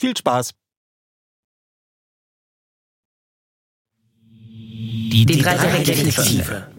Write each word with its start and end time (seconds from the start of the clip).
Viel 0.00 0.16
Spaß! 0.16 0.52
Die, 5.12 5.26
die 5.26 5.42
drei 5.42 5.82
Detektive. 5.82 6.72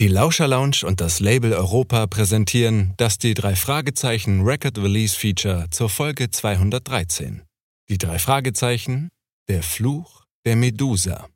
Die 0.00 0.08
Lauscher 0.08 0.48
Lounge 0.48 0.78
und 0.84 1.00
das 1.00 1.20
Label 1.20 1.52
Europa 1.52 2.08
präsentieren 2.08 2.94
das 2.96 3.18
die 3.18 3.34
drei 3.34 3.54
Fragezeichen 3.54 4.42
Record 4.42 4.78
Release 4.78 5.16
Feature 5.16 5.68
zur 5.70 5.88
Folge 5.88 6.28
213. 6.28 7.42
Die 7.88 7.98
drei 7.98 8.18
Fragezeichen, 8.18 9.10
der 9.48 9.62
Fluch 9.62 10.24
der 10.44 10.56
Medusa. 10.56 11.28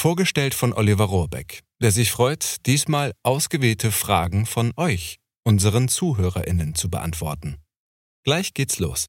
Vorgestellt 0.00 0.54
von 0.54 0.72
Oliver 0.72 1.04
Rohrbeck, 1.04 1.62
der 1.82 1.90
sich 1.90 2.10
freut, 2.10 2.64
diesmal 2.64 3.12
ausgewählte 3.22 3.92
Fragen 3.92 4.46
von 4.46 4.72
euch, 4.78 5.18
unseren 5.44 5.88
ZuhörerInnen, 5.88 6.74
zu 6.74 6.88
beantworten. 6.88 7.58
Gleich 8.28 8.52
geht's 8.52 8.78
los. 8.78 9.06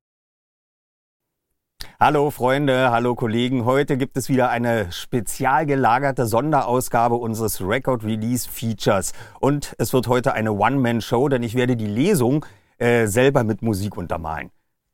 Hallo 2.00 2.31
Freunde, 2.31 2.90
hallo 2.90 3.16
Kollegen. 3.16 3.66
Heute 3.66 3.97
gibt 3.97 4.16
es 4.16 4.30
wieder 4.30 4.50
eine 4.50 4.94
spezial 4.94 5.66
gelagerte 5.66 6.25
Sonderausgabe 6.25 7.16
unseres 7.16 7.59
Record 7.59 8.06
Release 8.06 8.47
Features. 8.50 9.12
Und 9.41 9.75
es 9.78 9.91
wird 9.91 10.07
heute 10.07 10.31
eine 10.31 10.53
One-Man-Show, 10.53 11.28
denn 11.28 11.44
ich 11.44 11.56
werde 11.56 11.75
die 11.75 11.88
Lesung 11.88 12.46
äh, 12.78 13.07
selber 13.07 13.44
mit 13.44 13.62
Musik 13.62 13.97
untermalen. 13.97 14.52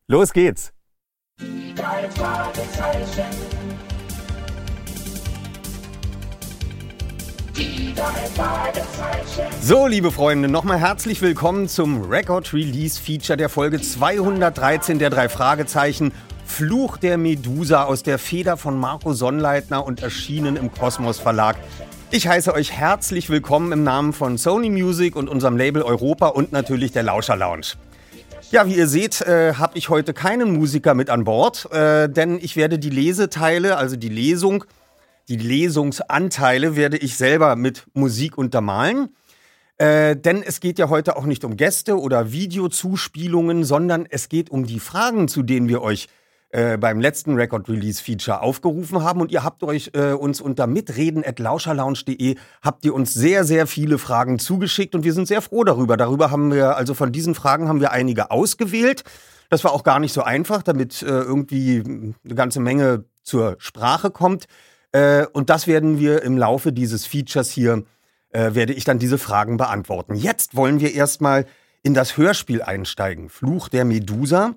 Los 0.07 0.33
geht's! 0.33 0.73
Die 1.39 1.75
drei 1.75 2.09
Fragezeichen. 2.09 3.84
So, 9.61 9.87
liebe 9.87 10.11
Freunde, 10.11 10.49
nochmal 10.49 10.79
herzlich 10.79 11.21
willkommen 11.21 11.67
zum 11.67 12.01
Record 12.03 12.53
Release 12.53 13.01
Feature 13.01 13.37
der 13.37 13.49
Folge 13.49 13.81
213 13.81 14.99
der 14.99 15.09
drei 15.09 15.29
Fragezeichen. 15.29 16.11
Fluch 16.45 16.97
der 16.97 17.17
Medusa 17.17 17.85
aus 17.85 18.03
der 18.03 18.19
Feder 18.19 18.57
von 18.57 18.77
Marco 18.77 19.13
Sonnleitner 19.13 19.85
und 19.85 20.03
erschienen 20.03 20.57
im 20.57 20.71
Kosmos 20.71 21.19
Verlag. 21.19 21.55
Ich 22.11 22.27
heiße 22.27 22.53
euch 22.53 22.71
herzlich 22.71 23.29
willkommen 23.29 23.71
im 23.71 23.83
Namen 23.83 24.13
von 24.13 24.37
Sony 24.37 24.69
Music 24.69 25.15
und 25.15 25.29
unserem 25.29 25.57
Label 25.57 25.81
Europa 25.81 26.27
und 26.27 26.51
natürlich 26.51 26.91
der 26.91 27.03
Lauscher 27.03 27.35
Lounge. 27.35 27.73
Ja, 28.51 28.67
wie 28.67 28.75
ihr 28.75 28.87
seht, 28.87 29.21
äh, 29.21 29.53
habe 29.55 29.77
ich 29.77 29.89
heute 29.89 30.13
keinen 30.13 30.53
Musiker 30.53 30.93
mit 30.93 31.09
an 31.09 31.23
Bord, 31.23 31.71
äh, 31.71 32.07
denn 32.07 32.37
ich 32.37 32.55
werde 32.55 32.77
die 32.77 32.91
Leseteile, 32.91 33.77
also 33.77 33.95
die 33.95 34.09
Lesung, 34.09 34.65
die 35.27 35.37
Lesungsanteile 35.37 36.75
werde 36.75 36.97
ich 36.97 37.17
selber 37.17 37.55
mit 37.55 37.85
Musik 37.93 38.37
untermalen. 38.37 39.15
Äh, 39.77 40.15
denn 40.15 40.41
es 40.41 40.59
geht 40.59 40.79
ja 40.79 40.89
heute 40.89 41.17
auch 41.17 41.25
nicht 41.25 41.43
um 41.43 41.57
Gäste 41.57 41.99
oder 41.99 42.31
Videozuspielungen, 42.31 43.63
sondern 43.63 44.05
es 44.09 44.29
geht 44.29 44.49
um 44.49 44.65
die 44.65 44.79
Fragen, 44.79 45.27
zu 45.27 45.43
denen 45.43 45.67
wir 45.67 45.81
euch 45.81 46.07
äh, 46.51 46.77
beim 46.77 47.01
letzten 47.01 47.35
Record 47.35 47.67
Release 47.67 48.01
Feature 48.01 48.41
aufgerufen 48.41 49.03
haben 49.03 49.19
und 49.19 49.31
ihr 49.33 49.43
habt 49.43 49.63
euch 49.63 49.91
äh, 49.93 50.13
uns 50.13 50.39
unter 50.39 50.67
mitreden@lauscherlounge.de 50.67 52.37
habt 52.61 52.85
ihr 52.85 52.93
uns 52.93 53.13
sehr 53.13 53.43
sehr 53.43 53.67
viele 53.67 53.97
Fragen 53.97 54.39
zugeschickt 54.39 54.95
und 54.95 55.03
wir 55.03 55.11
sind 55.11 55.27
sehr 55.27 55.41
froh 55.41 55.65
darüber. 55.65 55.97
Darüber 55.97 56.31
haben 56.31 56.53
wir 56.53 56.77
also 56.77 56.93
von 56.93 57.11
diesen 57.11 57.35
Fragen 57.35 57.67
haben 57.67 57.81
wir 57.81 57.91
einige 57.91 58.31
ausgewählt. 58.31 59.03
Das 59.49 59.65
war 59.65 59.73
auch 59.73 59.83
gar 59.83 59.99
nicht 59.99 60.13
so 60.13 60.23
einfach, 60.23 60.63
damit 60.63 61.01
äh, 61.01 61.07
irgendwie 61.07 61.83
eine 62.23 62.35
ganze 62.35 62.61
Menge 62.61 63.03
zur 63.23 63.57
Sprache 63.59 64.09
kommt. 64.09 64.45
Äh, 64.95 65.27
und 65.33 65.49
das 65.49 65.67
werden 65.67 65.99
wir 65.99 66.23
im 66.23 66.37
Laufe 66.37 66.71
dieses 66.71 67.05
Features 67.05 67.51
hier 67.51 67.83
äh, 68.29 68.53
werde 68.53 68.73
ich 68.73 68.83
dann 68.83 68.99
diese 68.99 69.17
Fragen 69.17 69.57
beantworten. 69.57 70.15
Jetzt 70.15 70.55
wollen 70.55 70.79
wir 70.79 70.93
erstmal 70.93 71.45
in 71.83 71.93
das 71.93 72.17
Hörspiel 72.17 72.61
einsteigen. 72.61 73.29
Fluch 73.29 73.69
der 73.69 73.85
Medusa 73.85 74.55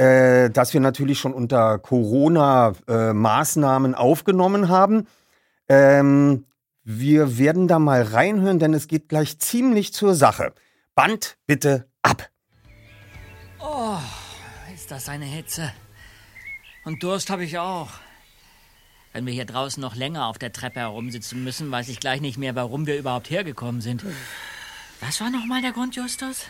äh, 0.00 0.50
das 0.50 0.72
wir 0.72 0.80
natürlich 0.80 1.18
schon 1.18 1.34
unter 1.34 1.78
Corona-Maßnahmen 1.78 3.92
äh, 3.92 3.96
aufgenommen 3.96 4.70
haben. 4.70 5.06
Ähm, 5.68 6.46
wir 6.84 7.36
werden 7.38 7.68
da 7.68 7.78
mal 7.78 8.00
reinhören, 8.02 8.58
denn 8.58 8.72
es 8.72 8.88
geht 8.88 9.10
gleich 9.10 9.38
ziemlich 9.38 9.92
zur 9.92 10.14
Sache. 10.14 10.54
Band 10.94 11.36
bitte 11.46 11.86
ab. 12.02 12.30
Oh, 13.58 13.98
ist 14.74 14.90
das 14.90 15.10
eine 15.10 15.26
Hitze. 15.26 15.70
Und 16.86 17.02
Durst 17.02 17.28
habe 17.28 17.44
ich 17.44 17.58
auch. 17.58 17.90
Wenn 19.12 19.26
wir 19.26 19.32
hier 19.32 19.44
draußen 19.44 19.80
noch 19.80 19.96
länger 19.96 20.26
auf 20.26 20.38
der 20.38 20.52
Treppe 20.52 20.80
herumsitzen 20.80 21.42
müssen, 21.42 21.70
weiß 21.70 21.88
ich 21.88 21.98
gleich 21.98 22.20
nicht 22.20 22.38
mehr, 22.38 22.54
warum 22.54 22.86
wir 22.86 22.96
überhaupt 22.96 23.28
hergekommen 23.28 23.80
sind. 23.80 24.04
Was 25.00 25.20
war 25.20 25.30
nochmal 25.30 25.62
der 25.62 25.72
Grund, 25.72 25.96
Justus? 25.96 26.44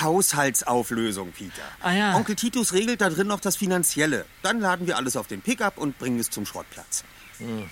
Haushaltsauflösung, 0.00 1.32
Peter. 1.32 1.62
Ah, 1.80 1.92
ja. 1.92 2.16
Onkel 2.16 2.36
Titus 2.36 2.72
regelt 2.72 3.00
da 3.00 3.10
drin 3.10 3.26
noch 3.26 3.40
das 3.40 3.56
Finanzielle. 3.56 4.24
Dann 4.42 4.60
laden 4.60 4.86
wir 4.86 4.96
alles 4.96 5.16
auf 5.16 5.26
den 5.26 5.42
Pickup 5.42 5.76
und 5.76 5.98
bringen 5.98 6.18
es 6.18 6.30
zum 6.30 6.46
Schrottplatz. 6.46 7.04
Hm. 7.38 7.68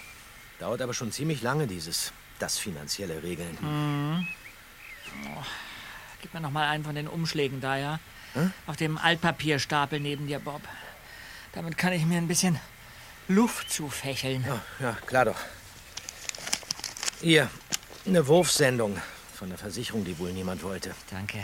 Dauert 0.59 0.83
aber 0.83 0.93
schon 0.93 1.12
ziemlich 1.12 1.43
lange, 1.43 1.67
dieses 1.67 2.12
das 2.39 2.59
finanzielle 2.59 3.23
Regeln. 3.23 3.57
Mhm. 3.61 4.29
Oh. 5.25 5.43
Gib 6.21 6.35
mir 6.35 6.41
noch 6.41 6.51
mal 6.51 6.69
einen 6.69 6.85
von 6.85 6.95
den 6.95 7.09
Umschlägen 7.09 7.61
da, 7.61 7.77
ja? 7.77 8.01
Hm? 8.35 8.53
Auf 8.67 8.77
dem 8.77 8.99
Altpapierstapel 8.99 10.01
neben 10.01 10.27
dir, 10.27 10.41
Bob. 10.41 10.61
Damit 11.53 11.79
kann 11.79 11.93
ich 11.93 12.05
mir 12.05 12.19
ein 12.19 12.29
bisschen 12.29 12.59
Luft 13.29 13.71
zufächeln. 13.71 14.45
Ja, 14.47 14.61
ja 14.81 14.93
klar 15.07 15.27
doch. 15.27 15.39
Hier, 17.21 17.51
eine 18.07 18.27
Wurfsendung 18.27 18.97
von 19.35 19.49
der 19.49 19.59
Versicherung, 19.59 20.05
die 20.05 20.19
wohl 20.19 20.33
niemand 20.33 20.63
wollte. 20.63 20.95
Danke. 21.11 21.39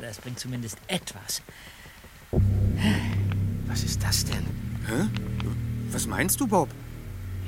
Das 0.00 0.18
bringt 0.18 0.38
zumindest 0.40 0.78
etwas. 0.86 1.42
Was 3.66 3.82
ist 3.84 4.02
das 4.02 4.24
denn? 4.24 4.46
Hä? 4.86 5.08
Was 5.90 6.06
meinst 6.06 6.40
du, 6.40 6.46
Bob? 6.46 6.70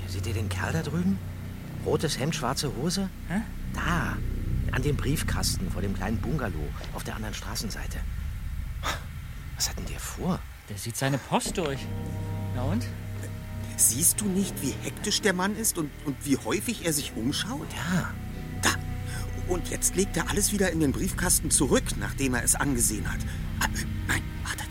Ja, 0.02 0.08
seht 0.08 0.26
ihr 0.26 0.34
den 0.34 0.48
Kerl 0.48 0.72
da 0.72 0.82
drüben? 0.82 1.18
Rotes 1.84 2.18
Hemd, 2.18 2.34
schwarze 2.36 2.74
Hose? 2.76 3.08
Hä? 3.28 3.40
Da, 3.74 4.16
an 4.70 4.82
dem 4.82 4.96
Briefkasten 4.96 5.70
vor 5.70 5.82
dem 5.82 5.94
kleinen 5.94 6.20
Bungalow 6.20 6.68
auf 6.94 7.04
der 7.04 7.16
anderen 7.16 7.34
Straßenseite. 7.34 7.98
Was 9.56 9.68
hat 9.68 9.78
denn 9.78 9.86
der 9.86 10.00
vor? 10.00 10.38
Der 10.68 10.78
sieht 10.78 10.96
seine 10.96 11.18
Post 11.18 11.58
durch. 11.58 11.80
Na 12.54 12.62
und? 12.62 12.84
Siehst 13.76 14.20
du 14.20 14.26
nicht, 14.26 14.62
wie 14.62 14.74
hektisch 14.82 15.20
der 15.22 15.32
Mann 15.32 15.56
ist 15.56 15.76
und, 15.78 15.90
und 16.04 16.16
wie 16.24 16.36
häufig 16.36 16.84
er 16.84 16.92
sich 16.92 17.12
umschaut? 17.16 17.66
Ja, 17.74 18.10
Da. 18.62 18.70
Und 19.48 19.68
jetzt 19.70 19.96
legt 19.96 20.16
er 20.16 20.30
alles 20.30 20.52
wieder 20.52 20.70
in 20.70 20.80
den 20.80 20.92
Briefkasten 20.92 21.50
zurück, 21.50 21.84
nachdem 21.98 22.34
er 22.34 22.44
es 22.44 22.54
angesehen 22.54 23.10
hat. 23.12 23.18
Ah, 23.60 23.66
nein, 24.06 24.22
wartet. 24.44 24.68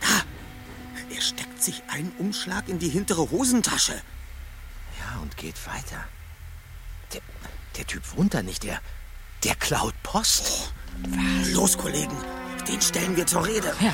Da. 0.00 1.14
Er 1.14 1.20
steckt 1.20 1.62
sich 1.62 1.82
einen 1.88 2.10
Umschlag 2.18 2.68
in 2.68 2.78
die 2.80 2.88
hintere 2.88 3.30
Hosentasche. 3.30 3.94
ja, 4.98 5.20
und 5.22 5.36
geht 5.36 5.54
weiter. 5.66 6.04
Der, 7.12 7.20
der 7.76 7.86
Typ 7.86 8.02
wohnt 8.16 8.34
da 8.34 8.42
nicht, 8.42 8.64
der, 8.64 8.80
der 9.44 9.54
klaut 9.54 9.94
Post. 10.02 10.72
Los, 11.52 11.78
Kollegen. 11.78 12.16
Den 12.66 12.80
stellen 12.80 13.16
wir 13.16 13.26
zur 13.26 13.46
Rede. 13.46 13.72
Ja. 13.80 13.92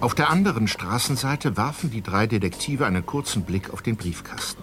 Auf 0.00 0.14
der 0.14 0.30
anderen 0.30 0.66
Straßenseite 0.66 1.58
warfen 1.58 1.90
die 1.90 2.00
drei 2.00 2.26
Detektive 2.26 2.86
einen 2.86 3.04
kurzen 3.04 3.42
Blick 3.42 3.70
auf 3.70 3.82
den 3.82 3.96
Briefkasten. 3.96 4.62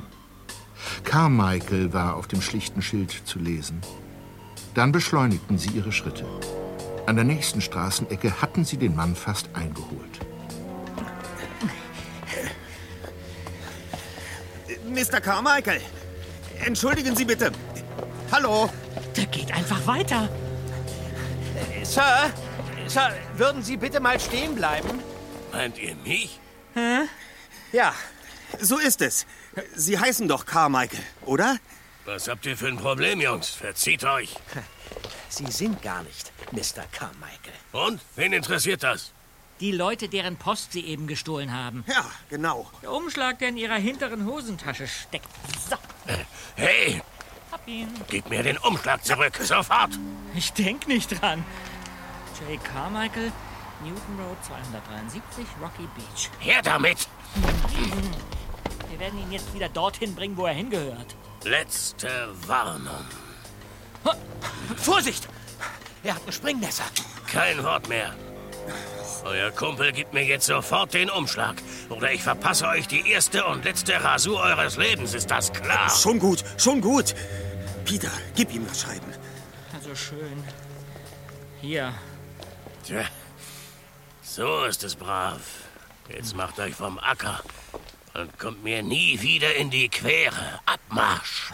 Carmichael 1.03 1.93
war 1.93 2.15
auf 2.15 2.27
dem 2.27 2.41
schlichten 2.41 2.81
Schild 2.81 3.11
zu 3.11 3.37
lesen. 3.37 3.81
Dann 4.73 4.91
beschleunigten 4.91 5.59
sie 5.59 5.69
ihre 5.69 5.91
Schritte. 5.91 6.25
An 7.05 7.15
der 7.15 7.25
nächsten 7.25 7.61
Straßenecke 7.61 8.41
hatten 8.41 8.65
sie 8.65 8.77
den 8.77 8.95
Mann 8.95 9.15
fast 9.15 9.49
eingeholt. 9.53 10.19
Mr. 14.89 15.21
Carmichael, 15.21 15.81
entschuldigen 16.65 17.15
Sie 17.15 17.25
bitte. 17.25 17.51
Hallo. 18.31 18.69
Der 19.15 19.27
geht 19.27 19.53
einfach 19.53 19.85
weiter. 19.85 20.29
Sir, 21.83 22.31
Sir, 22.87 23.11
würden 23.35 23.61
Sie 23.61 23.77
bitte 23.77 23.99
mal 23.99 24.19
stehen 24.19 24.55
bleiben? 24.55 24.99
Meint 25.51 25.77
ihr 25.77 25.95
mich? 25.95 26.39
Ja, 27.71 27.94
So 28.59 28.77
ist 28.77 29.01
es. 29.01 29.25
Sie 29.75 29.97
heißen 29.99 30.27
doch 30.27 30.45
Carmichael, 30.45 31.03
oder? 31.25 31.57
Was 32.05 32.27
habt 32.27 32.45
ihr 32.45 32.55
für 32.55 32.67
ein 32.67 32.77
Problem, 32.77 33.19
Jungs? 33.19 33.49
Verzieht 33.49 34.03
euch. 34.05 34.35
Sie 35.29 35.51
sind 35.51 35.81
gar 35.81 36.03
nicht 36.03 36.31
Mr. 36.51 36.83
Carmichael. 36.91 37.53
Und? 37.73 37.99
Wen 38.15 38.31
interessiert 38.33 38.83
das? 38.83 39.11
Die 39.59 39.71
Leute, 39.71 40.07
deren 40.07 40.38
Post 40.38 40.71
sie 40.73 40.85
eben 40.85 41.07
gestohlen 41.07 41.51
haben. 41.51 41.83
Ja, 41.88 42.05
genau. 42.29 42.69
Der 42.83 42.91
Umschlag, 42.91 43.39
der 43.39 43.49
in 43.49 43.57
ihrer 43.57 43.75
hinteren 43.75 44.25
Hosentasche 44.25 44.88
steckt. 44.88 45.27
So, 45.69 45.75
Hey, 46.55 47.01
hab 47.51 47.67
ihn. 47.67 47.89
gib 48.07 48.29
mir 48.29 48.44
den 48.44 48.57
Umschlag 48.59 49.03
zurück. 49.03 49.35
Sofort. 49.41 49.97
Ich 50.35 50.53
denk 50.53 50.88
nicht 50.88 51.19
dran. 51.21 51.44
J. 52.49 52.63
Carmichael, 52.63 53.31
Newton 53.83 54.19
Road 54.19 54.38
273, 54.44 55.45
Rocky 55.62 55.88
Beach. 55.95 56.29
Her 56.39 56.62
damit. 56.62 57.07
Wir 58.89 59.00
werden 59.00 59.19
ihn 59.19 59.31
jetzt 59.31 59.53
wieder 59.53 59.69
dorthin 59.69 60.15
bringen, 60.15 60.35
wo 60.35 60.45
er 60.45 60.53
hingehört. 60.53 61.15
Letzte 61.44 62.09
Warnung. 62.47 63.06
Vorsicht! 64.77 65.27
Er 66.03 66.15
hat 66.15 66.21
ein 66.25 66.31
Springmesser. 66.31 66.85
Kein 67.31 67.63
Wort 67.63 67.88
mehr. 67.89 68.15
Euer 69.24 69.51
Kumpel 69.51 69.91
gibt 69.91 70.13
mir 70.13 70.23
jetzt 70.23 70.45
sofort 70.45 70.94
den 70.94 71.09
Umschlag. 71.09 71.56
Oder 71.89 72.12
ich 72.12 72.23
verpasse 72.23 72.68
euch 72.68 72.88
die 72.88 73.09
erste 73.09 73.45
und 73.45 73.65
letzte 73.65 74.01
Rasur 74.03 74.39
eures 74.39 74.77
Lebens. 74.77 75.13
Ist 75.13 75.30
das 75.30 75.51
klar? 75.51 75.89
Schon 75.89 76.19
gut, 76.19 76.44
schon 76.57 76.81
gut. 76.81 77.13
Peter, 77.85 78.12
gib 78.35 78.53
ihm 78.53 78.65
das 78.68 78.81
Schreiben. 78.81 79.13
Also 79.73 79.95
schön. 79.95 80.44
Hier. 81.62 81.94
Tja, 82.83 83.06
so 84.35 84.65
ist 84.65 84.83
es 84.83 84.95
brav. 84.95 85.41
Jetzt 86.09 86.35
macht 86.35 86.59
euch 86.59 86.75
vom 86.75 87.00
Acker 87.00 87.41
und 88.13 88.38
kommt 88.38 88.63
mir 88.63 88.83
nie 88.83 89.21
wieder 89.21 89.56
in 89.56 89.69
die 89.69 89.89
Quere. 89.89 90.59
Abmarsch! 90.65 91.53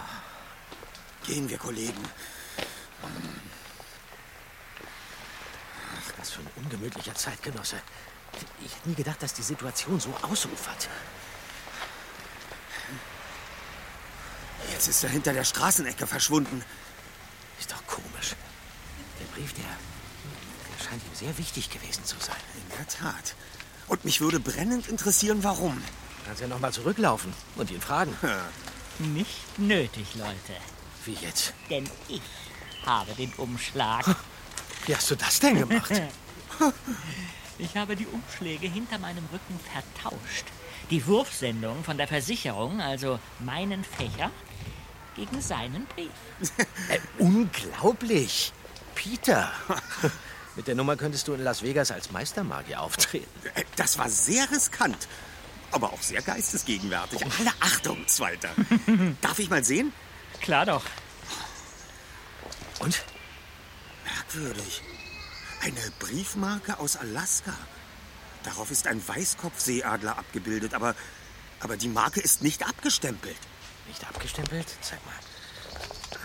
Gehen 1.25 1.49
wir, 1.49 1.57
Kollegen. 1.57 2.03
Ach, 5.95 6.13
was 6.17 6.31
für 6.31 6.41
ein 6.41 6.49
ungemütlicher 6.57 7.15
Zeitgenosse. 7.15 7.77
Ich 8.65 8.75
hätte 8.75 8.89
nie 8.89 8.95
gedacht, 8.95 9.21
dass 9.21 9.33
die 9.33 9.43
Situation 9.43 9.99
so 9.99 10.13
ausufert. 10.21 10.89
Jetzt 14.71 14.87
ist 14.87 15.03
er 15.03 15.09
hinter 15.09 15.33
der 15.33 15.43
Straßenecke 15.43 16.07
verschwunden. 16.07 16.63
Ist 17.59 17.71
doch 17.71 17.85
komisch. 17.87 18.35
Der 19.19 19.25
Brief, 19.35 19.53
der, 19.53 19.63
der 19.63 19.92
scheint 20.83 21.01
ihm 21.03 21.15
sehr 21.15 21.37
wichtig 21.37 21.69
gewesen 21.69 22.05
zu 22.05 22.15
sein. 22.19 22.35
In 22.55 22.77
der 22.77 22.87
Tat. 22.87 23.35
Und 23.87 24.05
mich 24.05 24.21
würde 24.21 24.39
brennend 24.39 24.87
interessieren, 24.87 25.43
warum. 25.43 25.81
Kannst 26.25 26.41
ja 26.41 26.47
noch 26.47 26.59
mal 26.59 26.71
zurücklaufen 26.71 27.33
und 27.55 27.69
ihn 27.71 27.81
fragen. 27.81 28.15
Nicht 28.99 29.59
nötig, 29.59 30.15
Leute. 30.15 30.59
Wie 31.05 31.13
jetzt? 31.13 31.53
Denn 31.69 31.89
ich 32.07 32.21
habe 32.85 33.13
den 33.13 33.33
Umschlag. 33.33 34.05
Wie 34.85 34.95
hast 34.95 35.11
du 35.11 35.15
das 35.15 35.39
denn 35.39 35.59
gemacht? 35.59 35.91
Ich 37.59 37.77
habe 37.77 37.95
die 37.95 38.07
Umschläge 38.07 38.67
hinter 38.67 38.97
meinem 38.97 39.23
Rücken 39.31 39.59
vertauscht. 39.71 40.45
Die 40.89 41.05
Wurfsendung 41.05 41.83
von 41.83 41.97
der 41.97 42.07
Versicherung, 42.07 42.81
also 42.81 43.19
meinen 43.39 43.83
Fächer, 43.83 44.31
gegen 45.15 45.39
seinen 45.39 45.85
Brief. 45.85 46.09
äh, 46.89 46.99
unglaublich. 47.19 48.51
Peter. 48.95 49.51
Mit 50.55 50.67
der 50.67 50.75
Nummer 50.75 50.95
könntest 50.95 51.27
du 51.27 51.33
in 51.33 51.43
Las 51.43 51.63
Vegas 51.63 51.91
als 51.91 52.11
Meistermagier 52.11 52.81
auftreten. 52.81 53.29
Das 53.75 53.97
war 53.97 54.09
sehr 54.09 54.49
riskant. 54.51 55.07
Aber 55.71 55.91
auch 55.91 56.01
sehr 56.01 56.21
geistesgegenwärtig. 56.21 57.25
Alle 57.39 57.51
Achtung, 57.59 58.07
Zweiter. 58.07 58.49
Darf 59.21 59.39
ich 59.39 59.49
mal 59.49 59.63
sehen? 59.63 59.91
Klar 60.41 60.67
doch. 60.67 60.83
Und? 62.79 63.03
Merkwürdig. 64.05 64.83
Eine 65.61 65.91
Briefmarke 65.97 66.77
aus 66.79 66.97
Alaska. 66.97 67.53
Darauf 68.43 68.69
ist 68.69 68.85
ein 68.85 69.05
Weißkopfseeadler 69.07 70.17
abgebildet, 70.17 70.73
aber, 70.75 70.95
aber 71.59 71.77
die 71.77 71.87
Marke 71.87 72.19
ist 72.19 72.43
nicht 72.43 72.67
abgestempelt. 72.67 73.37
Nicht 73.87 74.05
abgestempelt? 74.07 74.67
Zeig 74.81 75.03
mal. 75.05 76.19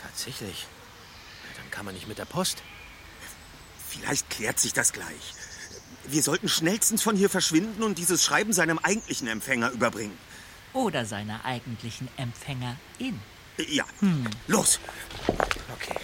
Tatsächlich. 0.00 0.62
Ja, 0.62 1.60
dann 1.60 1.70
kann 1.70 1.84
man 1.84 1.94
nicht 1.94 2.08
mit 2.08 2.18
der 2.18 2.24
Post. 2.24 2.62
Vielleicht 3.90 4.30
klärt 4.30 4.60
sich 4.60 4.72
das 4.72 4.92
gleich. 4.92 5.34
Wir 6.06 6.22
sollten 6.22 6.48
schnellstens 6.48 7.02
von 7.02 7.16
hier 7.16 7.28
verschwinden 7.28 7.82
und 7.82 7.98
dieses 7.98 8.24
Schreiben 8.24 8.52
seinem 8.52 8.78
eigentlichen 8.78 9.26
Empfänger 9.26 9.70
überbringen. 9.70 10.16
Oder 10.72 11.04
seiner 11.04 11.44
eigentlichen 11.44 12.08
Empfängerin. 12.16 13.20
Ja, 13.68 13.84
los. 14.46 14.78
Okay. 15.26 15.96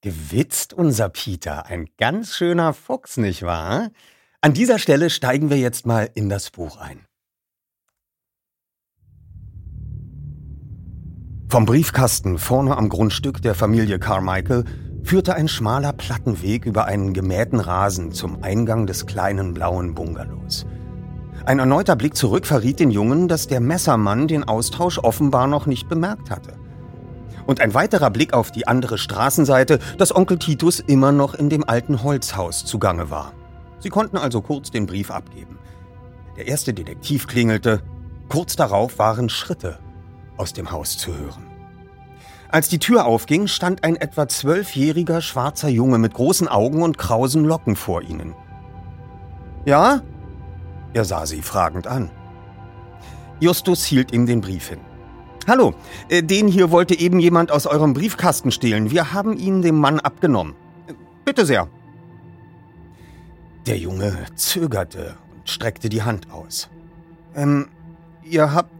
Gewitzt 0.00 0.72
unser 0.74 1.08
Peter, 1.08 1.66
ein 1.66 1.88
ganz 1.98 2.36
schöner 2.36 2.74
Fuchs, 2.74 3.16
nicht 3.16 3.42
wahr? 3.42 3.90
An 4.40 4.54
dieser 4.54 4.78
Stelle 4.78 5.10
steigen 5.10 5.50
wir 5.50 5.58
jetzt 5.58 5.86
mal 5.86 6.10
in 6.14 6.28
das 6.28 6.50
Buch 6.50 6.76
ein. 6.76 7.07
Vom 11.50 11.64
Briefkasten 11.64 12.36
vorne 12.36 12.76
am 12.76 12.90
Grundstück 12.90 13.40
der 13.40 13.54
Familie 13.54 13.98
Carmichael 13.98 14.64
führte 15.02 15.34
ein 15.34 15.48
schmaler 15.48 15.94
Plattenweg 15.94 16.66
über 16.66 16.84
einen 16.84 17.14
gemähten 17.14 17.58
Rasen 17.58 18.12
zum 18.12 18.42
Eingang 18.42 18.86
des 18.86 19.06
kleinen 19.06 19.54
blauen 19.54 19.94
Bungalows. 19.94 20.66
Ein 21.46 21.58
erneuter 21.58 21.96
Blick 21.96 22.16
zurück 22.16 22.44
verriet 22.44 22.80
den 22.80 22.90
Jungen, 22.90 23.28
dass 23.28 23.46
der 23.46 23.60
Messermann 23.60 24.28
den 24.28 24.44
Austausch 24.44 24.98
offenbar 24.98 25.46
noch 25.46 25.64
nicht 25.64 25.88
bemerkt 25.88 26.30
hatte. 26.30 26.52
Und 27.46 27.62
ein 27.62 27.72
weiterer 27.72 28.10
Blick 28.10 28.34
auf 28.34 28.50
die 28.52 28.68
andere 28.68 28.98
Straßenseite, 28.98 29.78
dass 29.96 30.14
Onkel 30.14 30.38
Titus 30.38 30.80
immer 30.80 31.12
noch 31.12 31.34
in 31.34 31.48
dem 31.48 31.66
alten 31.66 32.02
Holzhaus 32.02 32.66
zugange 32.66 33.08
war. 33.08 33.32
Sie 33.78 33.88
konnten 33.88 34.18
also 34.18 34.42
kurz 34.42 34.70
den 34.70 34.84
Brief 34.84 35.10
abgeben. 35.10 35.58
Der 36.36 36.46
erste 36.46 36.74
Detektiv 36.74 37.26
klingelte. 37.26 37.80
Kurz 38.28 38.54
darauf 38.54 38.98
waren 38.98 39.30
Schritte 39.30 39.78
aus 40.38 40.52
dem 40.52 40.70
Haus 40.70 40.96
zu 40.96 41.16
hören. 41.16 41.46
Als 42.50 42.68
die 42.68 42.78
Tür 42.78 43.04
aufging, 43.04 43.46
stand 43.46 43.84
ein 43.84 43.96
etwa 43.96 44.26
zwölfjähriger 44.26 45.20
schwarzer 45.20 45.68
Junge 45.68 45.98
mit 45.98 46.14
großen 46.14 46.48
Augen 46.48 46.82
und 46.82 46.96
krausen 46.96 47.44
Locken 47.44 47.76
vor 47.76 48.02
ihnen. 48.02 48.34
Ja? 49.66 50.00
Er 50.94 51.04
sah 51.04 51.26
sie 51.26 51.42
fragend 51.42 51.86
an. 51.86 52.10
Justus 53.40 53.84
hielt 53.84 54.12
ihm 54.12 54.24
den 54.24 54.40
Brief 54.40 54.68
hin. 54.68 54.80
Hallo, 55.46 55.74
äh, 56.08 56.22
den 56.22 56.48
hier 56.48 56.70
wollte 56.70 56.98
eben 56.98 57.20
jemand 57.20 57.50
aus 57.50 57.66
eurem 57.66 57.92
Briefkasten 57.92 58.50
stehlen. 58.50 58.90
Wir 58.90 59.12
haben 59.12 59.36
ihn 59.36 59.62
dem 59.62 59.76
Mann 59.76 60.00
abgenommen. 60.00 60.54
Bitte 61.24 61.44
sehr. 61.44 61.68
Der 63.66 63.76
Junge 63.76 64.16
zögerte 64.34 65.16
und 65.34 65.48
streckte 65.48 65.90
die 65.90 66.02
Hand 66.02 66.30
aus. 66.32 66.70
Ähm, 67.34 67.68
ihr 68.24 68.52
habt. 68.52 68.77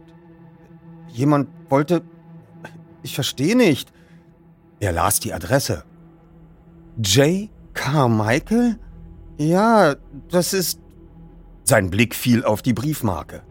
Jemand 1.11 1.49
wollte. 1.69 2.01
Ich 3.03 3.15
verstehe 3.15 3.55
nicht. 3.55 3.91
Er 4.79 4.91
las 4.91 5.19
die 5.19 5.33
Adresse. 5.33 5.83
J. 7.01 7.49
Carmichael? 7.73 8.77
Ja, 9.37 9.95
das 10.29 10.53
ist. 10.53 10.79
Sein 11.63 11.89
Blick 11.89 12.15
fiel 12.15 12.43
auf 12.43 12.61
die 12.61 12.73
Briefmarke. 12.73 13.41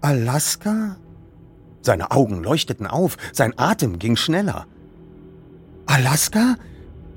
Alaska? 0.00 0.96
Seine 1.80 2.10
Augen 2.10 2.42
leuchteten 2.42 2.86
auf, 2.86 3.16
sein 3.32 3.54
Atem 3.56 3.98
ging 3.98 4.16
schneller. 4.16 4.66
Alaska? 5.86 6.56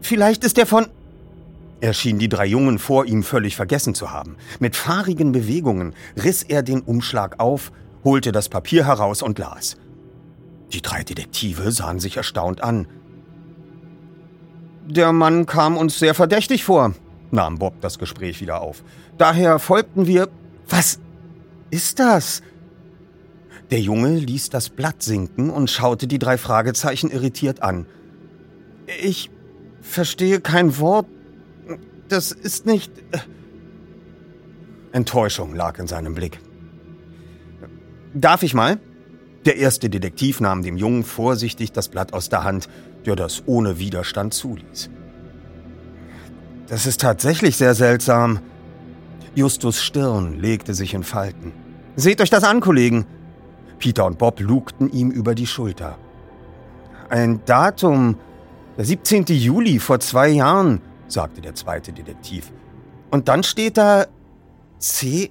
Vielleicht 0.02 0.44
ist 0.44 0.58
er 0.58 0.66
von. 0.66 0.88
Er 1.82 1.94
schien 1.94 2.20
die 2.20 2.30
drei 2.30 2.46
Jungen 2.46 2.80
vor 2.80 3.06
ihm 3.06 3.24
völlig 3.24 3.56
vergessen 3.56 3.94
zu 3.96 4.12
haben. 4.12 4.38
Mit 4.60 4.76
fahrigen 4.76 5.32
Bewegungen 5.32 5.94
riss 6.22 6.44
er 6.44 6.64
den 6.64 6.82
Umschlag 6.82 7.40
auf, 7.40 7.72
holte 8.06 8.32
das 8.32 8.48
Papier 8.48 8.86
heraus 8.86 9.22
und 9.22 9.38
las. 9.40 9.76
Die 10.72 10.82
drei 10.82 11.04
Detektive 11.04 11.72
sahen 11.72 12.00
sich 12.00 12.16
erstaunt 12.16 12.64
an. 12.64 12.88
Der 14.88 15.12
Mann 15.12 15.46
kam 15.46 15.76
uns 15.76 16.00
sehr 16.00 16.14
verdächtig 16.14 16.64
vor, 16.64 16.94
nahm 17.32 17.58
Bob 17.58 17.82
das 17.82 18.00
Gespräch 18.00 18.40
wieder 18.40 18.62
auf. 18.62 18.84
Daher 19.18 19.60
folgten 19.60 20.08
wir. 20.08 20.30
Was 20.70 21.00
ist 21.72 22.00
das? 22.00 22.42
Der 23.72 23.80
Junge 23.80 24.18
ließ 24.18 24.50
das 24.52 24.70
Blatt 24.70 25.02
sinken 25.02 25.50
und 25.50 25.70
schaute 25.70 26.08
die 26.08 26.20
drei 26.20 26.38
Fragezeichen 26.38 27.10
irritiert 27.10 27.64
an. 27.64 27.88
Ich 29.02 29.32
verstehe 29.82 30.40
kein 30.40 30.78
Wort. 30.78 31.08
Das 32.08 32.32
ist 32.32 32.68
nicht. 32.68 32.92
Äh, 33.12 33.20
Enttäuschung 34.92 35.56
lag 35.56 35.80
in 35.80 35.88
seinem 35.88 36.14
Blick. 36.14 36.40
Darf 38.16 38.44
ich 38.44 38.54
mal? 38.54 38.80
Der 39.44 39.58
erste 39.58 39.90
Detektiv 39.90 40.40
nahm 40.40 40.64
dem 40.64 40.78
Jungen 40.78 41.04
vorsichtig 41.04 41.74
das 41.74 41.90
Blatt 41.90 42.14
aus 42.14 42.30
der 42.30 42.46
Hand, 42.46 42.70
der 43.06 43.18
das 43.18 43.44
ohne 43.46 43.78
Widerstand 43.78 44.34
zuließ. 44.34 44.90
Das 46.68 46.86
ist 46.86 47.02
tatsächlich 47.02 47.58
sehr 47.58 47.76
seltsam. 47.76 48.40
Justus 49.36 49.84
Stirn 49.84 50.40
legte 50.40 50.74
sich 50.74 50.94
in 50.94 51.04
Falten. 51.04 51.52
Seht 51.98 52.22
euch 52.22 52.30
das 52.30 52.46
an, 52.46 52.62
Kollegen. 52.62 53.06
Peter 53.80 54.06
und 54.06 54.18
Bob 54.18 54.40
lugten 54.40 54.90
ihm 54.90 55.12
über 55.12 55.36
die 55.36 55.46
Schulter. 55.46 55.98
Ein 57.10 57.42
Datum, 57.46 58.18
der 58.78 58.86
17. 58.86 59.26
Juli 59.26 59.80
vor 59.80 60.00
zwei 60.00 60.30
Jahren, 60.30 60.82
sagte 61.10 61.42
der 61.42 61.54
zweite 61.54 61.92
Detektiv. 61.92 62.54
Und 63.12 63.28
dann 63.28 63.44
steht 63.44 63.76
da 63.78 64.06
CYQ, 64.80 65.30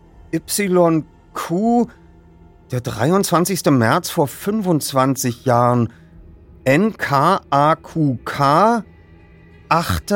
der 2.70 2.80
23. 2.80 3.66
März 3.66 4.10
vor 4.10 4.28
25 4.28 5.44
Jahren, 5.44 5.92
NKAQK, 6.66 8.40
8. 9.68 10.14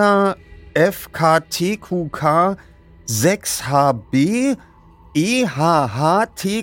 FKTQK, 0.79 2.57
6HB, 3.09 4.57
EHHTQFWTN. 5.15 6.55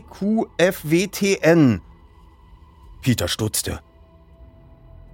Peter 3.02 3.28
stutzte. 3.28 3.82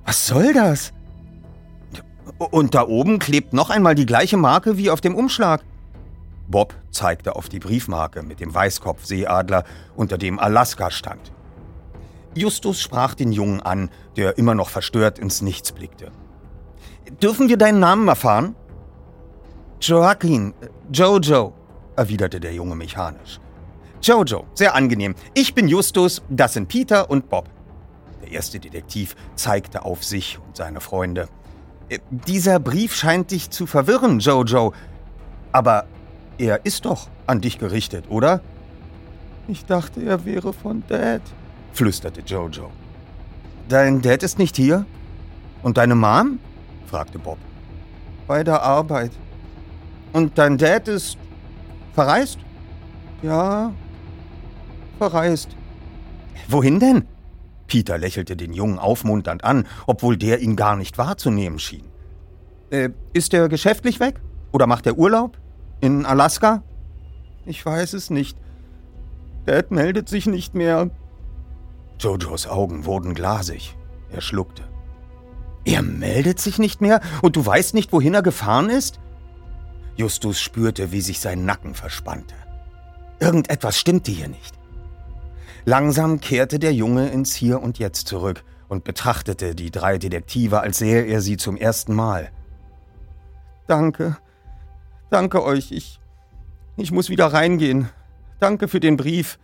Was 0.06 0.28
soll 0.28 0.54
das? 0.54 0.94
Und 2.38 2.76
da 2.76 2.88
oben 2.88 3.18
klebt 3.18 3.54
noch 3.54 3.72
einmal 3.72 3.96
die 3.96 4.06
gleiche 4.06 4.38
Marke 4.38 4.78
wie 4.78 4.92
auf 4.92 5.02
dem 5.02 5.16
Umschlag. 5.16 5.64
Bob 6.52 6.76
zeigte 6.92 7.36
auf 7.36 7.50
die 7.50 7.60
Briefmarke 7.60 8.24
mit 8.24 8.40
dem 8.40 8.54
Weißkopfseeadler, 8.54 9.64
unter 9.96 10.18
dem 10.18 10.38
Alaska 10.40 10.92
stand. 10.92 11.32
Justus 12.36 12.80
sprach 12.82 13.16
den 13.16 13.32
Jungen 13.32 13.62
an, 13.62 13.90
der 14.16 14.38
immer 14.38 14.56
noch 14.56 14.70
verstört 14.70 15.20
ins 15.20 15.42
Nichts 15.42 15.72
blickte. 15.72 16.12
Dürfen 17.22 17.50
wir 17.50 17.58
deinen 17.58 17.80
Namen 17.80 18.08
erfahren? 18.08 18.56
Joaquin, 19.82 20.54
Jojo, 20.94 21.54
erwiderte 21.96 22.40
der 22.40 22.54
Junge 22.54 22.76
mechanisch. 22.76 23.40
Jojo, 24.02 24.46
sehr 24.54 24.76
angenehm. 24.76 25.16
Ich 25.34 25.54
bin 25.54 25.68
Justus, 25.68 26.22
das 26.30 26.54
sind 26.54 26.68
Peter 26.68 27.10
und 27.10 27.30
Bob. 27.30 27.50
Der 28.22 28.32
erste 28.32 28.60
Detektiv 28.60 29.16
zeigte 29.36 29.84
auf 29.84 30.04
sich 30.04 30.40
und 30.46 30.56
seine 30.56 30.80
Freunde. 30.80 31.28
Äh, 31.90 32.00
dieser 32.10 32.60
Brief 32.60 32.96
scheint 32.96 33.32
dich 33.32 33.50
zu 33.50 33.66
verwirren, 33.66 34.20
Jojo. 34.20 34.74
Aber 35.52 35.86
er 36.42 36.66
ist 36.66 36.86
doch 36.86 37.08
an 37.28 37.40
dich 37.40 37.60
gerichtet, 37.60 38.06
oder? 38.10 38.42
Ich 39.48 39.66
dachte, 39.66 40.02
er 40.02 40.26
wäre 40.26 40.54
von 40.54 40.84
Dad, 40.88 41.22
flüsterte 41.72 42.22
Jojo. 42.22 42.72
Dein 43.70 44.02
Dad 44.02 44.24
ist 44.24 44.40
nicht 44.40 44.56
hier? 44.56 44.86
Und 45.62 45.78
deine 45.78 45.96
Mom? 45.96 46.40
fragte 46.88 47.20
Bob. 47.20 47.38
Bei 48.28 48.44
der 48.44 48.62
Arbeit. 48.64 49.12
Und 50.14 50.38
dein 50.38 50.58
Dad 50.58 50.88
ist 50.88 51.18
verreist? 51.94 52.40
Ja, 53.22 53.72
verreist. 54.98 55.50
Wohin 56.48 56.80
denn? 56.80 57.06
Peter 57.68 57.98
lächelte 57.98 58.36
den 58.36 58.52
Jungen 58.52 58.80
aufmunternd 58.80 59.44
an, 59.44 59.68
obwohl 59.86 60.18
der 60.18 60.40
ihn 60.40 60.56
gar 60.56 60.76
nicht 60.76 60.98
wahrzunehmen 60.98 61.60
schien. 61.60 61.86
Äh, 62.72 62.90
ist 63.14 63.34
er 63.34 63.48
geschäftlich 63.48 64.00
weg? 64.00 64.20
Oder 64.52 64.66
macht 64.66 64.88
er 64.88 64.98
Urlaub? 64.98 65.38
In 65.82 66.06
Alaska? 66.06 66.64
Ich 67.46 67.66
weiß 67.66 67.94
es 67.94 68.10
nicht. 68.10 68.38
Dad 69.46 69.72
meldet 69.72 70.08
sich 70.08 70.28
nicht 70.28 70.54
mehr. 70.54 70.92
Jojos 72.00 72.48
Augen 72.48 72.86
wurden 72.86 73.16
glasig. 73.16 73.76
Er 74.12 74.22
schluckte. 74.22 74.64
Er 75.66 75.82
meldet 75.82 76.40
sich 76.40 76.60
nicht 76.60 76.82
mehr 76.82 77.02
und 77.22 77.36
du 77.36 77.46
weißt 77.46 77.74
nicht, 77.74 77.92
wohin 77.92 78.14
er 78.14 78.22
gefahren 78.22 78.70
ist? 78.70 79.00
Justus 79.96 80.40
spürte, 80.40 80.92
wie 80.92 81.02
sich 81.02 81.20
sein 81.20 81.46
Nacken 81.46 81.74
verspannte. 81.74 82.36
Irgendetwas 83.20 83.78
stimmte 83.78 84.12
hier 84.12 84.28
nicht. 84.28 84.58
Langsam 85.66 86.20
kehrte 86.20 86.58
der 86.58 86.74
Junge 86.74 87.10
ins 87.10 87.36
Hier 87.36 87.62
und 87.62 87.78
Jetzt 87.78 88.08
zurück 88.08 88.44
und 88.68 88.84
betrachtete 88.84 89.54
die 89.54 89.70
drei 89.70 89.98
Detektive, 89.98 90.62
als 90.62 90.80
sähe 90.80 91.04
er 91.04 91.22
sie 91.22 91.38
zum 91.38 91.58
ersten 91.58 91.94
Mal. 91.94 92.32
Danke. 93.68 94.18
Danke 95.12 95.44
euch. 95.44 95.72
Ich. 95.74 96.00
Ich 96.78 96.92
muss 96.94 97.10
wieder 97.10 97.28
reingehen. 97.28 97.90
Danke 98.40 98.70
für 98.70 98.80
den 98.80 98.96
Brief. 98.96 99.38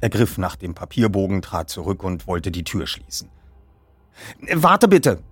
Er 0.00 0.10
griff 0.10 0.36
nach 0.36 0.56
dem 0.56 0.74
Papierbogen, 0.74 1.42
trat 1.42 1.70
zurück 1.70 2.02
und 2.02 2.26
wollte 2.26 2.50
die 2.50 2.64
Tür 2.64 2.86
schließen. 2.86 3.30
Warte 4.52 4.88
bitte! 4.88 5.22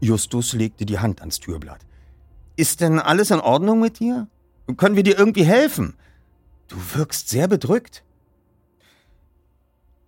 Justus 0.00 0.54
legte 0.54 0.86
die 0.86 0.98
Hand 0.98 1.20
ans 1.20 1.38
Türblatt. 1.38 1.80
Ist 2.56 2.80
denn 2.80 2.98
alles 2.98 3.30
in 3.30 3.40
Ordnung 3.40 3.78
mit 3.78 4.00
dir? 4.00 4.26
Können 4.78 4.96
wir 4.96 5.02
dir 5.02 5.18
irgendwie 5.18 5.44
helfen? 5.44 5.94
Du 6.68 6.76
wirkst 6.94 7.28
sehr 7.28 7.48
bedrückt. 7.48 8.02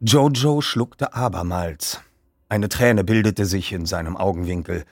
Jojo 0.01 0.63
schluckte 0.63 1.13
abermals. 1.15 2.01
Eine 2.49 2.71
Träne 2.71 3.05
bildete 3.05 3.45
sich 3.45 3.73
in 3.73 3.85
seinem 3.85 4.17
Augenwinkel. 4.17 4.85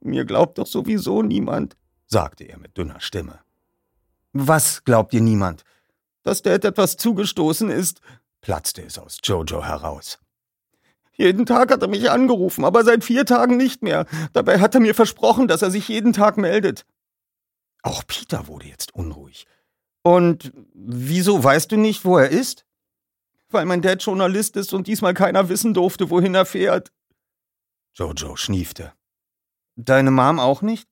Mir 0.00 0.26
glaubt 0.26 0.58
doch 0.58 0.66
sowieso 0.66 1.22
niemand, 1.22 1.76
sagte 2.08 2.44
er 2.44 2.58
mit 2.58 2.76
dünner 2.76 3.00
Stimme. 3.00 3.40
Was 4.32 4.84
glaubt 4.84 5.14
ihr 5.14 5.20
niemand? 5.20 5.64
Dass 6.22 6.42
Dad 6.42 6.64
etwas 6.64 6.96
zugestoßen 6.96 7.70
ist, 7.70 8.00
platzte 8.40 8.82
es 8.82 8.98
aus 8.98 9.18
Jojo 9.22 9.64
heraus. 9.64 10.18
Jeden 11.12 11.46
Tag 11.46 11.72
hat 11.72 11.82
er 11.82 11.88
mich 11.88 12.10
angerufen, 12.10 12.64
aber 12.64 12.84
seit 12.84 13.04
vier 13.04 13.26
Tagen 13.26 13.56
nicht 13.56 13.82
mehr. 13.82 14.06
Dabei 14.32 14.60
hat 14.60 14.74
er 14.74 14.80
mir 14.80 14.94
versprochen, 14.94 15.48
dass 15.48 15.62
er 15.62 15.70
sich 15.70 15.88
jeden 15.88 16.12
Tag 16.12 16.36
meldet. 16.36 16.86
Auch 17.82 18.04
Peter 18.06 18.46
wurde 18.46 18.66
jetzt 18.66 18.94
unruhig. 18.94 19.46
Und 20.02 20.52
wieso 20.74 21.42
weißt 21.42 21.72
du 21.72 21.76
nicht, 21.76 22.04
wo 22.04 22.18
er 22.18 22.28
ist? 22.28 22.64
Weil 23.50 23.64
mein 23.64 23.82
Dad 23.82 24.02
Journalist 24.02 24.56
ist 24.56 24.72
und 24.72 24.86
diesmal 24.86 25.14
keiner 25.14 25.48
wissen 25.48 25.74
durfte, 25.74 26.08
wohin 26.10 26.34
er 26.34 26.46
fährt. 26.46 26.92
Jojo 27.94 28.36
schniefte. 28.36 28.92
Deine 29.74 30.10
Mom 30.10 30.38
auch 30.38 30.62
nicht? 30.62 30.88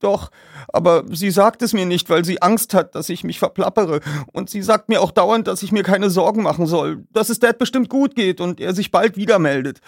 Doch, 0.00 0.30
aber 0.68 1.04
sie 1.10 1.32
sagt 1.32 1.60
es 1.62 1.72
mir 1.72 1.84
nicht, 1.84 2.08
weil 2.08 2.24
sie 2.24 2.40
Angst 2.40 2.72
hat, 2.72 2.94
dass 2.94 3.08
ich 3.08 3.24
mich 3.24 3.40
verplappere. 3.40 4.00
Und 4.32 4.48
sie 4.48 4.62
sagt 4.62 4.88
mir 4.88 5.00
auch 5.00 5.10
dauernd, 5.10 5.48
dass 5.48 5.64
ich 5.64 5.72
mir 5.72 5.82
keine 5.82 6.08
Sorgen 6.08 6.42
machen 6.42 6.66
soll, 6.66 7.04
dass 7.12 7.30
es 7.30 7.40
Dad 7.40 7.58
bestimmt 7.58 7.88
gut 7.88 8.14
geht 8.14 8.40
und 8.40 8.60
er 8.60 8.74
sich 8.74 8.92
bald 8.92 9.16
wieder 9.16 9.40
meldet. 9.40 9.80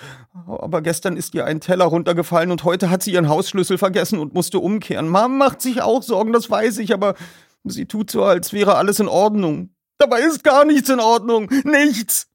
Aber 0.46 0.82
gestern 0.82 1.16
ist 1.16 1.34
ihr 1.34 1.44
ein 1.44 1.60
Teller 1.60 1.84
runtergefallen 1.84 2.50
und 2.50 2.64
heute 2.64 2.90
hat 2.90 3.04
sie 3.04 3.12
ihren 3.12 3.28
Hausschlüssel 3.28 3.78
vergessen 3.78 4.18
und 4.18 4.34
musste 4.34 4.58
umkehren. 4.58 5.08
Mom 5.08 5.38
macht 5.38 5.62
sich 5.62 5.80
auch 5.80 6.02
Sorgen, 6.02 6.32
das 6.32 6.50
weiß 6.50 6.78
ich, 6.78 6.92
aber 6.92 7.14
sie 7.62 7.86
tut 7.86 8.10
so, 8.10 8.24
als 8.24 8.52
wäre 8.52 8.74
alles 8.76 8.98
in 8.98 9.08
Ordnung. 9.08 9.70
Dabei 9.98 10.22
ist 10.22 10.42
gar 10.42 10.64
nichts 10.64 10.88
in 10.88 10.98
Ordnung. 10.98 11.48
Nichts. 11.64 12.26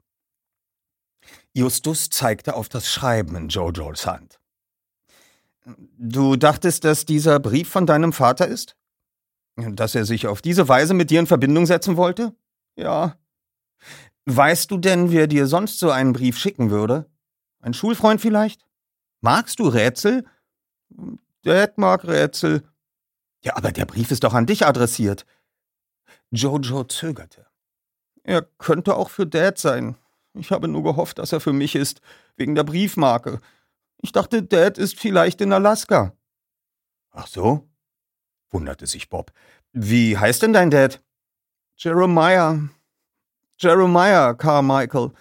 Justus 1.53 2.09
zeigte 2.09 2.55
auf 2.55 2.69
das 2.69 2.89
Schreiben 2.89 3.35
in 3.35 3.49
Jojos 3.49 4.05
Hand. 4.05 4.39
Du 5.97 6.35
dachtest, 6.35 6.83
dass 6.83 7.05
dieser 7.05 7.39
Brief 7.39 7.69
von 7.69 7.85
deinem 7.85 8.13
Vater 8.13 8.47
ist? 8.47 8.77
Dass 9.55 9.95
er 9.95 10.05
sich 10.05 10.27
auf 10.27 10.41
diese 10.41 10.67
Weise 10.67 10.93
mit 10.93 11.09
dir 11.09 11.19
in 11.19 11.27
Verbindung 11.27 11.65
setzen 11.65 11.97
wollte? 11.97 12.35
Ja. 12.75 13.17
Weißt 14.25 14.69
du 14.71 14.77
denn, 14.77 15.11
wer 15.11 15.27
dir 15.27 15.47
sonst 15.47 15.79
so 15.79 15.91
einen 15.91 16.13
Brief 16.13 16.37
schicken 16.37 16.69
würde? 16.69 17.09
Ein 17.61 17.73
Schulfreund 17.73 18.21
vielleicht? 18.21 18.65
Magst 19.21 19.59
du 19.59 19.67
Rätsel? 19.67 20.25
Dad 21.43 21.77
mag 21.77 22.05
Rätsel. 22.05 22.63
Ja, 23.43 23.55
aber 23.55 23.71
der 23.71 23.85
Brief 23.85 24.11
ist 24.11 24.23
doch 24.23 24.33
an 24.33 24.45
dich 24.45 24.65
adressiert. 24.65 25.25
Jojo 26.31 26.83
zögerte. 26.83 27.47
Er 28.23 28.41
könnte 28.41 28.95
auch 28.95 29.09
für 29.09 29.25
Dad 29.25 29.57
sein. 29.57 29.95
Ich 30.33 30.51
habe 30.51 30.67
nur 30.67 30.83
gehofft, 30.83 31.19
dass 31.19 31.31
er 31.31 31.39
für 31.39 31.53
mich 31.53 31.75
ist, 31.75 32.01
wegen 32.35 32.55
der 32.55 32.63
Briefmarke. 32.63 33.39
Ich 34.05 34.11
dachte, 34.11 34.43
Dad 34.43 34.77
ist 34.77 34.99
vielleicht 34.99 35.41
in 35.41 35.51
Alaska. 35.51 36.15
Ach 37.09 37.25
so? 37.25 37.67
wunderte 38.51 38.85
sich 38.85 39.09
Bob. 39.09 39.31
Wie 39.73 40.15
heißt 40.15 40.43
denn 40.43 40.53
dein 40.53 40.69
Dad? 40.69 41.01
Jeremiah. 41.75 42.69
Jeremiah 43.57 44.35
Carmichael. 44.35 45.11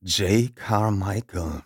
J. 0.00 0.56
Carmichael. 0.56 1.62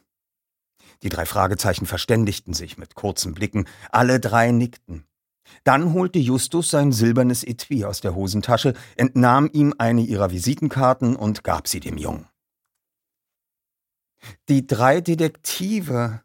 Die 1.03 1.09
drei 1.09 1.25
Fragezeichen 1.25 1.87
verständigten 1.87 2.53
sich 2.53 2.77
mit 2.77 2.95
kurzen 2.95 3.33
Blicken. 3.33 3.67
Alle 3.91 4.21
drei 4.21 4.51
nickten. 4.51 5.07
Dann 5.65 5.95
holte 5.95 6.19
Justus 6.19 6.69
sein 6.69 6.93
silbernes 6.93 7.45
Etui 7.45 7.87
aus 7.87 8.03
der 8.03 8.15
Hosentasche, 8.15 8.75
entnahm 8.97 9.49
ihm 9.55 9.73
eine 9.79 10.03
ihrer 10.03 10.31
Visitenkarten 10.31 11.17
und 11.17 11.45
gab 11.45 11.67
sie 11.67 11.81
dem 11.81 11.97
Jungen. 11.97 12.29
Die 14.49 14.67
drei 14.67 15.01
Detektive. 15.01 16.23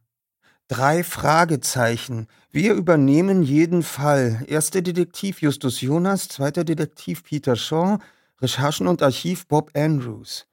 Drei 0.68 1.04
Fragezeichen. 1.04 2.28
Wir 2.52 2.74
übernehmen 2.74 3.42
jeden 3.42 3.82
Fall. 3.82 4.46
Erster 4.48 4.82
Detektiv 4.82 5.42
Justus 5.42 5.82
Jonas, 5.82 6.28
zweiter 6.28 6.64
Detektiv 6.64 7.24
Peter 7.24 7.56
Shaw, 7.56 7.98
Recherchen 8.40 8.88
und 8.88 9.02
Archiv 9.02 9.48
Bob 9.48 9.72
Andrews. 9.76 10.46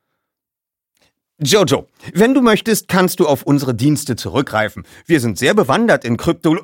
Jojo, 1.39 1.87
wenn 2.15 2.33
du 2.33 2.41
möchtest, 2.41 2.89
kannst 2.89 3.21
du 3.21 3.27
auf 3.27 3.43
unsere 3.43 3.75
Dienste 3.75 4.17
zurückgreifen. 4.17 4.87
Wir 5.05 5.21
sind 5.21 5.39
sehr 5.39 5.53
bewandert 5.53 6.05
in 6.07 6.17
Krypto. 6.17 6.57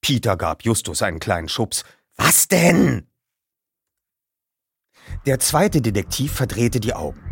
Peter 0.00 0.38
gab 0.38 0.64
Justus 0.64 1.02
einen 1.02 1.20
kleinen 1.20 1.48
Schubs. 1.48 1.84
Was 2.16 2.48
denn? 2.48 3.06
Der 5.26 5.38
zweite 5.40 5.82
Detektiv 5.82 6.32
verdrehte 6.32 6.80
die 6.80 6.94
Augen. 6.94 7.29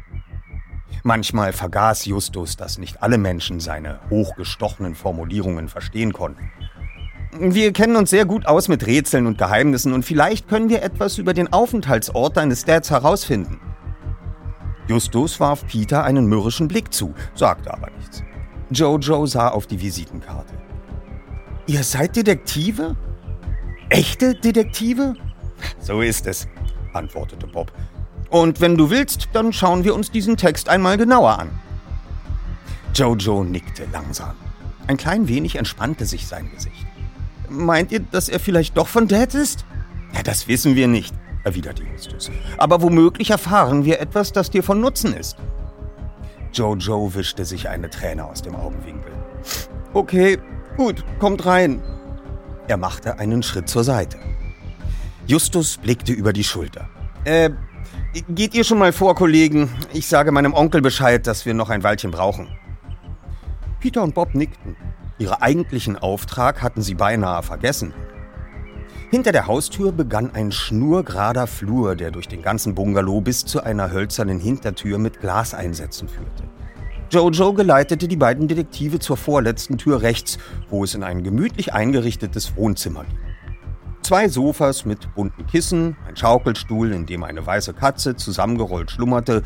Manchmal 1.02 1.52
vergaß 1.52 2.04
Justus, 2.06 2.56
dass 2.56 2.78
nicht 2.78 3.02
alle 3.02 3.18
Menschen 3.18 3.60
seine 3.60 4.00
hochgestochenen 4.10 4.94
Formulierungen 4.94 5.68
verstehen 5.68 6.12
konnten. 6.12 6.50
Wir 7.32 7.72
kennen 7.72 7.96
uns 7.96 8.10
sehr 8.10 8.24
gut 8.24 8.46
aus 8.46 8.68
mit 8.68 8.86
Rätseln 8.86 9.26
und 9.26 9.38
Geheimnissen 9.38 9.92
und 9.92 10.04
vielleicht 10.04 10.48
können 10.48 10.70
wir 10.70 10.82
etwas 10.82 11.18
über 11.18 11.34
den 11.34 11.52
Aufenthaltsort 11.52 12.36
deines 12.36 12.64
Dads 12.64 12.90
herausfinden. 12.90 13.60
Justus 14.88 15.38
warf 15.38 15.66
Peter 15.66 16.04
einen 16.04 16.26
mürrischen 16.26 16.66
Blick 16.66 16.92
zu, 16.92 17.14
sagte 17.34 17.72
aber 17.72 17.90
nichts. 17.90 18.22
Jojo 18.70 19.26
sah 19.26 19.48
auf 19.48 19.66
die 19.66 19.80
Visitenkarte. 19.80 20.54
Ihr 21.66 21.84
seid 21.84 22.16
Detektive? 22.16 22.96
Echte 23.90 24.34
Detektive? 24.34 25.14
So 25.80 26.00
ist 26.00 26.26
es, 26.26 26.48
antwortete 26.94 27.46
Bob. 27.46 27.72
Und 28.30 28.60
wenn 28.60 28.76
du 28.76 28.90
willst, 28.90 29.28
dann 29.32 29.52
schauen 29.52 29.84
wir 29.84 29.94
uns 29.94 30.10
diesen 30.10 30.36
Text 30.36 30.68
einmal 30.68 30.96
genauer 30.96 31.38
an. 31.38 31.50
Jojo 32.94 33.44
nickte 33.44 33.86
langsam. 33.92 34.34
Ein 34.86 34.96
klein 34.96 35.28
wenig 35.28 35.56
entspannte 35.56 36.04
sich 36.04 36.26
sein 36.26 36.50
Gesicht. 36.50 36.86
Meint 37.48 37.92
ihr, 37.92 38.00
dass 38.00 38.28
er 38.28 38.40
vielleicht 38.40 38.76
doch 38.76 38.88
von 38.88 39.08
Dad 39.08 39.34
ist? 39.34 39.64
Ja, 40.14 40.22
das 40.22 40.48
wissen 40.48 40.74
wir 40.74 40.88
nicht, 40.88 41.14
erwiderte 41.44 41.82
Justus. 41.84 42.30
Aber 42.56 42.82
womöglich 42.82 43.30
erfahren 43.30 43.84
wir 43.84 44.00
etwas, 44.00 44.32
das 44.32 44.50
dir 44.50 44.62
von 44.62 44.80
Nutzen 44.80 45.14
ist. 45.14 45.36
Jojo 46.52 47.14
wischte 47.14 47.44
sich 47.44 47.68
eine 47.68 47.90
Träne 47.90 48.24
aus 48.24 48.42
dem 48.42 48.56
Augenwinkel. 48.56 49.12
Okay, 49.92 50.38
gut, 50.76 51.04
kommt 51.18 51.46
rein. 51.46 51.82
Er 52.66 52.76
machte 52.76 53.18
einen 53.18 53.42
Schritt 53.42 53.68
zur 53.68 53.84
Seite. 53.84 54.18
Justus 55.26 55.76
blickte 55.76 56.12
über 56.12 56.32
die 56.32 56.44
Schulter. 56.44 56.88
Äh, 57.24 57.50
geht 58.28 58.54
ihr 58.54 58.64
schon 58.64 58.78
mal 58.78 58.92
vor, 58.92 59.14
Kollegen? 59.14 59.70
Ich 59.92 60.06
sage 60.06 60.32
meinem 60.32 60.54
Onkel 60.54 60.80
Bescheid, 60.80 61.26
dass 61.26 61.46
wir 61.46 61.54
noch 61.54 61.70
ein 61.70 61.82
Weilchen 61.82 62.10
brauchen. 62.10 62.48
Peter 63.80 64.02
und 64.02 64.14
Bob 64.14 64.34
nickten. 64.34 64.76
Ihre 65.18 65.42
eigentlichen 65.42 65.96
Auftrag 65.96 66.62
hatten 66.62 66.82
sie 66.82 66.94
beinahe 66.94 67.42
vergessen. 67.42 67.92
Hinter 69.10 69.32
der 69.32 69.46
Haustür 69.46 69.92
begann 69.92 70.34
ein 70.34 70.52
schnurgerader 70.52 71.46
Flur, 71.46 71.96
der 71.96 72.10
durch 72.10 72.28
den 72.28 72.42
ganzen 72.42 72.74
Bungalow 72.74 73.20
bis 73.20 73.44
zu 73.44 73.62
einer 73.62 73.90
hölzernen 73.90 74.38
Hintertür 74.38 74.98
mit 74.98 75.20
Glaseinsätzen 75.20 76.08
führte. 76.08 76.44
Jojo 77.10 77.54
geleitete 77.54 78.06
die 78.06 78.16
beiden 78.16 78.48
Detektive 78.48 78.98
zur 78.98 79.16
vorletzten 79.16 79.78
Tür 79.78 80.02
rechts, 80.02 80.38
wo 80.68 80.84
es 80.84 80.94
in 80.94 81.02
ein 81.02 81.22
gemütlich 81.22 81.72
eingerichtetes 81.72 82.54
Wohnzimmer 82.56 83.04
ging. 83.04 83.27
Zwei 84.08 84.26
Sofas 84.30 84.86
mit 84.86 85.14
bunten 85.14 85.46
Kissen, 85.46 85.94
ein 86.08 86.16
Schaukelstuhl, 86.16 86.92
in 86.92 87.04
dem 87.04 87.24
eine 87.24 87.44
weiße 87.44 87.74
Katze 87.74 88.16
zusammengerollt 88.16 88.90
schlummerte, 88.90 89.42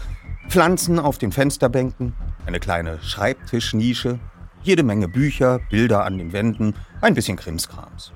Pflanzen 0.48 1.00
auf 1.00 1.18
den 1.18 1.32
Fensterbänken, 1.32 2.14
eine 2.46 2.60
kleine 2.60 3.02
Schreibtischnische, 3.02 4.20
jede 4.62 4.84
Menge 4.84 5.08
Bücher, 5.08 5.58
Bilder 5.68 6.04
an 6.04 6.16
den 6.16 6.32
Wänden, 6.32 6.74
ein 7.00 7.14
bisschen 7.14 7.36
Krimskrams. 7.36 8.12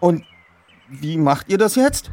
Und 0.00 0.24
wie 0.88 1.18
macht 1.18 1.50
ihr 1.50 1.58
das 1.58 1.74
jetzt? 1.74 2.10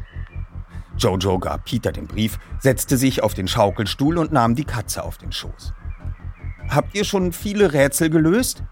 Jojo 0.98 1.38
gab 1.38 1.64
Peter 1.64 1.92
den 1.92 2.08
Brief, 2.08 2.38
setzte 2.58 2.98
sich 2.98 3.22
auf 3.22 3.32
den 3.32 3.48
Schaukelstuhl 3.48 4.18
und 4.18 4.30
nahm 4.30 4.54
die 4.56 4.64
Katze 4.64 5.02
auf 5.02 5.16
den 5.16 5.32
Schoß. 5.32 5.72
Habt 6.68 6.94
ihr 6.94 7.04
schon 7.04 7.32
viele 7.32 7.72
Rätsel 7.72 8.10
gelöst? 8.10 8.62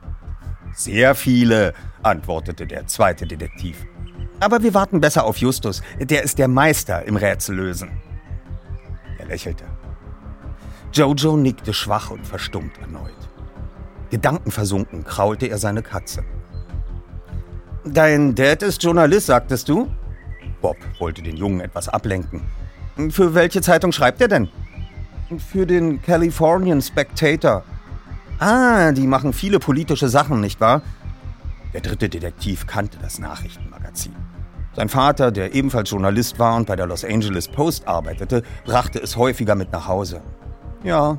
Sehr 0.75 1.15
viele, 1.15 1.73
antwortete 2.03 2.67
der 2.67 2.87
zweite 2.87 3.27
Detektiv. 3.27 3.87
Aber 4.41 4.63
wir 4.63 4.75
warten 4.75 5.01
besser 5.01 5.25
auf 5.25 5.37
Justus, 5.39 5.83
der 5.99 6.23
ist 6.23 6.39
der 6.39 6.49
Meister 6.49 7.05
im 7.07 7.17
Rätsellösen. 7.17 7.91
Er 9.19 9.27
lächelte. 9.27 9.65
Jojo 10.93 11.37
nickte 11.37 11.73
schwach 11.73 12.11
und 12.11 12.27
verstummt 12.27 12.79
erneut. 12.79 13.13
Gedankenversunken 14.11 15.05
kraulte 15.05 15.47
er 15.47 15.59
seine 15.59 15.83
Katze. 15.83 16.25
Dein 17.85 18.35
Dad 18.35 18.63
ist 18.63 18.83
Journalist, 18.83 19.27
sagtest 19.27 19.69
du? 19.69 19.91
Bob 20.63 20.77
wollte 20.99 21.21
den 21.21 21.37
Jungen 21.37 21.61
etwas 21.61 21.89
ablenken. 21.89 22.43
Für 23.11 23.35
welche 23.35 23.61
Zeitung 23.61 23.93
schreibt 23.93 24.21
er 24.21 24.29
denn? 24.29 24.49
Für 25.51 25.67
den 25.67 26.01
Californian 26.01 26.81
Spectator. 26.81 27.65
Ah, 28.39 28.93
die 28.93 29.07
machen 29.07 29.33
viele 29.33 29.59
politische 29.59 30.09
Sachen, 30.09 30.41
nicht 30.41 30.61
wahr? 30.61 30.83
Der 31.73 31.81
dritte 31.81 32.09
Detektiv 32.09 32.67
kannte 32.67 32.99
das 33.03 33.19
Nachrichtenmagazin. 33.19 34.15
Sein 34.77 34.89
Vater, 34.89 35.31
der 35.31 35.55
ebenfalls 35.55 35.91
Journalist 35.91 36.39
war 36.39 36.57
und 36.57 36.67
bei 36.67 36.75
der 36.75 36.87
Los 36.87 37.05
Angeles 37.05 37.47
Post 37.49 37.87
arbeitete, 37.87 38.43
brachte 38.65 38.99
es 38.99 39.17
häufiger 39.17 39.55
mit 39.55 39.71
nach 39.71 39.87
Hause. 39.87 40.21
Ja. 40.83 41.19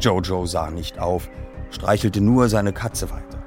Jojo 0.00 0.46
sah 0.46 0.70
nicht 0.70 0.98
auf, 0.98 1.28
streichelte 1.70 2.20
nur 2.20 2.48
seine 2.48 2.72
Katze 2.72 3.10
weiter. 3.10 3.42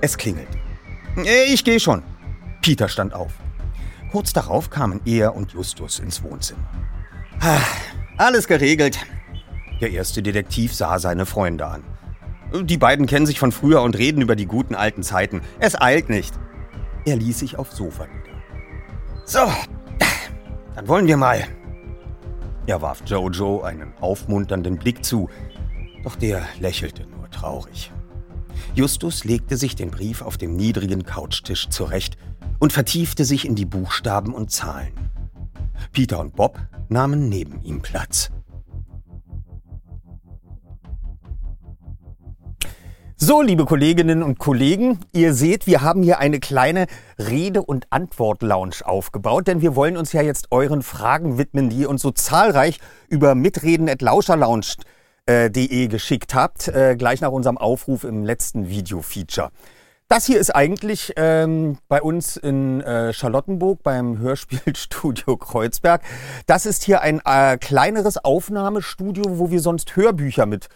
Es 0.00 0.18
klingelte. 0.18 0.58
Äh, 1.16 1.44
ich 1.52 1.64
gehe 1.64 1.80
schon. 1.80 2.02
Peter 2.60 2.88
stand 2.88 3.14
auf. 3.14 3.32
Kurz 4.10 4.32
darauf 4.32 4.68
kamen 4.68 5.00
er 5.06 5.34
und 5.34 5.52
Justus 5.52 5.98
ins 5.98 6.22
Wohnzimmer. 6.22 6.68
Ah, 7.40 7.58
alles 8.18 8.46
geregelt. 8.46 8.98
Der 9.80 9.90
erste 9.90 10.22
Detektiv 10.22 10.74
sah 10.74 10.98
seine 10.98 11.24
Freunde 11.24 11.66
an. 11.66 11.82
Die 12.64 12.76
beiden 12.76 13.06
kennen 13.06 13.26
sich 13.26 13.38
von 13.38 13.50
früher 13.50 13.80
und 13.80 13.96
reden 13.96 14.20
über 14.20 14.36
die 14.36 14.46
guten 14.46 14.74
alten 14.74 15.02
Zeiten. 15.02 15.40
Es 15.58 15.80
eilt 15.80 16.10
nicht. 16.10 16.34
Er 17.04 17.16
ließ 17.16 17.38
sich 17.40 17.58
aufs 17.58 17.76
Sofa 17.76 18.06
nieder. 18.06 18.42
So, 19.24 19.40
dann 20.74 20.88
wollen 20.88 21.06
wir 21.06 21.16
mal. 21.16 21.44
Er 22.66 22.80
warf 22.80 23.02
Jojo 23.06 23.62
einen 23.62 23.92
aufmunternden 24.00 24.78
Blick 24.78 25.04
zu, 25.04 25.28
doch 26.04 26.16
der 26.16 26.42
lächelte 26.60 27.06
nur 27.06 27.28
traurig. 27.30 27.92
Justus 28.74 29.24
legte 29.24 29.56
sich 29.56 29.74
den 29.74 29.90
Brief 29.90 30.22
auf 30.22 30.36
dem 30.36 30.54
niedrigen 30.54 31.04
Couchtisch 31.04 31.68
zurecht 31.68 32.16
und 32.58 32.72
vertiefte 32.72 33.24
sich 33.24 33.44
in 33.44 33.54
die 33.54 33.64
Buchstaben 33.64 34.34
und 34.34 34.50
Zahlen. 34.50 34.92
Peter 35.92 36.20
und 36.20 36.36
Bob 36.36 36.60
nahmen 36.88 37.28
neben 37.28 37.62
ihm 37.62 37.82
Platz. 37.82 38.30
So, 43.24 43.40
liebe 43.40 43.66
Kolleginnen 43.66 44.24
und 44.24 44.40
Kollegen, 44.40 44.98
ihr 45.12 45.32
seht, 45.32 45.68
wir 45.68 45.80
haben 45.80 46.02
hier 46.02 46.18
eine 46.18 46.40
kleine 46.40 46.88
Rede- 47.20 47.62
und 47.62 47.86
Antwort-Lounge 47.90 48.78
aufgebaut, 48.82 49.46
denn 49.46 49.60
wir 49.60 49.76
wollen 49.76 49.96
uns 49.96 50.12
ja 50.12 50.22
jetzt 50.22 50.48
euren 50.50 50.82
Fragen 50.82 51.38
widmen, 51.38 51.70
die 51.70 51.82
ihr 51.82 51.88
uns 51.88 52.02
so 52.02 52.10
zahlreich 52.10 52.80
über 53.08 53.36
mitreden.lauscherlounge.de 53.36 55.86
geschickt 55.86 56.34
habt, 56.34 56.66
äh, 56.66 56.96
gleich 56.96 57.20
nach 57.20 57.30
unserem 57.30 57.58
Aufruf 57.58 58.02
im 58.02 58.24
letzten 58.24 58.68
Video-Feature. 58.68 59.50
Das 60.08 60.26
hier 60.26 60.40
ist 60.40 60.50
eigentlich 60.50 61.12
ähm, 61.14 61.78
bei 61.86 62.02
uns 62.02 62.36
in 62.36 62.80
äh, 62.80 63.12
Charlottenburg 63.12 63.84
beim 63.84 64.18
Hörspielstudio 64.18 65.36
Kreuzberg. 65.38 66.02
Das 66.48 66.66
ist 66.66 66.82
hier 66.82 67.02
ein 67.02 67.20
äh, 67.24 67.56
kleineres 67.56 68.24
Aufnahmestudio, 68.24 69.38
wo 69.38 69.52
wir 69.52 69.60
sonst 69.60 69.94
Hörbücher 69.94 70.44
mit 70.44 70.68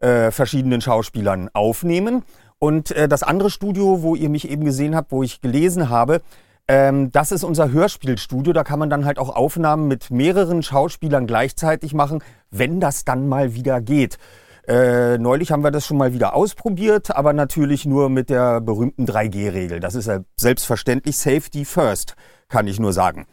äh, 0.00 0.30
verschiedenen 0.30 0.80
Schauspielern 0.80 1.50
aufnehmen. 1.52 2.22
Und 2.58 2.90
äh, 2.92 3.08
das 3.08 3.22
andere 3.22 3.50
Studio, 3.50 4.02
wo 4.02 4.14
ihr 4.14 4.28
mich 4.28 4.50
eben 4.50 4.64
gesehen 4.64 4.96
habt, 4.96 5.12
wo 5.12 5.22
ich 5.22 5.40
gelesen 5.40 5.88
habe, 5.88 6.22
ähm, 6.68 7.12
das 7.12 7.32
ist 7.32 7.44
unser 7.44 7.70
Hörspielstudio. 7.70 8.52
Da 8.52 8.64
kann 8.64 8.78
man 8.78 8.90
dann 8.90 9.04
halt 9.04 9.18
auch 9.18 9.34
Aufnahmen 9.34 9.88
mit 9.88 10.10
mehreren 10.10 10.62
Schauspielern 10.62 11.26
gleichzeitig 11.26 11.94
machen, 11.94 12.22
wenn 12.50 12.80
das 12.80 13.04
dann 13.04 13.28
mal 13.28 13.54
wieder 13.54 13.80
geht. 13.80 14.18
Äh, 14.66 15.18
neulich 15.18 15.52
haben 15.52 15.62
wir 15.62 15.70
das 15.70 15.86
schon 15.86 15.96
mal 15.96 16.12
wieder 16.12 16.34
ausprobiert, 16.34 17.14
aber 17.14 17.32
natürlich 17.32 17.86
nur 17.86 18.08
mit 18.08 18.30
der 18.30 18.60
berühmten 18.60 19.06
3G-Regel. 19.06 19.78
Das 19.78 19.94
ist 19.94 20.08
ja 20.08 20.20
selbstverständlich 20.36 21.16
Safety 21.18 21.64
First, 21.64 22.16
kann 22.48 22.66
ich 22.66 22.80
nur 22.80 22.92
sagen. 22.92 23.26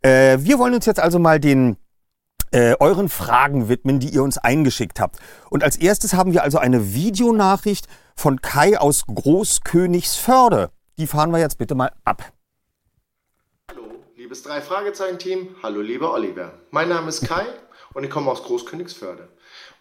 Äh, 0.00 0.38
wir 0.40 0.58
wollen 0.58 0.74
uns 0.74 0.86
jetzt 0.86 1.00
also 1.00 1.18
mal 1.18 1.40
den 1.40 1.76
äh, 2.52 2.74
euren 2.80 3.08
Fragen 3.08 3.68
widmen, 3.68 4.00
die 4.00 4.08
ihr 4.08 4.22
uns 4.22 4.38
eingeschickt 4.38 5.00
habt. 5.00 5.16
Und 5.50 5.64
als 5.64 5.76
erstes 5.76 6.14
haben 6.14 6.32
wir 6.32 6.42
also 6.42 6.58
eine 6.58 6.94
Videonachricht 6.94 7.86
von 8.16 8.40
Kai 8.40 8.78
aus 8.78 9.04
Großkönigsförde. 9.06 10.70
Die 10.98 11.06
fahren 11.06 11.30
wir 11.30 11.38
jetzt 11.38 11.58
bitte 11.58 11.74
mal 11.74 11.92
ab. 12.04 12.32
Hallo, 13.70 13.82
liebes 14.16 14.42
Drei-Fragezeichen-Team. 14.42 15.56
Hallo, 15.62 15.80
lieber 15.80 16.12
Oliver. 16.12 16.52
Mein 16.70 16.88
Name 16.88 17.08
ist 17.08 17.26
Kai 17.26 17.46
und 17.94 18.04
ich 18.04 18.10
komme 18.10 18.30
aus 18.30 18.42
Großkönigsförde. 18.42 19.28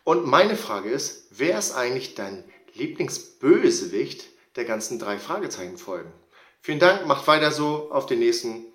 Und 0.03 0.25
meine 0.25 0.55
Frage 0.55 0.89
ist, 0.89 1.27
wer 1.31 1.57
ist 1.57 1.75
eigentlich 1.75 2.15
dein 2.15 2.43
Lieblingsbösewicht 2.73 4.25
der 4.55 4.65
ganzen 4.65 4.99
drei 4.99 5.17
Fragezeichen-Folgen? 5.17 6.11
Vielen 6.61 6.79
Dank, 6.79 7.05
macht 7.05 7.27
weiter 7.27 7.51
so 7.51 7.91
auf 7.91 8.05
den 8.05 8.19
nächsten 8.19 8.65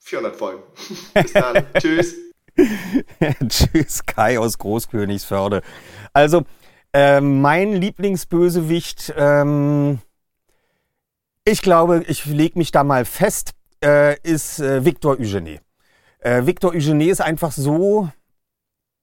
400 0.00 0.36
Folgen. 0.36 0.62
Bis 1.14 1.32
dann. 1.32 1.66
Tschüss. 1.78 2.14
Tschüss, 3.48 4.04
Kai 4.06 4.38
aus 4.38 4.58
Großkönigsförde. 4.58 5.62
Also, 6.12 6.44
äh, 6.92 7.20
mein 7.20 7.72
Lieblingsbösewicht, 7.72 9.12
ähm, 9.16 9.98
ich 11.44 11.62
glaube, 11.62 12.04
ich 12.06 12.24
lege 12.26 12.58
mich 12.58 12.70
da 12.70 12.84
mal 12.84 13.04
fest, 13.04 13.52
äh, 13.84 14.18
ist 14.22 14.60
äh, 14.60 14.84
Victor 14.84 15.18
Eugenie. 15.18 15.60
Äh, 16.20 16.46
Victor 16.46 16.72
Eugenie 16.72 17.10
ist 17.10 17.20
einfach 17.20 17.52
so 17.52 18.08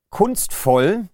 kunstvoll 0.09 1.07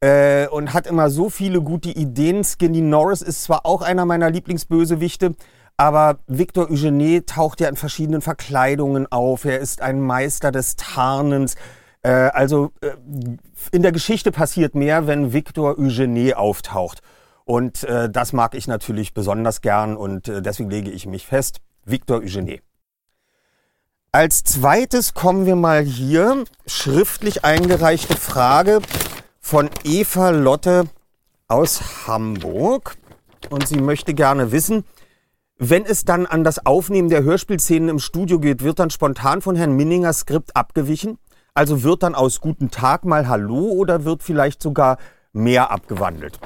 äh, 0.00 0.46
und 0.48 0.74
hat 0.74 0.86
immer 0.86 1.10
so 1.10 1.30
viele 1.30 1.62
gute 1.62 1.90
Ideen. 1.90 2.44
Skinny 2.44 2.80
Norris 2.80 3.22
ist 3.22 3.44
zwar 3.44 3.64
auch 3.64 3.82
einer 3.82 4.04
meiner 4.04 4.30
Lieblingsbösewichte, 4.30 5.34
aber 5.76 6.18
Victor 6.26 6.70
Eugenie 6.70 7.22
taucht 7.22 7.60
ja 7.60 7.68
in 7.68 7.76
verschiedenen 7.76 8.20
Verkleidungen 8.20 9.10
auf. 9.10 9.44
Er 9.44 9.58
ist 9.58 9.82
ein 9.82 10.00
Meister 10.00 10.52
des 10.52 10.76
Tarnens. 10.76 11.56
Äh, 12.02 12.10
also 12.10 12.72
äh, 12.80 12.90
in 13.70 13.82
der 13.82 13.92
Geschichte 13.92 14.32
passiert 14.32 14.74
mehr, 14.74 15.06
wenn 15.06 15.32
Victor 15.32 15.78
Eugenie 15.78 16.34
auftaucht. 16.34 17.00
Und 17.44 17.84
äh, 17.84 18.08
das 18.08 18.32
mag 18.32 18.54
ich 18.54 18.68
natürlich 18.68 19.14
besonders 19.14 19.60
gern 19.60 19.96
und 19.96 20.28
äh, 20.28 20.42
deswegen 20.42 20.70
lege 20.70 20.90
ich 20.90 21.06
mich 21.06 21.26
fest. 21.26 21.60
Victor 21.84 22.18
Eugenie. 22.18 22.60
Als 24.12 24.44
zweites 24.44 25.14
kommen 25.14 25.46
wir 25.46 25.56
mal 25.56 25.82
hier. 25.82 26.44
Schriftlich 26.66 27.44
eingereichte 27.44 28.16
Frage 28.16 28.80
von 29.40 29.70
Eva 29.84 30.30
Lotte 30.30 30.84
aus 31.48 32.06
Hamburg. 32.06 32.96
Und 33.50 33.66
sie 33.66 33.80
möchte 33.80 34.14
gerne 34.14 34.52
wissen, 34.52 34.84
wenn 35.64 35.84
es 35.84 36.04
dann 36.04 36.26
an 36.26 36.42
das 36.42 36.66
Aufnehmen 36.66 37.08
der 37.08 37.22
Hörspielszenen 37.22 37.88
im 37.88 38.00
Studio 38.00 38.40
geht, 38.40 38.64
wird 38.64 38.80
dann 38.80 38.90
spontan 38.90 39.42
von 39.42 39.54
Herrn 39.54 39.76
Minninger 39.76 40.12
Skript 40.12 40.56
abgewichen? 40.56 41.18
Also 41.54 41.84
wird 41.84 42.02
dann 42.02 42.16
aus 42.16 42.40
Guten 42.40 42.72
Tag 42.72 43.04
mal 43.04 43.28
Hallo 43.28 43.70
oder 43.70 44.04
wird 44.04 44.24
vielleicht 44.24 44.60
sogar 44.60 44.98
mehr 45.32 45.70
abgewandelt? 45.70 46.36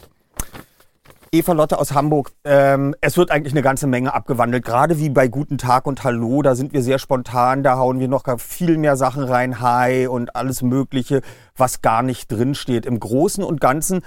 Eva 1.33 1.55
Lotte 1.55 1.79
aus 1.79 1.94
Hamburg, 1.94 2.33
ähm, 2.44 2.94
es 3.00 3.16
wird 3.16 3.31
eigentlich 3.31 3.55
eine 3.55 3.62
ganze 3.62 3.87
Menge 3.87 4.12
abgewandelt. 4.12 4.66
Gerade 4.66 4.98
wie 4.98 5.09
bei 5.09 5.29
Guten 5.29 5.57
Tag 5.57 5.87
und 5.87 6.05
Hallo, 6.05 6.42
da 6.42 6.55
sind 6.55 6.74
wir 6.74 6.83
sehr 6.83 6.98
spontan, 6.98 7.62
da 7.62 7.79
hauen 7.79 7.98
wir 7.98 8.09
noch 8.09 8.24
viel 8.38 8.76
mehr 8.76 8.98
Sachen 8.98 9.24
rein, 9.24 9.61
Hi 9.61 10.07
und 10.09 10.37
alles 10.37 10.61
Mögliche, 10.61 11.22
was 11.57 11.81
gar 11.81 12.02
nicht 12.02 12.31
drinsteht. 12.31 12.85
Im 12.85 13.00
Großen 13.00 13.42
und 13.42 13.62
Ganzen 13.62 14.02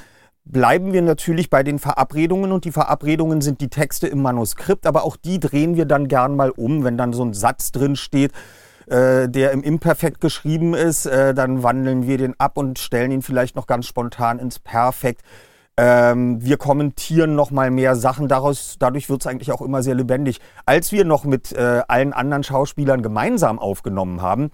bleiben 0.52 0.94
wir 0.94 1.02
natürlich 1.02 1.50
bei 1.50 1.64
den 1.64 1.80
Verabredungen 1.80 2.52
und 2.52 2.66
die 2.66 2.72
Verabredungen 2.72 3.42
sind 3.42 3.62
die 3.62 3.70
Texte 3.70 4.08
im 4.08 4.22
Manuskript, 4.22 4.88
aber 4.88 5.04
auch 5.04 5.16
die 5.16 5.40
drehen 5.40 5.76
wir 5.76 5.86
dann 5.86 6.08
gern 6.08 6.36
mal 6.36 6.50
um, 6.50 6.84
wenn 6.84 6.98
dann 6.98 7.14
so 7.14 7.24
ein 7.24 7.34
Satz 7.34 7.72
drin 7.72 7.96
steht, 7.96 8.34
äh, 8.88 9.30
der 9.30 9.52
im 9.52 9.62
Imperfekt 9.62 10.20
geschrieben 10.20 10.74
ist, 10.74 11.06
äh, 11.06 11.34
dann 11.34 11.62
wandeln 11.62 12.08
wir 12.08 12.18
den 12.18 12.40
ab 12.40 12.58
und 12.58 12.80
stellen 12.80 13.12
ihn 13.12 13.22
vielleicht 13.22 13.56
noch 13.56 13.68
ganz 13.68 13.86
spontan 13.86 14.40
ins 14.40 14.60
Perfekt. 14.60 15.22
Ähm, 15.78 16.44
wir 16.44 16.58
kommentieren 16.58 17.36
noch 17.36 17.52
mal 17.52 17.70
mehr 17.70 17.96
Sachen 17.96 18.28
daraus. 18.28 18.76
Dadurch 18.80 19.10
wird 19.10 19.22
es 19.22 19.28
eigentlich 19.28 19.52
auch 19.52 19.62
immer 19.62 19.84
sehr 19.84 19.96
lebendig. 19.96 20.42
Als 20.66 20.92
wir 20.92 21.06
noch 21.06 21.24
mit 21.24 21.54
äh, 21.54 21.84
allen 21.88 22.12
anderen 22.12 22.44
Schauspielern 22.44 23.02
gemeinsam 23.04 23.60
aufgenommen 23.60 24.22
haben, 24.22 24.50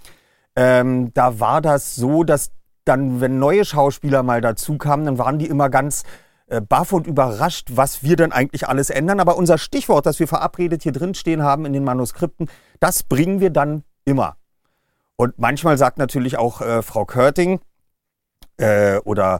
ähm, 0.57 1.13
da 1.13 1.39
war 1.39 1.61
das 1.61 1.95
so, 1.95 2.23
dass 2.23 2.51
dann, 2.85 3.19
wenn 3.21 3.39
neue 3.39 3.65
Schauspieler 3.65 4.23
mal 4.23 4.41
dazu 4.41 4.77
kamen, 4.77 5.05
dann 5.05 5.17
waren 5.17 5.39
die 5.39 5.47
immer 5.47 5.69
ganz 5.69 6.03
äh, 6.47 6.61
baff 6.61 6.93
und 6.93 7.07
überrascht, 7.07 7.69
was 7.73 8.03
wir 8.03 8.15
dann 8.15 8.31
eigentlich 8.31 8.67
alles 8.67 8.89
ändern. 8.89 9.19
Aber 9.19 9.37
unser 9.37 9.57
Stichwort, 9.57 10.05
das 10.05 10.19
wir 10.19 10.27
verabredet 10.27 10.83
hier 10.83 10.91
drin 10.91 11.15
stehen 11.15 11.43
haben 11.43 11.65
in 11.65 11.73
den 11.73 11.83
Manuskripten, 11.83 12.49
das 12.79 13.03
bringen 13.03 13.39
wir 13.39 13.49
dann 13.49 13.83
immer. 14.05 14.37
Und 15.15 15.39
manchmal 15.39 15.77
sagt 15.77 15.97
natürlich 15.97 16.37
auch 16.37 16.61
äh, 16.61 16.81
Frau 16.81 17.05
Körting 17.05 17.59
äh, 18.57 18.97
oder 18.99 19.39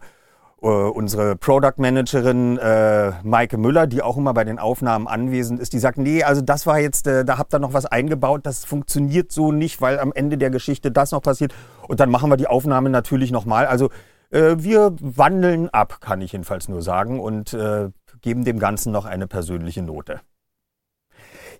äh, 0.61 0.67
unsere 0.67 1.35
Product 1.35 1.73
Managerin 1.77 2.57
äh, 2.57 3.11
Maike 3.23 3.57
Müller, 3.57 3.87
die 3.87 4.01
auch 4.01 4.17
immer 4.17 4.33
bei 4.33 4.43
den 4.43 4.59
Aufnahmen 4.59 5.07
anwesend 5.07 5.59
ist, 5.59 5.73
die 5.73 5.79
sagt, 5.79 5.97
nee, 5.97 6.23
also 6.23 6.41
das 6.41 6.65
war 6.65 6.79
jetzt, 6.79 7.07
äh, 7.07 7.25
da 7.25 7.37
habt 7.37 7.53
ihr 7.53 7.59
noch 7.59 7.73
was 7.73 7.85
eingebaut, 7.85 8.41
das 8.43 8.65
funktioniert 8.65 9.31
so 9.31 9.51
nicht, 9.51 9.81
weil 9.81 9.99
am 9.99 10.11
Ende 10.13 10.37
der 10.37 10.49
Geschichte 10.49 10.91
das 10.91 11.11
noch 11.11 11.21
passiert. 11.21 11.53
Und 11.87 11.99
dann 11.99 12.09
machen 12.09 12.29
wir 12.29 12.37
die 12.37 12.47
Aufnahme 12.47 12.89
natürlich 12.89 13.31
nochmal. 13.31 13.65
Also 13.65 13.89
äh, 14.31 14.55
wir 14.57 14.95
wandeln 14.99 15.69
ab, 15.69 16.01
kann 16.01 16.21
ich 16.21 16.31
jedenfalls 16.31 16.67
nur 16.67 16.81
sagen, 16.81 17.19
und 17.19 17.53
äh, 17.53 17.89
geben 18.21 18.43
dem 18.43 18.59
Ganzen 18.59 18.91
noch 18.91 19.05
eine 19.05 19.27
persönliche 19.27 19.81
Note. 19.81 20.21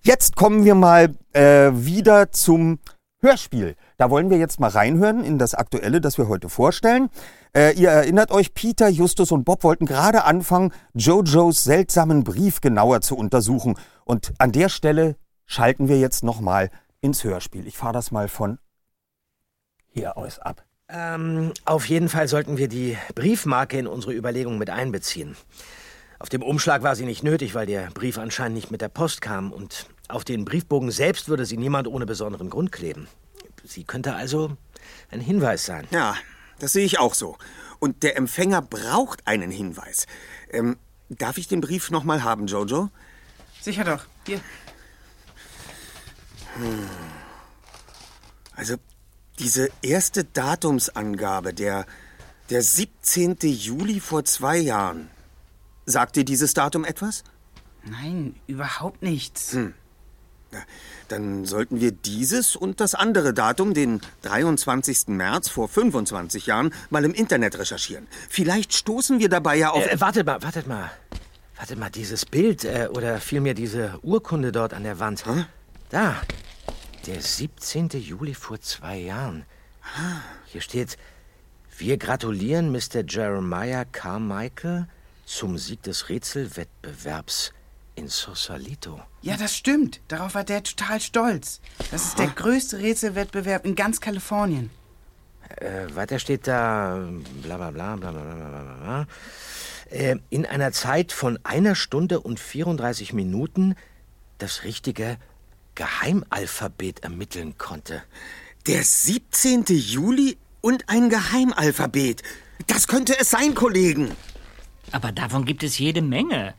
Jetzt 0.02 0.36
kommen 0.36 0.64
wir 0.64 0.74
mal 0.74 1.14
äh, 1.32 1.70
wieder 1.72 2.30
zum 2.32 2.78
Hörspiel. 3.20 3.76
Da 3.96 4.10
wollen 4.10 4.30
wir 4.30 4.36
jetzt 4.36 4.60
mal 4.60 4.70
reinhören 4.70 5.24
in 5.24 5.38
das 5.38 5.54
Aktuelle, 5.54 6.00
das 6.00 6.18
wir 6.18 6.28
heute 6.28 6.48
vorstellen. 6.48 7.08
Äh, 7.56 7.72
ihr 7.72 7.88
erinnert 7.88 8.32
euch, 8.32 8.52
Peter, 8.52 8.86
Justus 8.86 9.32
und 9.32 9.44
Bob 9.44 9.64
wollten 9.64 9.86
gerade 9.86 10.24
anfangen, 10.24 10.74
Jojos 10.92 11.64
seltsamen 11.64 12.22
Brief 12.22 12.60
genauer 12.60 13.00
zu 13.00 13.16
untersuchen. 13.16 13.78
Und 14.04 14.34
an 14.36 14.52
der 14.52 14.68
Stelle 14.68 15.16
schalten 15.46 15.88
wir 15.88 15.98
jetzt 15.98 16.22
nochmal 16.22 16.70
ins 17.00 17.24
Hörspiel. 17.24 17.66
Ich 17.66 17.78
fahre 17.78 17.94
das 17.94 18.10
mal 18.10 18.28
von 18.28 18.58
hier 19.86 20.18
aus 20.18 20.38
ab. 20.38 20.66
Ähm, 20.90 21.52
auf 21.64 21.88
jeden 21.88 22.10
Fall 22.10 22.28
sollten 22.28 22.58
wir 22.58 22.68
die 22.68 22.98
Briefmarke 23.14 23.78
in 23.78 23.86
unsere 23.86 24.12
Überlegungen 24.12 24.58
mit 24.58 24.68
einbeziehen. 24.68 25.34
Auf 26.18 26.28
dem 26.28 26.42
Umschlag 26.42 26.82
war 26.82 26.94
sie 26.94 27.06
nicht 27.06 27.22
nötig, 27.22 27.54
weil 27.54 27.64
der 27.64 27.88
Brief 27.88 28.18
anscheinend 28.18 28.56
nicht 28.56 28.70
mit 28.70 28.82
der 28.82 28.90
Post 28.90 29.22
kam. 29.22 29.50
Und 29.50 29.86
auf 30.08 30.24
den 30.24 30.44
Briefbogen 30.44 30.90
selbst 30.90 31.30
würde 31.30 31.46
sie 31.46 31.56
niemand 31.56 31.88
ohne 31.88 32.04
besonderen 32.04 32.50
Grund 32.50 32.70
kleben. 32.70 33.08
Sie 33.64 33.84
könnte 33.84 34.14
also 34.14 34.58
ein 35.10 35.20
Hinweis 35.20 35.64
sein. 35.64 35.86
Ja, 35.90 36.16
das 36.58 36.72
sehe 36.72 36.84
ich 36.84 36.98
auch 36.98 37.14
so. 37.14 37.36
Und 37.78 38.02
der 38.02 38.16
Empfänger 38.16 38.62
braucht 38.62 39.26
einen 39.26 39.50
Hinweis. 39.50 40.06
Ähm, 40.50 40.76
darf 41.08 41.38
ich 41.38 41.48
den 41.48 41.60
Brief 41.60 41.90
noch 41.90 42.04
mal 42.04 42.24
haben, 42.24 42.46
Jojo? 42.46 42.90
Sicher 43.60 43.84
doch. 43.84 44.06
Hier. 44.26 44.40
Hm. 46.54 46.88
Also, 48.54 48.76
diese 49.38 49.68
erste 49.82 50.24
Datumsangabe, 50.24 51.52
der, 51.52 51.84
der 52.48 52.62
17. 52.62 53.36
Juli 53.40 54.00
vor 54.00 54.24
zwei 54.24 54.56
Jahren. 54.56 55.10
Sagt 55.84 56.16
dir 56.16 56.24
dieses 56.24 56.54
Datum 56.54 56.84
etwas? 56.84 57.22
Nein, 57.84 58.34
überhaupt 58.46 59.02
nichts. 59.02 59.52
Hm. 59.52 59.74
Dann 61.08 61.44
sollten 61.44 61.80
wir 61.80 61.92
dieses 61.92 62.56
und 62.56 62.80
das 62.80 62.94
andere 62.94 63.32
Datum, 63.32 63.74
den 63.74 64.00
23. 64.22 65.08
März 65.08 65.48
vor 65.48 65.68
25 65.68 66.46
Jahren, 66.46 66.72
mal 66.90 67.04
im 67.04 67.14
Internet 67.14 67.58
recherchieren. 67.58 68.06
Vielleicht 68.28 68.74
stoßen 68.74 69.18
wir 69.18 69.28
dabei 69.28 69.56
ja 69.56 69.70
auf. 69.70 69.86
Äh, 69.86 70.00
wartet 70.00 70.26
mal, 70.26 70.42
wartet 70.42 70.66
mal. 70.66 70.90
Warte 71.56 71.76
mal, 71.76 71.90
dieses 71.90 72.26
Bild 72.26 72.64
äh, 72.64 72.88
oder 72.92 73.18
vielmehr 73.18 73.54
diese 73.54 73.98
Urkunde 74.02 74.52
dort 74.52 74.74
an 74.74 74.82
der 74.82 74.98
Wand. 74.98 75.24
Da. 75.88 76.20
Der 77.06 77.20
17. 77.20 77.88
Juli 77.90 78.34
vor 78.34 78.60
zwei 78.60 78.98
Jahren. 78.98 79.44
Hier 80.46 80.60
steht, 80.60 80.98
wir 81.78 81.96
gratulieren 81.96 82.72
Mr. 82.72 83.04
Jeremiah 83.06 83.84
Carmichael 83.84 84.88
zum 85.24 85.56
Sieg 85.56 85.82
des 85.82 86.08
Rätselwettbewerbs 86.08 87.52
in 87.96 88.08
Sosalito? 88.08 89.00
Ja, 89.22 89.36
das 89.38 89.56
stimmt. 89.56 90.00
Darauf 90.08 90.34
war 90.34 90.44
der 90.44 90.62
total 90.62 91.00
stolz. 91.00 91.60
Das 91.90 92.04
ist 92.04 92.18
der 92.18 92.28
größte 92.28 92.78
Rätselwettbewerb 92.78 93.64
in 93.64 93.74
ganz 93.74 94.00
Kalifornien. 94.00 94.70
Äh, 95.56 95.94
weiter 95.94 96.18
steht 96.18 96.46
da 96.46 97.08
bla 97.42 97.56
bla 97.56 97.70
bla 97.70 97.96
bla 97.96 98.10
bla 98.10 98.22
bla 98.22 98.76
bla. 98.82 99.06
Äh, 99.90 100.16
in 100.28 100.44
einer 100.44 100.72
Zeit 100.72 101.12
von 101.12 101.38
einer 101.42 101.74
Stunde 101.74 102.20
und 102.20 102.38
34 102.38 103.14
Minuten 103.14 103.76
das 104.38 104.64
richtige 104.64 105.16
Geheimalphabet 105.74 107.02
ermitteln 107.02 107.56
konnte. 107.56 108.02
Der 108.66 108.82
17. 108.82 109.64
Juli 109.68 110.36
und 110.60 110.88
ein 110.88 111.08
Geheimalphabet. 111.08 112.22
Das 112.66 112.88
könnte 112.88 113.18
es 113.18 113.30
sein, 113.30 113.54
Kollegen. 113.54 114.10
Aber 114.92 115.12
davon 115.12 115.46
gibt 115.46 115.62
es 115.62 115.78
jede 115.78 116.02
Menge. 116.02 116.54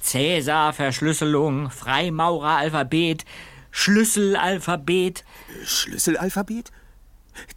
Cäsar-Verschlüsselung, 0.00 1.70
Freimaurer-Alphabet, 1.70 3.24
Schlüsselalphabet. 3.70 5.24
Schlüsselalphabet? 5.64 6.70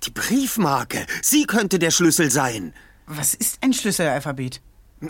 Die 0.03 0.09
Briefmarke. 0.09 1.05
Sie 1.21 1.45
könnte 1.45 1.77
der 1.77 1.91
Schlüssel 1.91 2.31
sein. 2.31 2.73
Was 3.05 3.33
ist 3.33 3.59
ein 3.61 3.73
Schlüsselalphabet? 3.73 4.61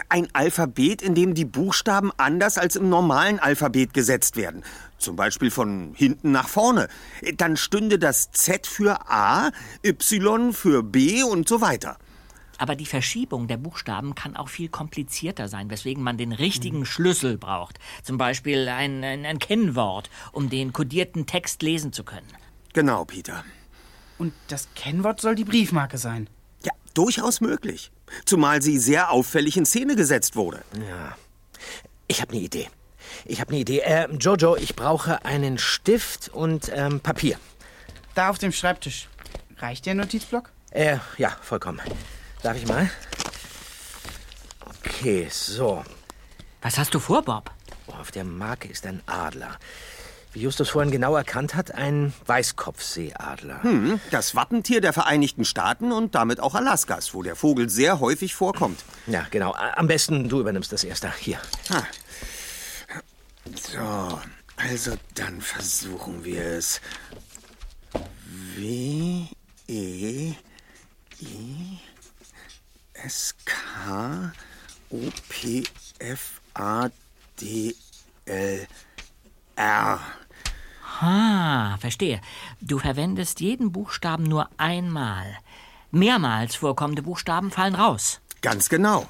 Ein 0.10 0.28
Alphabet, 0.34 1.02
in 1.02 1.16
dem 1.16 1.34
die 1.34 1.46
Buchstaben 1.46 2.12
anders 2.18 2.58
als 2.58 2.76
im 2.76 2.90
normalen 2.90 3.40
Alphabet 3.40 3.94
gesetzt 3.94 4.36
werden. 4.36 4.64
Zum 4.98 5.16
Beispiel 5.16 5.50
von 5.50 5.94
hinten 5.96 6.32
nach 6.34 6.50
vorne. 6.50 6.90
Dann 7.38 7.56
stünde 7.56 7.98
das 7.98 8.32
Z 8.32 8.68
für 8.68 9.10
A, 9.10 9.52
Y 9.86 10.52
für 10.52 10.84
B 10.84 11.24
und 11.24 11.48
so 11.48 11.62
weiter. 11.62 11.98
Aber 12.58 12.76
die 12.76 12.86
Verschiebung 12.86 13.48
der 13.48 13.58
Buchstaben 13.58 14.16
kann 14.16 14.36
auch 14.36 14.50
viel 14.50 14.70
komplizierter 14.70 15.48
sein, 15.48 15.70
weswegen 15.70 16.04
man 16.04 16.18
den 16.18 16.32
richtigen 16.32 16.86
Schlüssel 16.86 17.38
braucht. 17.38 17.80
Zum 18.04 18.18
Beispiel 18.18 18.68
ein, 18.68 19.04
ein, 19.04 19.26
ein 19.26 19.40
Kennwort, 19.40 20.10
um 20.32 20.50
den 20.50 20.74
kodierten 20.74 21.26
Text 21.26 21.62
lesen 21.62 21.94
zu 21.94 22.04
können. 22.04 22.28
Genau, 22.74 23.06
Peter. 23.06 23.44
Und 24.18 24.34
das 24.48 24.68
Kennwort 24.76 25.22
soll 25.22 25.36
die 25.36 25.46
Briefmarke 25.46 25.98
sein. 25.98 26.28
Ja, 26.64 26.72
durchaus 26.94 27.42
möglich. 27.42 27.92
Zumal 28.26 28.62
sie 28.62 28.80
sehr 28.80 29.12
auffällig 29.12 29.58
in 29.58 29.66
Szene 29.66 29.96
gesetzt 29.96 30.36
wurde. 30.36 30.64
Ja. 30.74 31.16
Ich 32.08 32.22
habe 32.22 32.34
eine 32.34 32.42
Idee. 32.42 32.70
Ich 33.26 33.40
habe 33.40 33.52
eine 33.52 33.60
Idee. 33.60 33.80
Äh, 33.80 34.08
Jojo, 34.16 34.56
ich 34.56 34.76
brauche 34.76 35.24
einen 35.26 35.58
Stift 35.58 36.30
und 36.30 36.72
ähm, 36.74 37.00
Papier. 37.00 37.38
Da 38.16 38.30
auf 38.30 38.38
dem 38.38 38.52
Schreibtisch. 38.52 39.08
Reicht 39.58 39.86
der 39.86 39.96
Notizblock? 39.96 40.52
Äh, 40.72 40.98
ja, 41.18 41.36
vollkommen. 41.42 41.82
Darf 42.48 42.56
ich 42.56 42.66
mal? 42.66 42.90
Okay, 44.80 45.28
so. 45.30 45.84
Was 46.62 46.78
hast 46.78 46.94
du 46.94 47.00
vor, 47.02 47.22
Bob? 47.22 47.52
Oh, 47.88 47.92
auf 47.92 48.12
der 48.12 48.24
Marke 48.24 48.70
ist 48.70 48.86
ein 48.86 49.02
Adler. 49.06 49.60
Wie 50.32 50.40
Justus 50.40 50.70
vorhin 50.70 50.90
genau 50.90 51.18
erkannt 51.18 51.56
hat, 51.56 51.72
ein 51.72 52.14
Weißkopfseeadler. 52.26 53.64
Hm, 53.64 54.00
das 54.12 54.34
Wappentier 54.34 54.80
der 54.80 54.94
Vereinigten 54.94 55.44
Staaten 55.44 55.92
und 55.92 56.16
damit 56.16 56.40
auch 56.40 56.56
Alaskas, 56.56 57.14
wo 57.14 57.22
der 57.22 57.36
Vogel 57.36 57.70
sehr 57.70 58.00
häufig 58.00 58.34
vorkommt. 58.34 58.86
Ja, 59.08 59.28
genau. 59.30 59.54
Am 59.54 59.88
besten 59.88 60.30
du 60.30 60.40
übernimmst 60.40 60.72
das 60.72 60.86
erste. 60.86 61.12
Hier. 61.20 61.42
Ha. 61.70 61.86
So, 63.56 64.22
also 64.56 64.94
dann 65.16 65.42
versuchen 65.42 66.24
wir 66.24 66.46
es. 66.46 66.80
W, 68.56 69.26
E, 69.68 70.34
S, 73.08 73.34
K, 73.46 74.34
O, 74.90 75.00
P, 75.30 75.64
F, 75.98 76.42
A, 76.56 76.90
D, 77.40 77.74
L, 78.26 78.68
R. 79.56 80.00
Ah, 81.00 81.78
verstehe. 81.78 82.20
Du 82.60 82.80
verwendest 82.80 83.40
jeden 83.40 83.72
Buchstaben 83.72 84.24
nur 84.24 84.50
einmal. 84.58 85.38
Mehrmals 85.90 86.56
vorkommende 86.56 87.02
Buchstaben 87.02 87.50
fallen 87.50 87.76
raus. 87.76 88.20
Ganz 88.42 88.68
genau. 88.68 89.08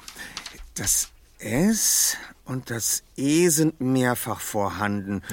Das 0.76 1.08
S 1.40 2.16
und 2.44 2.70
das 2.70 3.02
E 3.16 3.48
sind 3.48 3.80
mehrfach 3.80 4.38
vorhanden. 4.38 5.24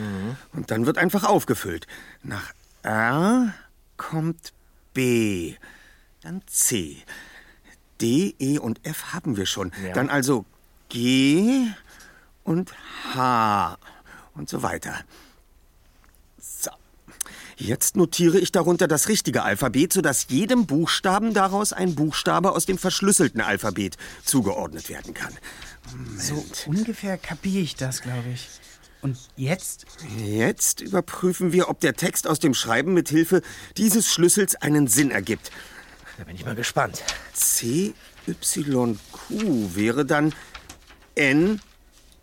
Und 0.54 0.72
dann 0.72 0.88
wird 0.88 0.98
einfach 0.98 1.24
aufgefüllt. 1.24 1.86
Nach 2.24 2.52
R 2.82 3.54
kommt 3.96 4.54
B, 4.96 5.54
dann 6.22 6.42
C. 6.48 7.04
D, 8.02 8.36
E 8.40 8.58
und 8.58 8.86
F 8.86 9.14
haben 9.14 9.38
wir 9.38 9.46
schon. 9.46 9.72
Ja. 9.86 9.94
Dann 9.94 10.10
also 10.10 10.46
G 10.90 11.68
und 12.44 12.72
H 13.14 13.78
und 14.34 14.50
so 14.50 14.64
weiter. 14.64 14.96
So. 16.38 16.72
Jetzt 17.58 17.96
notiere 17.96 18.38
ich 18.38 18.52
darunter 18.52 18.88
das 18.88 19.08
richtige 19.08 19.44
Alphabet, 19.44 19.94
sodass 19.94 20.28
jedem 20.30 20.66
Buchstaben 20.66 21.34
daraus 21.34 21.74
ein 21.74 21.96
Buchstabe 21.96 22.52
aus 22.52 22.66
dem 22.66 22.78
verschlüsselten 22.78 23.42
Alphabet 23.42 23.98
zugeordnet 24.24 24.90
werden 24.90 25.14
kann. 25.14 25.34
So 26.18 26.44
ungefähr 26.66 27.18
kapiere 27.18 27.64
ich 27.64 27.76
das, 27.76 28.02
glaube 28.02 28.30
ich. 28.34 28.50
Und 29.02 29.18
jetzt? 29.36 29.86
Jetzt 30.18 30.82
überprüfen 30.82 31.54
wir, 31.54 31.70
ob 31.70 31.80
der 31.80 31.94
Text 31.94 32.28
aus 32.28 32.40
dem 32.40 32.56
Schreiben 32.56 32.94
mit 32.94 33.08
Hilfe 33.08 33.42
dieses 33.78 34.12
Schlüssels 34.12 34.56
einen 34.56 34.88
Sinn 34.88 35.12
ergibt. 35.12 35.52
Da 36.18 36.24
bin 36.24 36.36
ich 36.36 36.46
mal 36.46 36.56
gespannt. 36.56 37.04
C, 37.34 37.94
Y, 38.28 38.98
Q 39.12 39.76
wäre 39.76 40.06
dann 40.06 40.34
N, 41.16 41.62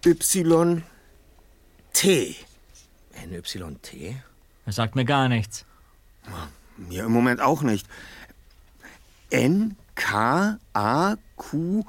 Y, 0.04 0.82
T. 1.92 2.36
NYT? 3.26 4.16
Das 4.64 4.76
sagt 4.76 4.96
mir 4.96 5.04
gar 5.04 5.28
nichts. 5.28 5.64
Mir 6.76 7.04
im 7.04 7.12
Moment 7.12 7.40
auch 7.40 7.62
nicht. 7.62 7.86
N, 9.30 9.76
K, 9.94 10.58
A, 10.72 11.16
Q, 11.36 11.84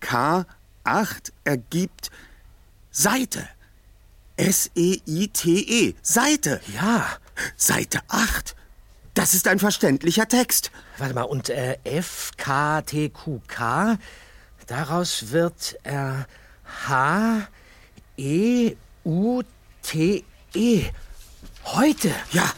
K, 0.00 0.46
8 0.84 1.32
ergibt 1.44 2.10
Seite. 2.90 3.48
S-E-I-T-E. 4.36 5.94
Seite. 6.02 6.60
Ja. 6.74 7.06
Seite 7.56 8.00
8. 8.08 8.56
Das 9.14 9.34
ist 9.34 9.46
ein 9.48 9.58
verständlicher 9.58 10.26
Text. 10.26 10.70
Warte 10.98 11.14
mal, 11.14 11.22
und 11.22 11.50
äh, 11.50 11.78
F, 11.84 12.30
K, 12.36 12.82
T, 12.82 13.10
Q, 13.10 13.40
K, 13.46 13.98
daraus 14.66 15.30
wird 15.30 15.76
äh, 15.84 16.24
H, 16.88 17.48
E, 18.16 18.76
U, 19.04 19.42
T, 19.82 20.24
E. 20.54 20.84
Heute. 21.64 22.14
Ja, 22.32 22.50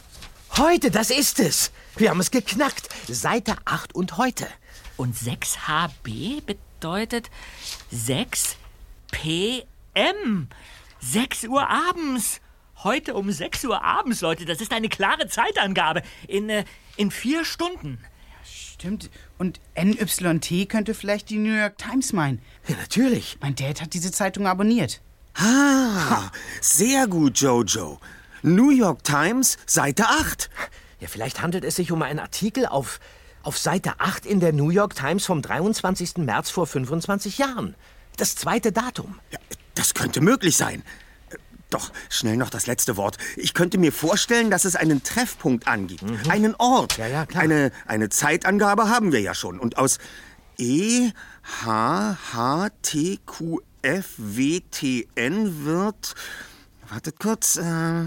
Heute, 0.56 0.92
das 0.92 1.10
ist 1.10 1.40
es. 1.40 1.72
Wir 1.96 2.10
haben 2.10 2.20
es 2.20 2.30
geknackt. 2.30 2.88
Seite 3.08 3.56
8 3.64 3.92
und 3.92 4.18
heute. 4.18 4.46
Und 4.96 5.16
6HB 5.16 6.42
bedeutet 6.42 7.28
6 7.90 8.54
PM. 9.10 10.48
6 11.00 11.44
Uhr 11.46 11.68
abends. 11.68 12.40
Heute 12.82 13.14
um 13.14 13.30
6 13.30 13.64
Uhr 13.64 13.82
abends, 13.82 14.20
Leute. 14.20 14.44
Das 14.44 14.60
ist 14.60 14.72
eine 14.72 14.88
klare 14.88 15.28
Zeitangabe. 15.28 16.02
In, 16.28 16.50
äh, 16.50 16.64
in 16.96 17.10
vier 17.10 17.44
Stunden. 17.44 17.98
Stimmt. 18.44 19.10
Und 19.38 19.60
NYT 19.76 20.68
könnte 20.68 20.94
vielleicht 20.94 21.30
die 21.30 21.38
New 21.38 21.54
York 21.54 21.78
Times 21.78 22.12
meinen. 22.12 22.42
Ja, 22.66 22.76
natürlich. 22.76 23.38
Mein 23.40 23.54
Dad 23.54 23.80
hat 23.80 23.94
diese 23.94 24.12
Zeitung 24.12 24.46
abonniert. 24.46 25.00
Ah, 25.36 26.30
sehr 26.60 27.06
gut, 27.06 27.38
Jojo. 27.38 27.98
New 28.42 28.70
York 28.70 29.02
Times, 29.04 29.56
Seite 29.66 30.06
8. 30.06 30.50
Ja, 31.00 31.08
vielleicht 31.08 31.40
handelt 31.40 31.64
es 31.64 31.76
sich 31.76 31.92
um 31.92 32.02
einen 32.02 32.18
Artikel 32.18 32.66
auf, 32.66 33.00
auf 33.42 33.56
Seite 33.56 33.94
8 33.98 34.26
in 34.26 34.40
der 34.40 34.52
New 34.52 34.70
York 34.70 34.94
Times 34.94 35.24
vom 35.24 35.40
23. 35.40 36.18
März 36.18 36.50
vor 36.50 36.66
25 36.66 37.38
Jahren. 37.38 37.74
Das 38.16 38.36
zweite 38.36 38.70
Datum. 38.70 39.18
Ja, 39.30 39.38
das 39.74 39.94
könnte 39.94 40.20
möglich 40.20 40.56
sein. 40.56 40.82
Doch, 41.74 41.90
schnell 42.08 42.36
noch 42.36 42.50
das 42.50 42.68
letzte 42.68 42.96
Wort. 42.96 43.18
Ich 43.34 43.52
könnte 43.52 43.78
mir 43.78 43.90
vorstellen, 43.90 44.48
dass 44.48 44.64
es 44.64 44.76
einen 44.76 45.02
Treffpunkt 45.02 45.66
angibt. 45.66 46.04
Einen 46.28 46.54
Ort. 46.54 46.98
Ja, 46.98 47.08
ja, 47.08 47.26
klar. 47.26 47.42
Eine, 47.42 47.72
eine 47.84 48.10
Zeitangabe 48.10 48.88
haben 48.88 49.10
wir 49.10 49.20
ja 49.20 49.34
schon. 49.34 49.58
Und 49.58 49.76
aus 49.76 49.98
E, 50.56 51.10
H, 51.64 52.16
H, 52.32 52.68
T, 52.82 53.18
Q, 53.26 53.60
F, 53.82 54.10
W, 54.18 54.60
T, 54.70 55.08
N 55.16 55.64
wird. 55.64 56.14
Wartet 56.90 57.18
kurz. 57.18 57.56
Äh, 57.56 58.04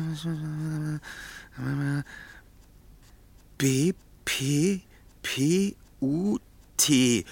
B, 3.57 3.91
P, 4.23 4.81
P, 5.21 5.75
U, 5.99 6.37
T. 6.77 7.25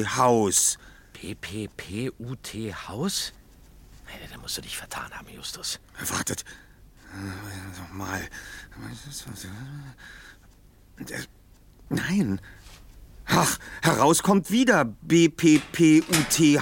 Haus. 0.06 0.78
P-P-P-U-T, 1.20 2.76
Haus? 2.88 3.34
Nee, 4.06 4.28
da 4.32 4.38
musst 4.38 4.56
du 4.58 4.62
dich 4.62 4.78
vertan 4.78 5.12
haben, 5.12 5.28
Justus. 5.30 5.80
Wartet. 6.10 6.46
Mal. 7.92 8.22
Nein. 11.90 12.40
Ach, 13.26 13.58
heraus 13.82 14.22
kommt 14.22 14.52
wieder 14.52 14.86
B-P-P-U-T, 14.86 16.60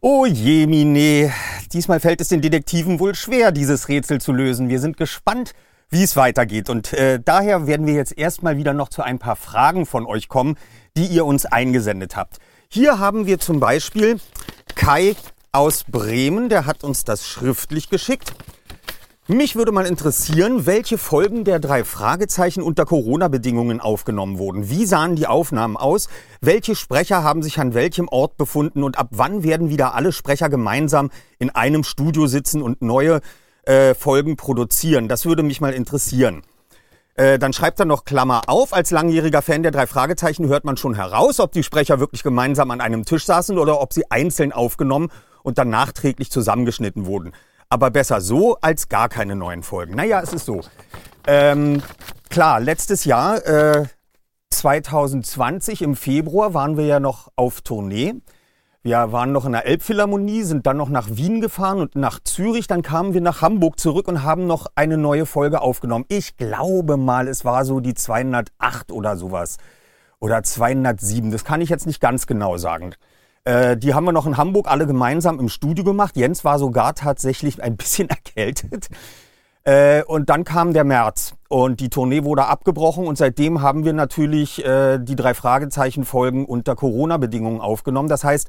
Oh 0.00 0.24
je, 0.24 0.66
Mine. 0.68 1.32
Diesmal 1.72 1.98
fällt 1.98 2.20
es 2.20 2.28
den 2.28 2.40
Detektiven 2.40 3.00
wohl 3.00 3.16
schwer, 3.16 3.50
dieses 3.50 3.88
Rätsel 3.88 4.20
zu 4.20 4.32
lösen. 4.32 4.68
Wir 4.68 4.78
sind 4.78 4.96
gespannt, 4.96 5.52
wie 5.90 6.02
es 6.02 6.16
weitergeht. 6.16 6.70
Und 6.70 6.92
äh, 6.92 7.20
daher 7.24 7.66
werden 7.66 7.86
wir 7.86 7.94
jetzt 7.94 8.16
erstmal 8.16 8.56
wieder 8.56 8.74
noch 8.74 8.88
zu 8.88 9.02
ein 9.02 9.18
paar 9.18 9.36
Fragen 9.36 9.86
von 9.86 10.06
euch 10.06 10.28
kommen, 10.28 10.56
die 10.96 11.06
ihr 11.06 11.24
uns 11.24 11.46
eingesendet 11.46 12.16
habt. 12.16 12.38
Hier 12.68 12.98
haben 12.98 13.26
wir 13.26 13.38
zum 13.38 13.60
Beispiel 13.60 14.20
Kai 14.74 15.16
aus 15.52 15.84
Bremen, 15.84 16.48
der 16.48 16.66
hat 16.66 16.84
uns 16.84 17.04
das 17.04 17.26
schriftlich 17.26 17.88
geschickt. 17.88 18.34
Mich 19.30 19.56
würde 19.56 19.72
mal 19.72 19.84
interessieren, 19.84 20.64
welche 20.64 20.96
Folgen 20.96 21.44
der 21.44 21.58
drei 21.58 21.84
Fragezeichen 21.84 22.62
unter 22.62 22.86
Corona-Bedingungen 22.86 23.78
aufgenommen 23.78 24.38
wurden. 24.38 24.70
Wie 24.70 24.86
sahen 24.86 25.16
die 25.16 25.26
Aufnahmen 25.26 25.76
aus? 25.76 26.08
Welche 26.40 26.74
Sprecher 26.74 27.22
haben 27.22 27.42
sich 27.42 27.58
an 27.58 27.74
welchem 27.74 28.08
Ort 28.08 28.38
befunden? 28.38 28.82
Und 28.82 28.98
ab 28.98 29.08
wann 29.10 29.42
werden 29.42 29.68
wieder 29.68 29.94
alle 29.94 30.12
Sprecher 30.12 30.48
gemeinsam 30.48 31.10
in 31.38 31.50
einem 31.50 31.84
Studio 31.84 32.26
sitzen 32.26 32.62
und 32.62 32.80
neue 32.80 33.20
äh, 33.68 33.94
Folgen 33.94 34.36
produzieren? 34.36 35.08
Das 35.08 35.26
würde 35.26 35.42
mich 35.42 35.60
mal 35.60 35.74
interessieren. 35.74 36.42
Äh, 37.14 37.38
dann 37.38 37.52
schreibt 37.52 37.78
er 37.80 37.84
noch 37.84 38.04
Klammer 38.04 38.42
auf. 38.46 38.72
Als 38.72 38.90
langjähriger 38.90 39.42
Fan 39.42 39.62
der 39.62 39.72
drei 39.72 39.86
Fragezeichen 39.86 40.48
hört 40.48 40.64
man 40.64 40.76
schon 40.76 40.94
heraus, 40.94 41.38
ob 41.38 41.52
die 41.52 41.62
Sprecher 41.62 42.00
wirklich 42.00 42.22
gemeinsam 42.22 42.70
an 42.70 42.80
einem 42.80 43.04
Tisch 43.04 43.26
saßen 43.26 43.58
oder 43.58 43.80
ob 43.80 43.92
sie 43.92 44.10
einzeln 44.10 44.52
aufgenommen 44.52 45.10
und 45.42 45.58
dann 45.58 45.68
nachträglich 45.68 46.30
zusammengeschnitten 46.30 47.06
wurden. 47.06 47.32
Aber 47.68 47.90
besser 47.90 48.20
so 48.20 48.56
als 48.60 48.88
gar 48.88 49.08
keine 49.08 49.36
neuen 49.36 49.62
Folgen. 49.62 49.94
Naja, 49.94 50.22
es 50.22 50.32
ist 50.32 50.46
so. 50.46 50.62
Ähm, 51.26 51.82
klar, 52.30 52.60
letztes 52.60 53.04
Jahr, 53.04 53.44
äh, 53.46 53.84
2020 54.50 55.82
im 55.82 55.94
Februar, 55.94 56.54
waren 56.54 56.78
wir 56.78 56.86
ja 56.86 57.00
noch 57.00 57.30
auf 57.36 57.60
Tournee. 57.60 58.14
Wir 58.82 59.10
waren 59.10 59.32
noch 59.32 59.44
in 59.44 59.52
der 59.52 59.66
Elbphilharmonie, 59.66 60.44
sind 60.44 60.66
dann 60.66 60.76
noch 60.76 60.88
nach 60.88 61.08
Wien 61.10 61.40
gefahren 61.40 61.80
und 61.80 61.96
nach 61.96 62.20
Zürich. 62.22 62.68
Dann 62.68 62.82
kamen 62.82 63.12
wir 63.12 63.20
nach 63.20 63.42
Hamburg 63.42 63.80
zurück 63.80 64.06
und 64.06 64.22
haben 64.22 64.46
noch 64.46 64.66
eine 64.76 64.96
neue 64.96 65.26
Folge 65.26 65.60
aufgenommen. 65.60 66.04
Ich 66.08 66.36
glaube 66.36 66.96
mal, 66.96 67.26
es 67.26 67.44
war 67.44 67.64
so 67.64 67.80
die 67.80 67.94
208 67.94 68.92
oder 68.92 69.16
sowas. 69.16 69.56
Oder 70.20 70.44
207. 70.44 71.32
Das 71.32 71.44
kann 71.44 71.60
ich 71.60 71.70
jetzt 71.70 71.86
nicht 71.86 72.00
ganz 72.00 72.28
genau 72.28 72.56
sagen. 72.56 72.94
Äh, 73.44 73.76
die 73.76 73.94
haben 73.94 74.04
wir 74.04 74.12
noch 74.12 74.26
in 74.26 74.36
Hamburg 74.36 74.68
alle 74.68 74.86
gemeinsam 74.86 75.40
im 75.40 75.48
Studio 75.48 75.82
gemacht. 75.82 76.16
Jens 76.16 76.44
war 76.44 76.58
sogar 76.60 76.94
tatsächlich 76.94 77.62
ein 77.62 77.76
bisschen 77.76 78.08
erkältet. 78.10 78.88
Äh, 79.68 80.02
und 80.04 80.30
dann 80.30 80.44
kam 80.44 80.72
der 80.72 80.84
März 80.84 81.34
und 81.50 81.80
die 81.80 81.90
Tournee 81.90 82.24
wurde 82.24 82.46
abgebrochen 82.46 83.06
und 83.06 83.18
seitdem 83.18 83.60
haben 83.60 83.84
wir 83.84 83.92
natürlich 83.92 84.64
äh, 84.64 84.96
die 84.98 85.14
drei 85.14 85.34
Fragezeichen-Folgen 85.34 86.46
unter 86.46 86.74
Corona-Bedingungen 86.74 87.60
aufgenommen. 87.60 88.08
Das 88.08 88.24
heißt, 88.24 88.48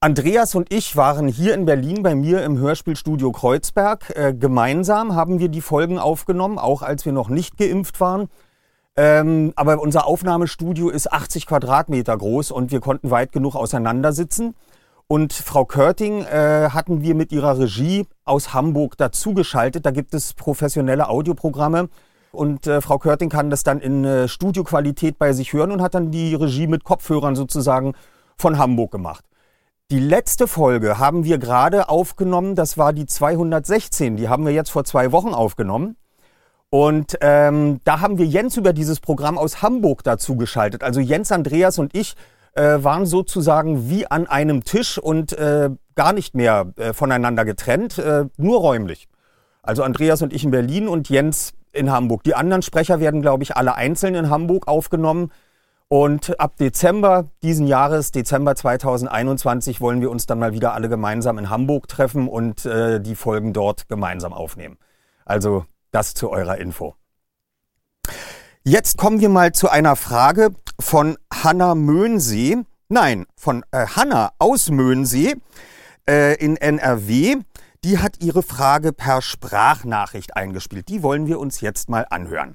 Andreas 0.00 0.54
und 0.54 0.70
ich 0.70 0.94
waren 0.94 1.26
hier 1.26 1.54
in 1.54 1.64
Berlin 1.64 2.02
bei 2.02 2.14
mir 2.14 2.44
im 2.44 2.58
Hörspielstudio 2.58 3.32
Kreuzberg. 3.32 4.12
Äh, 4.14 4.34
gemeinsam 4.34 5.14
haben 5.14 5.38
wir 5.38 5.48
die 5.48 5.62
Folgen 5.62 5.98
aufgenommen, 5.98 6.58
auch 6.58 6.82
als 6.82 7.06
wir 7.06 7.12
noch 7.14 7.30
nicht 7.30 7.56
geimpft 7.56 7.98
waren. 7.98 8.28
Ähm, 8.94 9.54
aber 9.56 9.80
unser 9.80 10.06
Aufnahmestudio 10.06 10.90
ist 10.90 11.10
80 11.10 11.46
Quadratmeter 11.46 12.14
groß 12.14 12.50
und 12.50 12.72
wir 12.72 12.80
konnten 12.80 13.10
weit 13.10 13.32
genug 13.32 13.56
auseinandersitzen. 13.56 14.54
Und 15.08 15.32
Frau 15.32 15.64
Körting 15.64 16.24
äh, 16.24 16.70
hatten 16.70 17.02
wir 17.02 17.14
mit 17.14 17.32
ihrer 17.32 17.58
Regie 17.58 18.06
aus 18.24 18.54
Hamburg 18.54 18.96
dazugeschaltet. 18.96 19.84
Da 19.84 19.90
gibt 19.90 20.14
es 20.14 20.32
professionelle 20.34 21.08
Audioprogramme. 21.08 21.88
Und 22.32 22.66
äh, 22.66 22.80
Frau 22.80 22.98
Körting 22.98 23.28
kann 23.28 23.50
das 23.50 23.62
dann 23.62 23.80
in 23.80 24.04
äh, 24.04 24.26
Studioqualität 24.26 25.18
bei 25.18 25.34
sich 25.34 25.52
hören 25.52 25.70
und 25.70 25.82
hat 25.82 25.94
dann 25.94 26.10
die 26.10 26.34
Regie 26.34 26.66
mit 26.66 26.82
Kopfhörern 26.82 27.36
sozusagen 27.36 27.92
von 28.38 28.58
Hamburg 28.58 28.90
gemacht. 28.90 29.24
Die 29.90 29.98
letzte 29.98 30.48
Folge 30.48 30.98
haben 30.98 31.24
wir 31.24 31.36
gerade 31.36 31.90
aufgenommen, 31.90 32.54
das 32.54 32.78
war 32.78 32.94
die 32.94 33.04
216. 33.04 34.16
Die 34.16 34.30
haben 34.30 34.46
wir 34.46 34.52
jetzt 34.52 34.70
vor 34.70 34.84
zwei 34.84 35.12
Wochen 35.12 35.34
aufgenommen. 35.34 35.96
Und 36.70 37.18
ähm, 37.20 37.80
da 37.84 38.00
haben 38.00 38.16
wir 38.16 38.24
Jens 38.24 38.56
über 38.56 38.72
dieses 38.72 39.00
Programm 39.00 39.36
aus 39.36 39.60
Hamburg 39.60 40.02
dazu 40.04 40.36
geschaltet. 40.36 40.82
Also 40.82 41.00
Jens, 41.00 41.30
Andreas 41.30 41.78
und 41.78 41.94
ich 41.94 42.14
äh, 42.54 42.82
waren 42.82 43.06
sozusagen 43.06 43.88
wie 43.88 44.06
an 44.06 44.26
einem 44.26 44.64
Tisch 44.64 44.98
und 44.98 45.32
äh, 45.32 45.70
gar 45.94 46.12
nicht 46.12 46.34
mehr 46.34 46.72
äh, 46.76 46.92
voneinander 46.92 47.44
getrennt, 47.44 47.98
äh, 47.98 48.26
nur 48.36 48.60
räumlich. 48.60 49.08
Also 49.62 49.82
Andreas 49.82 50.22
und 50.22 50.32
ich 50.32 50.44
in 50.44 50.50
Berlin 50.50 50.88
und 50.88 51.08
Jens 51.08 51.54
in 51.72 51.90
Hamburg. 51.90 52.24
Die 52.24 52.34
anderen 52.34 52.62
Sprecher 52.62 53.00
werden, 53.00 53.22
glaube 53.22 53.42
ich, 53.42 53.56
alle 53.56 53.74
einzeln 53.74 54.14
in 54.14 54.28
Hamburg 54.28 54.68
aufgenommen. 54.68 55.30
Und 55.88 56.40
ab 56.40 56.56
Dezember 56.56 57.26
diesen 57.42 57.66
Jahres, 57.66 58.12
Dezember 58.12 58.54
2021, 58.54 59.80
wollen 59.80 60.00
wir 60.00 60.10
uns 60.10 60.26
dann 60.26 60.38
mal 60.38 60.52
wieder 60.52 60.72
alle 60.72 60.88
gemeinsam 60.88 61.38
in 61.38 61.50
Hamburg 61.50 61.86
treffen 61.86 62.28
und 62.28 62.64
äh, 62.64 62.98
die 63.00 63.14
Folgen 63.14 63.52
dort 63.52 63.88
gemeinsam 63.88 64.32
aufnehmen. 64.32 64.78
Also 65.26 65.66
das 65.90 66.14
zu 66.14 66.30
eurer 66.30 66.56
Info. 66.56 66.94
Jetzt 68.64 68.96
kommen 68.96 69.20
wir 69.20 69.28
mal 69.28 69.50
zu 69.50 69.68
einer 69.68 69.96
Frage 69.96 70.54
von 70.78 71.18
Hanna 71.32 71.74
Möhnsee. 71.74 72.58
Nein, 72.88 73.26
von 73.34 73.64
äh, 73.72 73.86
Hanna 73.88 74.30
aus 74.38 74.70
Möhnsee 74.70 75.34
äh, 76.08 76.36
in 76.36 76.56
NRW. 76.56 77.38
Die 77.82 77.98
hat 77.98 78.22
ihre 78.22 78.44
Frage 78.44 78.92
per 78.92 79.20
Sprachnachricht 79.20 80.36
eingespielt. 80.36 80.88
Die 80.88 81.02
wollen 81.02 81.26
wir 81.26 81.40
uns 81.40 81.60
jetzt 81.60 81.88
mal 81.88 82.06
anhören. 82.08 82.54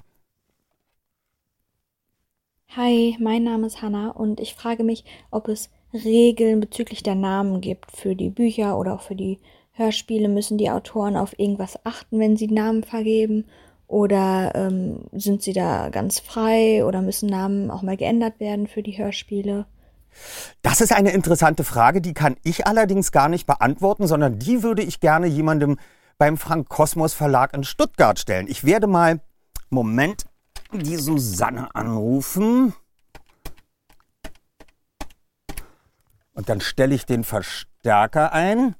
Hi, 2.74 3.14
mein 3.20 3.44
Name 3.44 3.66
ist 3.66 3.82
Hanna 3.82 4.08
und 4.08 4.40
ich 4.40 4.54
frage 4.54 4.84
mich, 4.84 5.04
ob 5.30 5.48
es 5.48 5.68
Regeln 5.92 6.60
bezüglich 6.60 7.02
der 7.02 7.16
Namen 7.16 7.60
gibt 7.60 7.92
für 7.92 8.16
die 8.16 8.30
Bücher 8.30 8.78
oder 8.78 8.94
auch 8.94 9.02
für 9.02 9.14
die 9.14 9.40
Hörspiele 9.72 10.28
müssen 10.28 10.56
die 10.56 10.70
Autoren 10.70 11.18
auf 11.18 11.38
irgendwas 11.38 11.84
achten, 11.84 12.18
wenn 12.18 12.38
sie 12.38 12.48
Namen 12.48 12.82
vergeben? 12.82 13.44
Oder 13.88 14.52
ähm, 14.54 15.00
sind 15.12 15.42
sie 15.42 15.52
da 15.52 15.88
ganz 15.88 16.20
frei 16.20 16.84
oder 16.84 17.02
müssen 17.02 17.28
Namen 17.28 17.70
auch 17.70 17.82
mal 17.82 17.96
geändert 17.96 18.38
werden 18.38 18.68
für 18.68 18.82
die 18.82 18.96
Hörspiele? 18.96 19.66
Das 20.62 20.80
ist 20.80 20.92
eine 20.92 21.10
interessante 21.10 21.64
Frage, 21.64 22.00
die 22.00 22.14
kann 22.14 22.36
ich 22.44 22.66
allerdings 22.66 23.12
gar 23.12 23.28
nicht 23.28 23.46
beantworten, 23.46 24.06
sondern 24.06 24.38
die 24.38 24.62
würde 24.62 24.82
ich 24.82 25.00
gerne 25.00 25.26
jemandem 25.26 25.78
beim 26.18 26.36
Frank 26.36 26.68
Kosmos 26.68 27.14
Verlag 27.14 27.54
in 27.54 27.64
Stuttgart 27.64 28.18
stellen. 28.18 28.46
Ich 28.48 28.64
werde 28.64 28.86
mal, 28.86 29.20
Moment, 29.70 30.24
die 30.72 30.96
Susanne 30.96 31.74
anrufen. 31.74 32.74
Und 36.34 36.48
dann 36.48 36.60
stelle 36.60 36.94
ich 36.94 37.06
den 37.06 37.24
Verstärker 37.24 38.32
ein 38.32 38.76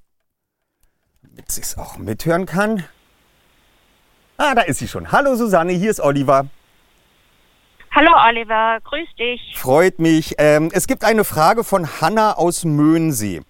damit 1.38 1.52
sie 1.52 1.60
es 1.60 1.78
auch 1.78 1.98
mithören 1.98 2.46
kann. 2.46 2.84
Ah, 4.40 4.54
da 4.54 4.62
ist 4.62 4.78
sie 4.78 4.86
schon. 4.86 5.10
Hallo 5.10 5.34
Susanne, 5.34 5.72
hier 5.72 5.90
ist 5.90 5.98
Oliver. 6.00 6.46
Hallo 7.90 8.12
Oliver, 8.28 8.78
grüß 8.84 9.08
dich. 9.18 9.40
Freut 9.56 9.98
mich. 9.98 10.36
Ähm, 10.38 10.70
es 10.72 10.86
gibt 10.86 11.02
eine 11.02 11.24
Frage 11.24 11.64
von 11.64 12.00
Hanna 12.00 12.34
aus 12.34 12.64
Möhnsee. 12.64 13.42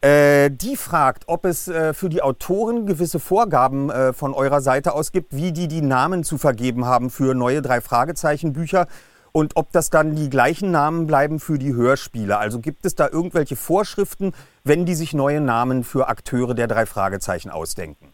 Äh, 0.00 0.50
die 0.50 0.76
fragt, 0.76 1.28
ob 1.28 1.44
es 1.44 1.68
äh, 1.68 1.94
für 1.94 2.08
die 2.08 2.20
Autoren 2.20 2.84
gewisse 2.84 3.20
Vorgaben 3.20 3.90
äh, 3.90 4.12
von 4.12 4.34
eurer 4.34 4.60
Seite 4.60 4.94
aus 4.94 5.12
gibt, 5.12 5.36
wie 5.36 5.52
die 5.52 5.68
die 5.68 5.82
Namen 5.82 6.24
zu 6.24 6.36
vergeben 6.36 6.84
haben 6.84 7.10
für 7.10 7.34
neue 7.34 7.62
drei 7.62 7.80
Fragezeichen 7.80 8.52
Bücher 8.52 8.88
und 9.30 9.56
ob 9.56 9.70
das 9.70 9.88
dann 9.88 10.16
die 10.16 10.30
gleichen 10.30 10.72
Namen 10.72 11.06
bleiben 11.06 11.38
für 11.38 11.58
die 11.58 11.74
Hörspiele. 11.74 12.38
Also 12.38 12.58
gibt 12.58 12.84
es 12.86 12.96
da 12.96 13.08
irgendwelche 13.08 13.54
Vorschriften, 13.54 14.32
wenn 14.64 14.84
die 14.84 14.96
sich 14.96 15.14
neue 15.14 15.40
Namen 15.40 15.84
für 15.84 16.08
Akteure 16.08 16.54
der 16.54 16.66
drei 16.66 16.86
Fragezeichen 16.86 17.50
ausdenken? 17.50 18.13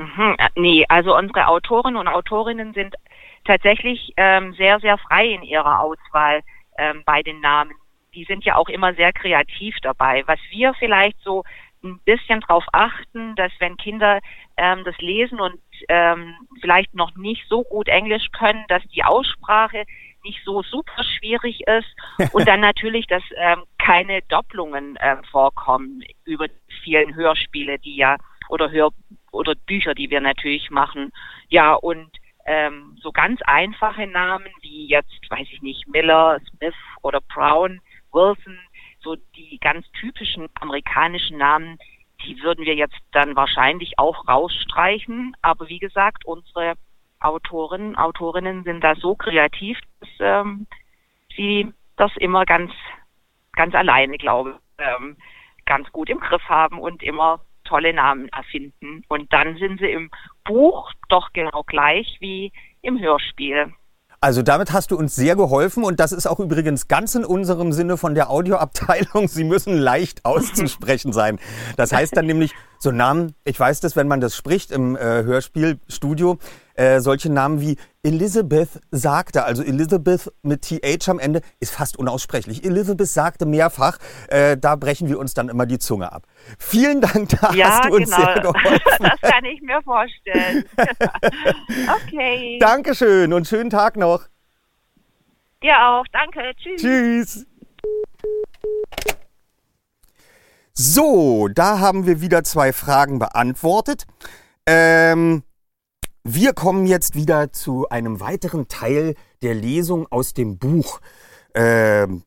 Mhm, 0.00 0.34
äh, 0.38 0.48
nee, 0.56 0.86
also 0.88 1.14
unsere 1.14 1.46
Autorinnen 1.46 2.00
und 2.00 2.08
Autorinnen 2.08 2.72
sind 2.72 2.94
tatsächlich 3.44 4.14
ähm, 4.16 4.54
sehr, 4.54 4.80
sehr 4.80 4.96
frei 4.96 5.26
in 5.26 5.42
ihrer 5.42 5.80
Auswahl 5.80 6.40
ähm, 6.78 7.02
bei 7.04 7.22
den 7.22 7.40
Namen. 7.40 7.72
Die 8.14 8.24
sind 8.24 8.44
ja 8.46 8.56
auch 8.56 8.70
immer 8.70 8.94
sehr 8.94 9.12
kreativ 9.12 9.76
dabei. 9.82 10.22
Was 10.26 10.38
wir 10.48 10.72
vielleicht 10.72 11.20
so 11.20 11.44
ein 11.84 12.00
bisschen 12.06 12.40
darauf 12.40 12.64
achten, 12.72 13.36
dass 13.36 13.52
wenn 13.58 13.76
Kinder 13.76 14.20
ähm, 14.56 14.84
das 14.84 14.96
lesen 14.98 15.38
und 15.38 15.60
ähm, 15.90 16.34
vielleicht 16.62 16.94
noch 16.94 17.14
nicht 17.16 17.46
so 17.48 17.62
gut 17.62 17.88
Englisch 17.88 18.30
können, 18.32 18.64
dass 18.68 18.82
die 18.94 19.04
Aussprache 19.04 19.84
nicht 20.24 20.40
so 20.44 20.62
super 20.62 21.04
schwierig 21.04 21.60
ist 21.66 21.94
und 22.32 22.48
dann 22.48 22.60
natürlich, 22.60 23.06
dass 23.06 23.22
ähm, 23.36 23.64
keine 23.78 24.22
Doppelungen 24.22 24.96
äh, 24.96 25.16
vorkommen 25.30 26.02
über 26.24 26.46
vielen 26.82 27.14
Hörspiele, 27.14 27.78
die 27.78 27.96
ja 27.96 28.16
oder 28.50 28.70
Hör, 28.70 28.90
oder 29.30 29.54
Bücher, 29.54 29.94
die 29.94 30.10
wir 30.10 30.20
natürlich 30.20 30.70
machen. 30.70 31.12
Ja, 31.48 31.74
und 31.74 32.10
ähm, 32.46 32.96
so 33.00 33.12
ganz 33.12 33.40
einfache 33.42 34.06
Namen 34.06 34.48
wie 34.60 34.86
jetzt, 34.86 35.30
weiß 35.30 35.46
ich 35.52 35.62
nicht, 35.62 35.86
Miller, 35.88 36.40
Smith 36.50 36.74
oder 37.02 37.20
Brown, 37.20 37.80
Wilson, 38.12 38.58
so 39.02 39.16
die 39.36 39.58
ganz 39.60 39.90
typischen 39.92 40.48
amerikanischen 40.60 41.38
Namen, 41.38 41.78
die 42.24 42.42
würden 42.42 42.64
wir 42.64 42.74
jetzt 42.74 42.98
dann 43.12 43.36
wahrscheinlich 43.36 43.98
auch 43.98 44.28
rausstreichen. 44.28 45.36
Aber 45.42 45.68
wie 45.68 45.78
gesagt, 45.78 46.24
unsere 46.24 46.74
Autoren, 47.20 47.96
Autorinnen 47.96 48.64
sind 48.64 48.82
da 48.82 48.94
so 48.94 49.14
kreativ, 49.14 49.78
dass 50.00 50.08
ähm, 50.20 50.66
sie 51.36 51.72
das 51.96 52.14
immer 52.16 52.44
ganz, 52.44 52.72
ganz 53.52 53.74
alleine, 53.74 54.18
glaube 54.18 54.58
ich, 54.78 54.84
ähm, 54.86 55.16
ganz 55.66 55.90
gut 55.92 56.08
im 56.08 56.20
Griff 56.20 56.42
haben 56.48 56.78
und 56.78 57.02
immer 57.02 57.40
tolle 57.70 57.94
Namen 57.94 58.28
erfinden. 58.28 59.02
Und 59.08 59.32
dann 59.32 59.56
sind 59.56 59.80
sie 59.80 59.90
im 59.90 60.10
Buch 60.44 60.92
doch 61.08 61.32
genau 61.32 61.62
gleich 61.66 62.18
wie 62.20 62.52
im 62.82 63.00
Hörspiel. 63.00 63.72
Also 64.22 64.42
damit 64.42 64.72
hast 64.72 64.90
du 64.90 64.98
uns 64.98 65.16
sehr 65.16 65.34
geholfen 65.34 65.82
und 65.82 65.98
das 65.98 66.12
ist 66.12 66.26
auch 66.26 66.40
übrigens 66.40 66.88
ganz 66.88 67.14
in 67.14 67.24
unserem 67.24 67.72
Sinne 67.72 67.96
von 67.96 68.14
der 68.14 68.28
Audioabteilung. 68.28 69.28
Sie 69.28 69.44
müssen 69.44 69.78
leicht 69.78 70.24
auszusprechen 70.26 71.14
sein. 71.14 71.38
Das 71.78 71.92
heißt 71.92 72.14
dann 72.14 72.26
nämlich 72.26 72.52
so 72.78 72.90
Namen, 72.90 73.34
ich 73.44 73.58
weiß 73.58 73.80
das, 73.80 73.96
wenn 73.96 74.08
man 74.08 74.20
das 74.20 74.36
spricht 74.36 74.72
im 74.72 74.94
äh, 74.94 75.00
Hörspielstudio, 75.00 76.38
äh, 76.80 77.00
solche 77.00 77.30
Namen 77.30 77.60
wie 77.60 77.76
Elizabeth 78.02 78.80
sagte, 78.90 79.44
also 79.44 79.62
Elizabeth 79.62 80.32
mit 80.42 80.62
TH 80.62 81.10
am 81.10 81.18
Ende, 81.18 81.42
ist 81.60 81.74
fast 81.74 81.98
unaussprechlich. 81.98 82.64
Elizabeth 82.64 83.08
sagte 83.08 83.44
mehrfach, 83.44 83.98
äh, 84.28 84.56
da 84.56 84.76
brechen 84.76 85.06
wir 85.06 85.18
uns 85.18 85.34
dann 85.34 85.50
immer 85.50 85.66
die 85.66 85.78
Zunge 85.78 86.10
ab. 86.10 86.26
Vielen 86.58 87.02
Dank, 87.02 87.28
da 87.38 87.52
ja, 87.52 87.68
hast 87.68 87.84
du 87.84 87.96
uns 87.96 88.10
genau. 88.10 88.24
sehr 88.24 88.40
geholfen. 88.40 88.80
das 88.98 89.30
kann 89.30 89.44
ich 89.44 89.60
mir 89.60 89.82
vorstellen. 89.82 90.64
okay. 92.06 92.58
Dankeschön 92.58 93.34
und 93.34 93.46
schönen 93.46 93.68
Tag 93.68 93.98
noch. 93.98 94.22
Dir 95.62 95.76
auch. 95.86 96.06
Danke. 96.12 96.52
Tschüss. 96.56 96.80
Tschüss. 96.80 97.46
So, 100.72 101.48
da 101.48 101.78
haben 101.78 102.06
wir 102.06 102.22
wieder 102.22 102.42
zwei 102.42 102.72
Fragen 102.72 103.18
beantwortet. 103.18 104.06
Ähm, 104.64 105.42
wir 106.34 106.52
kommen 106.52 106.86
jetzt 106.86 107.14
wieder 107.14 107.52
zu 107.52 107.88
einem 107.88 108.20
weiteren 108.20 108.68
Teil 108.68 109.14
der 109.42 109.54
Lesung 109.54 110.06
aus 110.10 110.34
dem 110.34 110.58
Buch. 110.58 111.00
Ähm, 111.54 112.22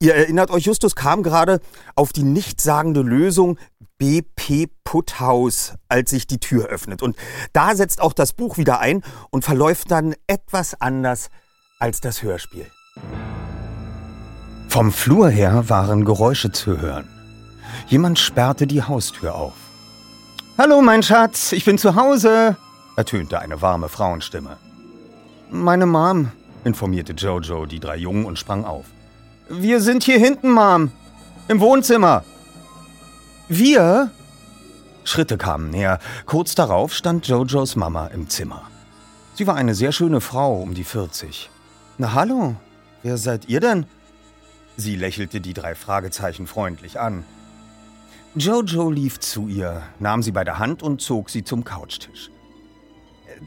ihr 0.00 0.14
erinnert 0.14 0.50
euch, 0.50 0.64
Justus 0.64 0.96
kam 0.96 1.22
gerade 1.22 1.60
auf 1.94 2.12
die 2.12 2.22
nichtssagende 2.22 3.02
Lösung 3.02 3.58
BP 3.98 4.68
Puthaus, 4.84 5.74
als 5.88 6.10
sich 6.10 6.26
die 6.26 6.38
Tür 6.38 6.66
öffnet. 6.66 7.02
Und 7.02 7.16
da 7.52 7.74
setzt 7.74 8.00
auch 8.00 8.12
das 8.12 8.32
Buch 8.32 8.56
wieder 8.56 8.80
ein 8.80 9.02
und 9.30 9.44
verläuft 9.44 9.90
dann 9.90 10.14
etwas 10.26 10.80
anders 10.80 11.28
als 11.78 12.00
das 12.00 12.22
Hörspiel. 12.22 12.66
Vom 14.68 14.92
Flur 14.92 15.28
her 15.30 15.68
waren 15.68 16.04
Geräusche 16.04 16.52
zu 16.52 16.80
hören. 16.80 17.08
Jemand 17.86 18.18
sperrte 18.18 18.66
die 18.66 18.82
Haustür 18.82 19.34
auf. 19.34 19.54
Hallo, 20.56 20.82
mein 20.82 21.02
Schatz, 21.02 21.52
ich 21.52 21.64
bin 21.64 21.78
zu 21.78 21.94
Hause, 21.94 22.56
ertönte 22.98 23.38
eine 23.38 23.62
warme 23.62 23.88
Frauenstimme. 23.88 24.56
Meine 25.50 25.86
Mom, 25.86 26.32
informierte 26.64 27.12
Jojo 27.12 27.64
die 27.64 27.78
drei 27.78 27.96
Jungen 27.96 28.24
und 28.24 28.40
sprang 28.40 28.64
auf. 28.64 28.86
Wir 29.48 29.80
sind 29.80 30.02
hier 30.02 30.18
hinten, 30.18 30.50
Mom, 30.50 30.90
im 31.46 31.60
Wohnzimmer. 31.60 32.24
Wir? 33.48 34.10
Schritte 35.04 35.38
kamen 35.38 35.70
näher. 35.70 36.00
Kurz 36.26 36.56
darauf 36.56 36.92
stand 36.92 37.28
Jojos 37.28 37.76
Mama 37.76 38.08
im 38.08 38.28
Zimmer. 38.28 38.62
Sie 39.34 39.46
war 39.46 39.54
eine 39.54 39.76
sehr 39.76 39.92
schöne 39.92 40.20
Frau 40.20 40.60
um 40.60 40.74
die 40.74 40.82
40. 40.82 41.50
Na 41.98 42.14
hallo, 42.14 42.56
wer 43.04 43.16
seid 43.16 43.48
ihr 43.48 43.60
denn? 43.60 43.86
Sie 44.76 44.96
lächelte 44.96 45.40
die 45.40 45.54
drei 45.54 45.76
Fragezeichen 45.76 46.48
freundlich 46.48 46.98
an. 46.98 47.24
Jojo 48.34 48.90
lief 48.90 49.20
zu 49.20 49.46
ihr, 49.46 49.82
nahm 50.00 50.24
sie 50.24 50.32
bei 50.32 50.42
der 50.42 50.58
Hand 50.58 50.82
und 50.82 51.00
zog 51.00 51.30
sie 51.30 51.44
zum 51.44 51.62
Couchtisch. 51.62 52.32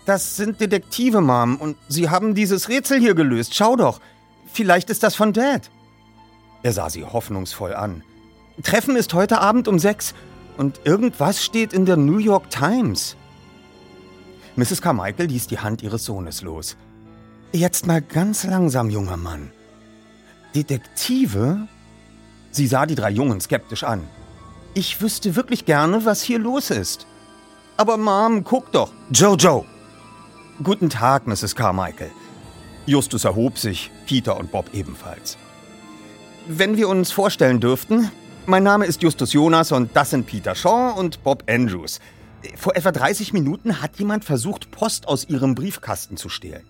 Das 0.06 0.36
sind 0.36 0.62
Detektive, 0.62 1.22
Mom, 1.22 1.58
und 1.58 1.78
sie 1.88 2.10
haben 2.10 2.36
dieses 2.36 2.70
Rätsel 2.70 3.00
hier 3.00 3.16
gelöst. 3.16 3.56
Schau 3.56 3.76
doch, 3.76 4.00
vielleicht 4.52 4.90
ist 4.90 5.04
das 5.04 5.16
von 5.16 5.34
Dad. 5.34 5.70
Er 6.64 6.74
sah 6.74 6.90
sie 6.90 7.06
hoffnungsvoll 7.06 7.74
an. 7.74 8.04
Treffen 8.64 8.96
ist 8.96 9.14
heute 9.14 9.40
Abend 9.40 9.68
um 9.68 9.80
sechs 9.80 10.14
und 10.58 10.82
irgendwas 10.84 11.44
steht 11.44 11.74
in 11.74 11.86
der 11.86 11.98
New 11.98 12.20
York 12.20 12.50
Times. 12.50 13.16
Mrs. 14.56 14.82
Carmichael 14.82 15.28
ließ 15.28 15.48
die 15.48 15.60
Hand 15.60 15.82
ihres 15.82 16.06
Sohnes 16.06 16.42
los. 16.42 16.76
Jetzt 17.54 17.88
mal 17.88 18.02
ganz 18.02 18.44
langsam, 18.44 18.90
junger 18.90 19.18
Mann. 19.18 19.52
Detektive? 20.54 21.68
Sie 22.52 22.68
sah 22.68 22.86
die 22.86 22.96
drei 22.96 23.10
Jungen 23.10 23.40
skeptisch 23.40 23.84
an. 23.84 24.04
Ich 24.74 25.02
wüsste 25.02 25.36
wirklich 25.36 25.66
gerne, 25.66 26.06
was 26.06 26.22
hier 26.22 26.40
los 26.40 26.70
ist. 26.70 27.08
Aber 27.78 27.98
Mom, 27.98 28.44
guck 28.44 28.72
doch. 28.72 28.92
Jojo! 29.12 29.66
Guten 30.64 30.90
Tag, 30.90 31.26
Mrs. 31.26 31.56
Carmichael. 31.56 32.12
Justus 32.86 33.24
erhob 33.24 33.58
sich, 33.58 33.90
Peter 34.06 34.38
und 34.38 34.52
Bob 34.52 34.70
ebenfalls. 34.74 35.38
Wenn 36.46 36.78
wir 36.78 36.88
uns 36.88 37.12
vorstellen 37.12 37.60
dürften, 37.60 38.12
mein 38.46 38.62
Name 38.62 38.86
ist 38.86 39.02
Justus 39.02 39.34
Jonas 39.34 39.72
und 39.72 39.96
das 39.96 40.12
sind 40.12 40.28
Peter 40.28 40.54
Shaw 40.54 40.94
und 41.00 41.24
Bob 41.24 41.46
Andrews. 41.50 42.00
Vor 42.58 42.76
etwa 42.76 42.92
30 42.92 43.34
Minuten 43.34 43.82
hat 43.82 43.98
jemand 43.98 44.24
versucht, 44.24 44.70
Post 44.70 45.08
aus 45.08 45.28
ihrem 45.28 45.56
Briefkasten 45.56 46.18
zu 46.18 46.30
stehlen. 46.30 46.64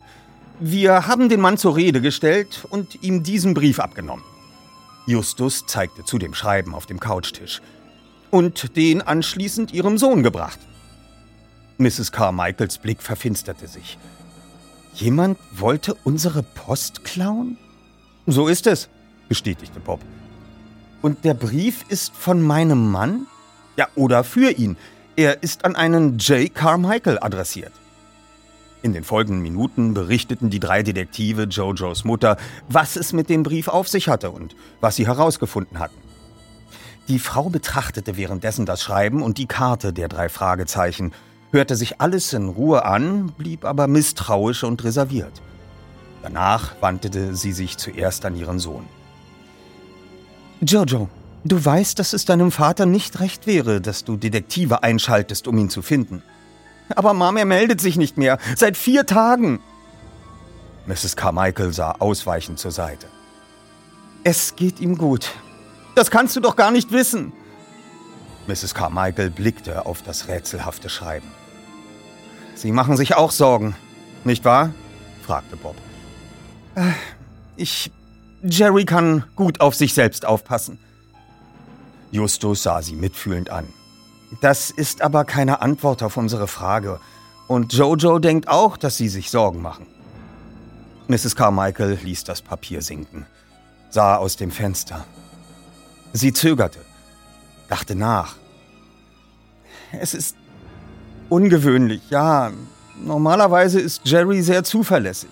Wir 0.59 1.07
haben 1.07 1.27
den 1.27 1.41
Mann 1.41 1.57
zur 1.57 1.75
Rede 1.75 1.99
gestellt 1.99 2.65
und 2.69 3.03
ihm 3.03 3.23
diesen 3.23 3.53
Brief 3.53 3.79
abgenommen. 3.79 4.23
Justus 5.05 5.65
zeigte 5.65 6.05
zu 6.05 6.17
dem 6.17 6.33
Schreiben 6.33 6.75
auf 6.75 6.85
dem 6.85 6.99
Couchtisch 6.99 7.61
und 8.29 8.77
den 8.77 9.01
anschließend 9.01 9.73
ihrem 9.73 9.97
Sohn 9.97 10.23
gebracht. 10.23 10.59
Mrs. 11.81 12.11
Carmichaels 12.11 12.77
Blick 12.77 13.01
verfinsterte 13.01 13.67
sich. 13.67 13.97
Jemand 14.93 15.37
wollte 15.51 15.95
unsere 16.03 16.43
Post 16.43 17.03
klauen? 17.03 17.57
So 18.27 18.47
ist 18.47 18.67
es, 18.67 18.89
bestätigte 19.27 19.79
Bob. 19.79 19.99
Und 21.01 21.25
der 21.25 21.33
Brief 21.33 21.83
ist 21.89 22.13
von 22.13 22.41
meinem 22.41 22.91
Mann? 22.91 23.25
Ja, 23.77 23.87
oder 23.95 24.23
für 24.23 24.51
ihn. 24.51 24.77
Er 25.15 25.41
ist 25.41 25.65
an 25.65 25.75
einen 25.75 26.19
J. 26.19 26.53
Carmichael 26.53 27.17
adressiert. 27.19 27.73
In 28.83 28.93
den 28.93 29.03
folgenden 29.03 29.41
Minuten 29.41 29.93
berichteten 29.93 30.49
die 30.49 30.59
drei 30.59 30.83
Detektive 30.83 31.43
Jojos 31.43 32.03
Mutter, 32.03 32.37
was 32.67 32.95
es 32.95 33.13
mit 33.13 33.29
dem 33.29 33.43
Brief 33.43 33.67
auf 33.67 33.87
sich 33.87 34.07
hatte 34.07 34.31
und 34.31 34.55
was 34.79 34.95
sie 34.95 35.07
herausgefunden 35.07 35.79
hatten. 35.79 35.97
Die 37.07 37.19
Frau 37.19 37.49
betrachtete 37.49 38.17
währenddessen 38.17 38.65
das 38.65 38.81
Schreiben 38.81 39.21
und 39.21 39.37
die 39.37 39.47
Karte 39.47 39.93
der 39.93 40.07
drei 40.07 40.29
Fragezeichen, 40.29 41.11
hörte 41.51 41.75
sich 41.75 42.01
alles 42.01 42.33
in 42.33 42.49
Ruhe 42.49 42.85
an, 42.85 43.31
blieb 43.37 43.65
aber 43.65 43.87
misstrauisch 43.87 44.63
und 44.63 44.83
reserviert. 44.83 45.41
Danach 46.23 46.75
wandte 46.81 47.35
sie 47.35 47.51
sich 47.51 47.77
zuerst 47.77 48.25
an 48.25 48.35
ihren 48.35 48.59
Sohn. 48.59 48.85
Jojo, 50.61 51.09
du 51.43 51.65
weißt, 51.65 51.97
dass 51.97 52.13
es 52.13 52.25
deinem 52.25 52.51
Vater 52.51 52.85
nicht 52.85 53.19
recht 53.19 53.47
wäre, 53.47 53.81
dass 53.81 54.03
du 54.03 54.17
Detektive 54.17 54.83
einschaltest, 54.83 55.47
um 55.47 55.57
ihn 55.57 55.69
zu 55.69 55.81
finden. 55.81 56.21
Aber 56.95 57.13
Mom, 57.13 57.37
er 57.37 57.45
meldet 57.45 57.81
sich 57.81 57.97
nicht 57.97 58.17
mehr. 58.17 58.37
Seit 58.55 58.77
vier 58.77 59.05
Tagen. 59.05 59.59
Mrs. 60.85 61.15
Carmichael 61.15 61.73
sah 61.73 61.93
ausweichend 61.99 62.59
zur 62.59 62.71
Seite. 62.71 63.07
Es 64.23 64.55
geht 64.55 64.79
ihm 64.79 64.97
gut. 64.97 65.31
Das 65.95 66.11
kannst 66.11 66.35
du 66.35 66.39
doch 66.39 66.55
gar 66.55 66.71
nicht 66.71 66.91
wissen. 66.91 67.33
Mrs. 68.47 68.73
Carmichael 68.73 69.29
blickte 69.29 69.85
auf 69.85 70.01
das 70.01 70.27
rätselhafte 70.27 70.89
Schreiben. 70.89 71.27
Sie 72.61 72.71
machen 72.71 72.95
sich 72.95 73.15
auch 73.15 73.31
Sorgen, 73.31 73.75
nicht 74.23 74.45
wahr? 74.45 74.71
fragte 75.23 75.57
Bob. 75.57 75.75
Äh, 76.75 76.91
ich. 77.55 77.91
Jerry 78.43 78.85
kann 78.85 79.23
gut 79.35 79.61
auf 79.61 79.73
sich 79.73 79.95
selbst 79.95 80.25
aufpassen. 80.25 80.77
Justus 82.11 82.61
sah 82.61 82.83
sie 82.83 82.95
mitfühlend 82.95 83.49
an. 83.49 83.67
Das 84.41 84.69
ist 84.69 85.01
aber 85.01 85.25
keine 85.25 85.63
Antwort 85.63 86.03
auf 86.03 86.17
unsere 86.17 86.47
Frage. 86.47 86.99
Und 87.47 87.73
Jojo 87.73 88.19
denkt 88.19 88.47
auch, 88.47 88.77
dass 88.77 88.95
sie 88.95 89.09
sich 89.09 89.31
Sorgen 89.31 89.63
machen. 89.63 89.87
Mrs. 91.07 91.35
Carmichael 91.35 91.97
ließ 92.03 92.25
das 92.25 92.43
Papier 92.43 92.83
sinken, 92.83 93.25
sah 93.89 94.17
aus 94.17 94.37
dem 94.37 94.51
Fenster. 94.51 95.03
Sie 96.13 96.31
zögerte, 96.31 96.79
dachte 97.69 97.95
nach. 97.95 98.35
Es 99.91 100.13
ist 100.13 100.35
ungewöhnlich, 101.31 102.01
ja. 102.09 102.51
Normalerweise 103.03 103.79
ist 103.79 104.01
Jerry 104.05 104.41
sehr 104.41 104.63
zuverlässig. 104.63 105.29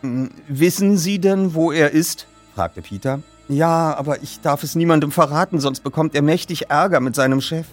Hm, 0.00 0.30
wissen 0.48 0.96
Sie 0.96 1.18
denn, 1.18 1.54
wo 1.54 1.70
er 1.70 1.90
ist? 1.90 2.26
fragte 2.54 2.82
Peter. 2.82 3.20
Ja, 3.48 3.94
aber 3.96 4.22
ich 4.22 4.40
darf 4.40 4.62
es 4.62 4.74
niemandem 4.74 5.12
verraten, 5.12 5.60
sonst 5.60 5.80
bekommt 5.80 6.14
er 6.14 6.22
mächtig 6.22 6.70
Ärger 6.70 7.00
mit 7.00 7.14
seinem 7.14 7.40
Chef. 7.40 7.66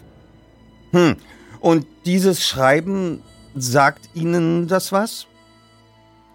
Hm, 0.91 1.15
Und 1.59 1.85
dieses 2.05 2.45
Schreiben 2.45 3.21
sagt 3.55 4.09
Ihnen 4.13 4.67
das 4.67 4.91
was? 4.91 5.27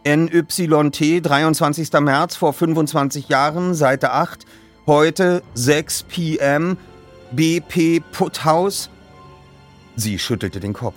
NYT, 0.05 1.25
23. 1.25 1.93
März 2.01 2.35
vor 2.35 2.53
25 2.53 3.29
Jahren, 3.29 3.75
Seite 3.75 4.11
8. 4.13 4.47
Heute 4.87 5.43
6 5.55 6.05
p.m. 6.05 6.77
BP 7.31 8.03
Puthaus. 8.11 8.91
Sie 9.97 10.19
schüttelte 10.19 10.61
den 10.61 10.73
Kopf. 10.73 10.97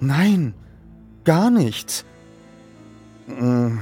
Nein, 0.00 0.54
gar 1.24 1.50
nichts. 1.50 2.04
Hm, 3.26 3.80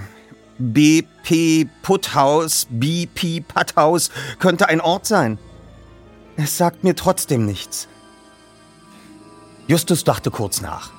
BP 0.59 1.68
Puthaus, 1.83 2.66
BP 2.70 3.41
Puthaus 3.47 4.11
könnte 4.39 4.68
ein 4.68 4.81
Ort 4.81 5.07
sein. 5.07 5.39
Es 6.37 6.57
sagt 6.59 6.85
mir 6.85 6.95
trotzdem 6.95 7.47
nichts. 7.47 7.89
Justus 9.68 10.05
dachte 10.05 10.31
kurz 10.31 10.61
nach. 10.61 10.93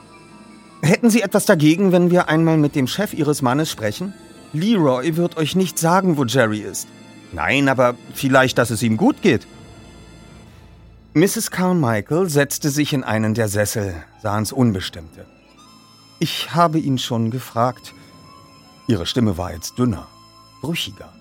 Hätten 0.82 1.10
Sie 1.10 1.22
etwas 1.22 1.46
dagegen, 1.46 1.92
wenn 1.92 2.10
wir 2.12 2.30
einmal 2.30 2.58
mit 2.58 2.76
dem 2.76 2.88
Chef 2.88 3.14
Ihres 3.14 3.42
Mannes 3.42 3.70
sprechen? 3.70 4.14
Leroy 4.54 5.18
wird 5.18 5.38
euch 5.38 5.56
nicht 5.56 5.78
sagen, 5.78 6.18
wo 6.18 6.24
Jerry 6.24 6.60
ist. 6.60 6.88
Nein, 7.32 7.68
aber 7.68 7.96
vielleicht, 8.14 8.58
dass 8.58 8.70
es 8.70 8.82
ihm 8.82 8.98
gut 8.98 9.22
geht. 9.22 9.46
Mrs. 11.14 11.50
Carmichael 11.50 12.30
setzte 12.30 12.70
sich 12.70 12.94
in 12.94 13.04
einen 13.04 13.34
der 13.34 13.48
Sessel, 13.48 13.96
sah 14.22 14.38
ins 14.38 14.52
Unbestimmte. 14.52 15.26
Ich 16.20 16.54
habe 16.54 16.78
ihn 16.78 17.00
schon 17.00 17.32
gefragt. 17.32 17.94
Ihre 18.88 19.08
Stimme 19.08 19.38
war 19.38 19.52
jetzt 19.52 19.80
dünner, 19.80 20.08
brüchiger. 20.62 21.12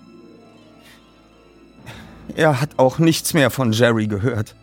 Er 2.35 2.61
hat 2.61 2.77
auch 2.77 2.99
nichts 2.99 3.33
mehr 3.33 3.49
von 3.49 3.71
Jerry 3.71 4.05
gehört. 4.05 4.55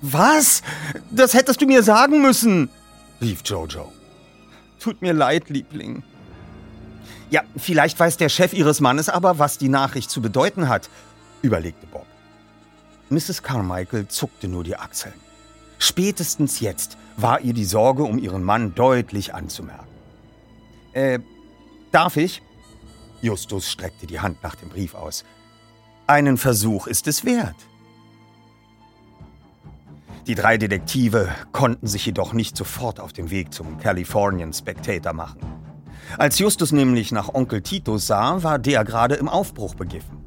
Was? 0.00 0.62
Das 1.10 1.34
hättest 1.34 1.60
du 1.60 1.66
mir 1.66 1.82
sagen 1.82 2.22
müssen, 2.22 2.70
rief 3.20 3.42
Jojo. 3.44 3.92
Tut 4.80 5.02
mir 5.02 5.12
leid, 5.12 5.50
Liebling. 5.50 6.02
Ja, 7.28 7.42
vielleicht 7.56 8.00
weiß 8.00 8.16
der 8.16 8.30
Chef 8.30 8.54
ihres 8.54 8.80
Mannes 8.80 9.10
aber, 9.10 9.38
was 9.38 9.58
die 9.58 9.68
Nachricht 9.68 10.10
zu 10.10 10.22
bedeuten 10.22 10.68
hat, 10.68 10.88
überlegte 11.42 11.86
Bob. 11.86 12.06
Mrs. 13.08 13.42
Carmichael 13.42 14.08
zuckte 14.08 14.48
nur 14.48 14.64
die 14.64 14.76
Achseln. 14.76 15.14
Spätestens 15.78 16.60
jetzt 16.60 16.96
war 17.16 17.40
ihr 17.40 17.52
die 17.52 17.64
Sorge 17.64 18.02
um 18.02 18.18
ihren 18.18 18.42
Mann 18.42 18.74
deutlich 18.74 19.34
anzumerken. 19.34 19.86
Äh, 20.92 21.20
darf 21.92 22.16
ich? 22.16 22.42
Justus 23.20 23.70
streckte 23.70 24.06
die 24.06 24.20
Hand 24.20 24.42
nach 24.42 24.54
dem 24.54 24.68
Brief 24.68 24.94
aus. 24.94 25.24
Einen 26.06 26.36
Versuch 26.36 26.86
ist 26.86 27.06
es 27.06 27.24
wert. 27.24 27.56
Die 30.26 30.34
drei 30.34 30.58
Detektive 30.58 31.28
konnten 31.52 31.86
sich 31.86 32.06
jedoch 32.06 32.32
nicht 32.32 32.56
sofort 32.56 32.98
auf 32.98 33.12
den 33.12 33.30
Weg 33.30 33.54
zum 33.54 33.78
Californian 33.78 34.52
Spectator 34.52 35.12
machen. 35.12 35.40
Als 36.18 36.38
Justus 36.38 36.72
nämlich 36.72 37.12
nach 37.12 37.32
Onkel 37.32 37.62
Titus 37.62 38.08
sah, 38.08 38.42
war 38.42 38.58
der 38.58 38.84
gerade 38.84 39.14
im 39.14 39.28
Aufbruch 39.28 39.74
begriffen. 39.74 40.25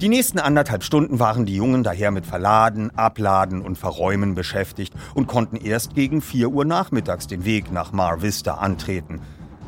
Die 0.00 0.08
nächsten 0.08 0.38
anderthalb 0.38 0.84
Stunden 0.84 1.18
waren 1.18 1.46
die 1.46 1.56
Jungen 1.56 1.82
daher 1.82 2.10
mit 2.10 2.26
Verladen, 2.26 2.90
Abladen 2.96 3.62
und 3.62 3.78
Verräumen 3.78 4.34
beschäftigt 4.34 4.94
und 5.14 5.26
konnten 5.26 5.56
erst 5.56 5.94
gegen 5.94 6.20
4 6.20 6.50
Uhr 6.50 6.64
nachmittags 6.64 7.26
den 7.26 7.44
Weg 7.44 7.72
nach 7.72 7.92
Mar 7.92 8.22
Vista 8.22 8.54
antreten, 8.54 9.20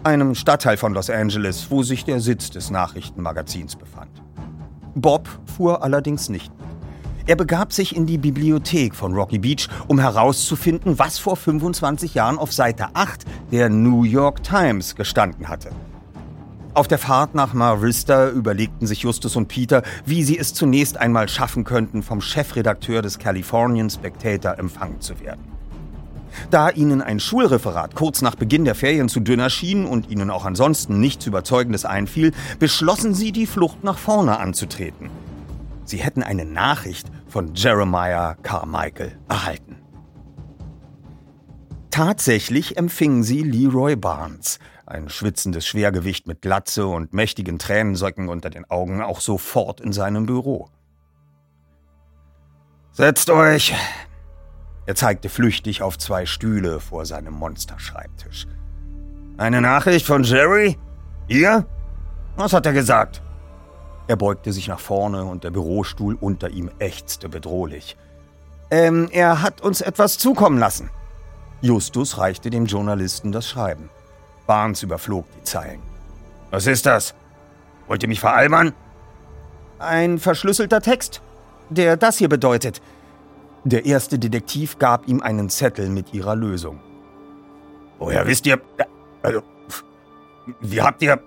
einem 0.04 0.34
Stadtteil 0.34 0.76
von 0.76 0.94
Los 0.94 1.10
Angeles, 1.10 1.66
wo 1.70 1.82
sich 1.82 2.04
der 2.04 2.20
Sitz 2.20 2.50
des 2.50 2.70
Nachrichtenmagazins 2.70 3.76
befand. 3.76 4.10
Bob 4.94 5.28
fuhr 5.46 5.82
allerdings 5.82 6.28
nicht 6.28 6.52
er 7.28 7.34
begab 7.34 7.72
sich 7.72 7.96
in 7.96 8.06
die 8.06 8.18
Bibliothek 8.18 8.94
von 8.94 9.12
Rocky 9.12 9.38
Beach, 9.38 9.68
um 9.88 9.98
herauszufinden, 9.98 11.00
was 11.00 11.18
vor 11.18 11.34
25 11.34 12.14
Jahren 12.14 12.38
auf 12.38 12.52
Seite 12.52 12.86
8 12.94 13.24
der 13.50 13.68
New 13.68 14.04
York 14.04 14.44
Times 14.44 14.94
gestanden 14.94 15.48
hatte. 15.48 15.70
Auf 16.76 16.88
der 16.88 16.98
Fahrt 16.98 17.34
nach 17.34 17.54
Mar 17.54 17.80
Vista 17.80 18.28
überlegten 18.28 18.86
sich 18.86 19.00
Justus 19.00 19.34
und 19.34 19.48
Peter, 19.48 19.82
wie 20.04 20.22
sie 20.22 20.38
es 20.38 20.52
zunächst 20.52 20.98
einmal 20.98 21.26
schaffen 21.26 21.64
könnten, 21.64 22.02
vom 22.02 22.20
Chefredakteur 22.20 23.00
des 23.00 23.18
Californian 23.18 23.88
Spectator 23.88 24.58
empfangen 24.58 25.00
zu 25.00 25.18
werden. 25.20 25.40
Da 26.50 26.68
ihnen 26.68 27.00
ein 27.00 27.18
Schulreferat 27.18 27.94
kurz 27.94 28.20
nach 28.20 28.34
Beginn 28.34 28.66
der 28.66 28.74
Ferien 28.74 29.08
zu 29.08 29.20
dünn 29.20 29.40
erschien 29.40 29.86
und 29.86 30.10
ihnen 30.10 30.28
auch 30.28 30.44
ansonsten 30.44 31.00
nichts 31.00 31.24
Überzeugendes 31.24 31.86
einfiel, 31.86 32.32
beschlossen 32.58 33.14
sie, 33.14 33.32
die 33.32 33.46
Flucht 33.46 33.82
nach 33.82 33.96
vorne 33.96 34.38
anzutreten. 34.38 35.08
Sie 35.86 35.96
hätten 35.96 36.22
eine 36.22 36.44
Nachricht 36.44 37.10
von 37.26 37.54
Jeremiah 37.54 38.34
Carmichael 38.42 39.16
erhalten. 39.30 39.76
Tatsächlich 41.90 42.76
empfingen 42.76 43.22
sie 43.22 43.42
Leroy 43.42 43.96
Barnes, 43.96 44.58
ein 44.86 45.08
schwitzendes 45.08 45.66
Schwergewicht 45.66 46.26
mit 46.28 46.40
Glatze 46.40 46.86
und 46.86 47.12
mächtigen 47.12 47.58
Tränensöcken 47.58 48.28
unter 48.28 48.50
den 48.50 48.70
Augen, 48.70 49.02
auch 49.02 49.20
sofort 49.20 49.80
in 49.80 49.92
seinem 49.92 50.26
Büro. 50.26 50.68
Setzt 52.92 53.28
euch! 53.30 53.74
Er 54.86 54.94
zeigte 54.94 55.28
flüchtig 55.28 55.82
auf 55.82 55.98
zwei 55.98 56.24
Stühle 56.24 56.78
vor 56.78 57.04
seinem 57.04 57.34
Monsterschreibtisch. 57.34 58.46
Eine 59.36 59.60
Nachricht 59.60 60.06
von 60.06 60.22
Jerry? 60.22 60.78
Ihr? 61.26 61.66
Was 62.36 62.52
hat 62.52 62.64
er 62.64 62.72
gesagt? 62.72 63.20
Er 64.06 64.16
beugte 64.16 64.52
sich 64.52 64.68
nach 64.68 64.78
vorne 64.78 65.24
und 65.24 65.42
der 65.42 65.50
Bürostuhl 65.50 66.16
unter 66.20 66.48
ihm 66.50 66.70
ächzte 66.78 67.28
bedrohlich. 67.28 67.96
Ähm, 68.70 69.08
er 69.10 69.42
hat 69.42 69.60
uns 69.60 69.80
etwas 69.80 70.18
zukommen 70.18 70.58
lassen. 70.58 70.90
Justus 71.60 72.18
reichte 72.18 72.50
dem 72.50 72.66
Journalisten 72.66 73.32
das 73.32 73.48
Schreiben. 73.48 73.90
Barnes 74.46 74.82
überflog 74.82 75.26
die 75.36 75.44
Zeilen. 75.44 75.80
Was 76.50 76.66
ist 76.66 76.86
das? 76.86 77.14
Wollt 77.86 78.02
ihr 78.02 78.08
mich 78.08 78.20
veralbern? 78.20 78.72
Ein 79.78 80.18
verschlüsselter 80.18 80.80
Text, 80.80 81.20
der 81.68 81.96
das 81.96 82.18
hier 82.18 82.28
bedeutet. 82.28 82.80
Der 83.64 83.84
erste 83.84 84.18
Detektiv 84.18 84.78
gab 84.78 85.08
ihm 85.08 85.20
einen 85.22 85.50
Zettel 85.50 85.88
mit 85.88 86.14
ihrer 86.14 86.36
Lösung. 86.36 86.80
Woher 87.98 88.26
wisst 88.26 88.46
ihr. 88.46 88.60
Also. 89.22 89.42
Wie 90.60 90.80
habt 90.80 91.02
ihr. 91.02 91.20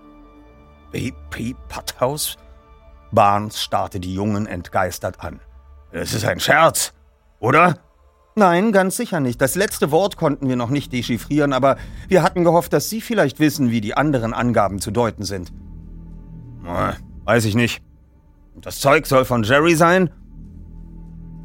B.P. 0.91 1.55
Patthaus? 1.67 2.37
Barnes 3.11 3.61
starrte 3.61 3.99
die 3.99 4.13
Jungen 4.13 4.47
entgeistert 4.47 5.19
an. 5.19 5.39
Es 5.91 6.13
ist 6.13 6.25
ein 6.25 6.39
Scherz, 6.39 6.93
oder? 7.39 7.77
Nein, 8.35 8.71
ganz 8.71 8.95
sicher 8.95 9.19
nicht. 9.19 9.41
Das 9.41 9.55
letzte 9.55 9.91
Wort 9.91 10.15
konnten 10.15 10.47
wir 10.47 10.55
noch 10.55 10.69
nicht 10.69 10.93
dechiffrieren, 10.93 11.51
aber 11.51 11.77
wir 12.07 12.23
hatten 12.23 12.43
gehofft, 12.43 12.71
dass 12.73 12.89
Sie 12.89 13.01
vielleicht 13.01 13.39
wissen, 13.39 13.71
wie 13.71 13.81
die 13.81 13.95
anderen 13.95 14.33
Angaben 14.33 14.79
zu 14.79 14.91
deuten 14.91 15.23
sind. 15.23 15.51
Weiß 17.25 17.45
ich 17.45 17.55
nicht. 17.55 17.81
Das 18.61 18.79
Zeug 18.79 19.07
soll 19.07 19.25
von 19.25 19.43
Jerry 19.43 19.75
sein? 19.75 20.09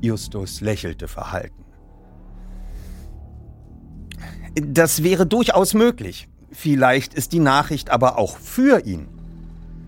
Justus 0.01 0.61
lächelte 0.61 1.09
verhalten. 1.09 1.64
Das 4.55 5.03
wäre 5.03 5.26
durchaus 5.26 5.74
möglich. 5.74 6.28
Vielleicht 6.51 7.14
ist 7.14 7.32
die 7.32 7.41
Nachricht 7.41 7.91
aber 7.91 8.18
auch 8.18 8.39
für 8.39 8.85
ihn. 8.85 9.09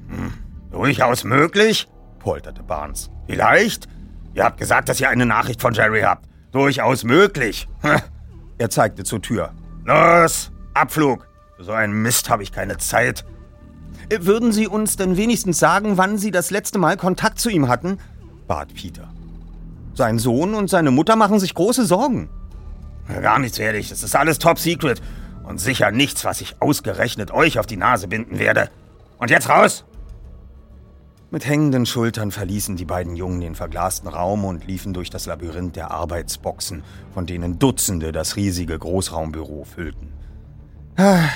Hm. 0.08 0.32
Durchaus 0.70 1.24
möglich, 1.24 1.88
polterte 2.18 2.62
Barnes. 2.62 3.10
Vielleicht? 3.26 3.88
Ihr 4.34 4.44
habt 4.44 4.58
gesagt, 4.58 4.88
dass 4.88 5.00
ihr 5.00 5.08
eine 5.08 5.26
Nachricht 5.26 5.60
von 5.60 5.72
Jerry 5.72 6.02
habt. 6.02 6.26
Durchaus 6.52 7.04
möglich. 7.04 7.68
Er 8.58 8.70
zeigte 8.70 9.04
zur 9.04 9.20
Tür. 9.20 9.52
Los, 9.84 10.50
Abflug. 10.72 11.28
Für 11.56 11.64
so 11.64 11.72
einen 11.72 12.00
Mist 12.02 12.30
habe 12.30 12.42
ich 12.42 12.52
keine 12.52 12.78
Zeit. 12.78 13.26
Würden 14.10 14.50
Sie 14.52 14.66
uns 14.66 14.96
denn 14.96 15.16
wenigstens 15.16 15.58
sagen, 15.58 15.98
wann 15.98 16.16
Sie 16.16 16.30
das 16.30 16.50
letzte 16.50 16.78
Mal 16.78 16.96
Kontakt 16.96 17.38
zu 17.38 17.50
ihm 17.50 17.68
hatten? 17.68 17.98
bat 18.46 18.72
Peter. 18.74 19.08
Sein 19.94 20.18
Sohn 20.18 20.54
und 20.54 20.70
seine 20.70 20.90
Mutter 20.90 21.16
machen 21.16 21.38
sich 21.38 21.54
große 21.54 21.84
Sorgen. 21.84 22.28
Gar 23.08 23.38
nichts 23.38 23.58
werde 23.58 23.78
ich. 23.78 23.88
Das 23.88 24.02
ist 24.02 24.16
alles 24.16 24.38
top 24.38 24.58
secret. 24.58 25.00
Und 25.44 25.60
sicher 25.60 25.90
nichts, 25.90 26.24
was 26.24 26.40
ich 26.40 26.56
ausgerechnet 26.60 27.30
euch 27.30 27.58
auf 27.58 27.66
die 27.66 27.76
Nase 27.76 28.08
binden 28.08 28.38
werde. 28.38 28.70
Und 29.18 29.30
jetzt 29.30 29.48
raus! 29.48 29.84
Mit 31.30 31.44
hängenden 31.44 31.86
Schultern 31.86 32.30
verließen 32.30 32.76
die 32.76 32.84
beiden 32.84 33.16
Jungen 33.16 33.40
den 33.40 33.56
verglasten 33.56 34.08
Raum 34.08 34.44
und 34.44 34.64
liefen 34.66 34.94
durch 34.94 35.10
das 35.10 35.26
Labyrinth 35.26 35.74
der 35.74 35.90
Arbeitsboxen, 35.90 36.84
von 37.12 37.26
denen 37.26 37.58
Dutzende 37.58 38.12
das 38.12 38.36
riesige 38.36 38.78
Großraumbüro 38.78 39.64
füllten. 39.64 40.12
Ah, 40.96 41.28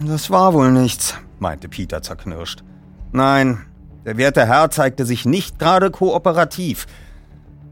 das 0.00 0.30
war 0.30 0.52
wohl 0.52 0.72
nichts, 0.72 1.14
meinte 1.38 1.68
Peter 1.68 2.02
zerknirscht. 2.02 2.64
Nein, 3.12 3.64
der 4.04 4.16
werte 4.16 4.46
Herr 4.46 4.70
zeigte 4.70 5.06
sich 5.06 5.24
nicht 5.24 5.60
gerade 5.60 5.92
kooperativ. 5.92 6.86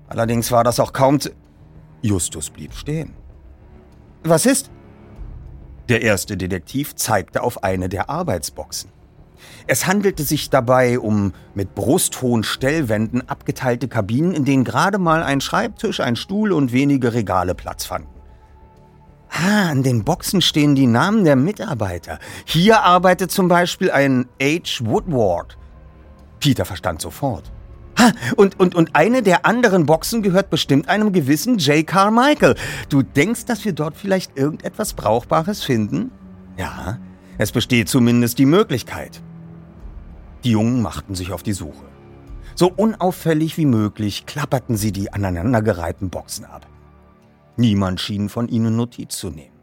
Allerdings 0.06 0.52
war 0.52 0.62
das 0.62 0.78
auch 0.78 0.92
kaum 0.92 1.18
zu... 1.18 1.30
Justus 2.02 2.50
blieb 2.50 2.74
stehen. 2.74 3.14
Was 4.22 4.46
ist? 4.46 4.70
Der 5.88 6.02
erste 6.02 6.36
Detektiv 6.36 6.94
zeigte 6.94 7.42
auf 7.42 7.64
eine 7.64 7.88
der 7.88 8.10
Arbeitsboxen. 8.10 8.93
Es 9.66 9.86
handelte 9.86 10.22
sich 10.22 10.50
dabei 10.50 10.98
um 10.98 11.32
mit 11.54 11.74
brusthohen 11.74 12.44
Stellwänden 12.44 13.28
abgeteilte 13.28 13.88
Kabinen, 13.88 14.32
in 14.32 14.44
denen 14.44 14.64
gerade 14.64 14.98
mal 14.98 15.22
ein 15.22 15.40
Schreibtisch, 15.40 16.00
ein 16.00 16.16
Stuhl 16.16 16.52
und 16.52 16.72
wenige 16.72 17.14
Regale 17.14 17.54
Platz 17.54 17.86
fanden. 17.86 18.08
Ah, 19.30 19.70
an 19.70 19.82
den 19.82 20.04
Boxen 20.04 20.40
stehen 20.40 20.76
die 20.76 20.86
Namen 20.86 21.24
der 21.24 21.34
Mitarbeiter. 21.34 22.20
Hier 22.44 22.82
arbeitet 22.82 23.32
zum 23.32 23.48
Beispiel 23.48 23.90
ein 23.90 24.26
H. 24.40 24.84
Woodward. 24.84 25.58
Peter 26.38 26.64
verstand 26.64 27.00
sofort. 27.00 27.50
Ha, 27.98 28.12
und, 28.36 28.60
und, 28.60 28.74
und 28.74 28.94
eine 28.94 29.22
der 29.22 29.44
anderen 29.44 29.86
Boxen 29.86 30.22
gehört 30.22 30.50
bestimmt 30.50 30.88
einem 30.88 31.12
gewissen 31.12 31.58
J. 31.58 31.86
Carmichael. 31.86 32.54
Du 32.88 33.02
denkst, 33.02 33.46
dass 33.46 33.64
wir 33.64 33.72
dort 33.72 33.96
vielleicht 33.96 34.36
irgendetwas 34.36 34.94
Brauchbares 34.94 35.64
finden? 35.64 36.10
Ja, 36.56 36.98
es 37.38 37.50
besteht 37.50 37.88
zumindest 37.88 38.38
die 38.38 38.46
Möglichkeit. 38.46 39.20
Die 40.44 40.50
Jungen 40.50 40.82
machten 40.82 41.14
sich 41.14 41.32
auf 41.32 41.42
die 41.42 41.52
Suche. 41.52 41.84
So 42.54 42.70
unauffällig 42.70 43.56
wie 43.56 43.66
möglich 43.66 44.26
klapperten 44.26 44.76
sie 44.76 44.92
die 44.92 45.12
aneinandergereihten 45.12 46.10
Boxen 46.10 46.44
ab. 46.44 46.66
Niemand 47.56 48.00
schien 48.00 48.28
von 48.28 48.48
ihnen 48.48 48.76
Notiz 48.76 49.16
zu 49.16 49.30
nehmen. 49.30 49.54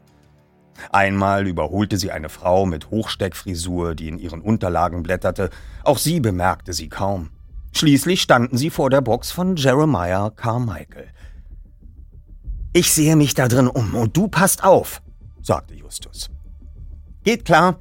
Einmal 0.90 1.46
überholte 1.46 1.96
sie 1.96 2.10
eine 2.10 2.28
Frau 2.28 2.66
mit 2.66 2.90
Hochsteckfrisur, 2.90 3.94
die 3.94 4.08
in 4.08 4.18
ihren 4.18 4.40
Unterlagen 4.40 5.02
blätterte. 5.02 5.50
Auch 5.84 5.98
sie 5.98 6.20
bemerkte 6.20 6.72
sie 6.72 6.88
kaum. 6.88 7.30
Schließlich 7.72 8.20
standen 8.20 8.56
sie 8.56 8.70
vor 8.70 8.90
der 8.90 9.00
Box 9.00 9.30
von 9.30 9.56
Jeremiah 9.56 10.30
Carmichael. 10.30 11.08
Ich 12.72 12.92
sehe 12.92 13.16
mich 13.16 13.34
da 13.34 13.48
drin 13.48 13.68
um 13.68 13.94
und 13.94 14.16
du 14.16 14.28
passt 14.28 14.64
auf, 14.64 15.02
sagte 15.42 15.74
Justus. 15.74 16.30
Geht 17.22 17.44
klar. 17.44 17.78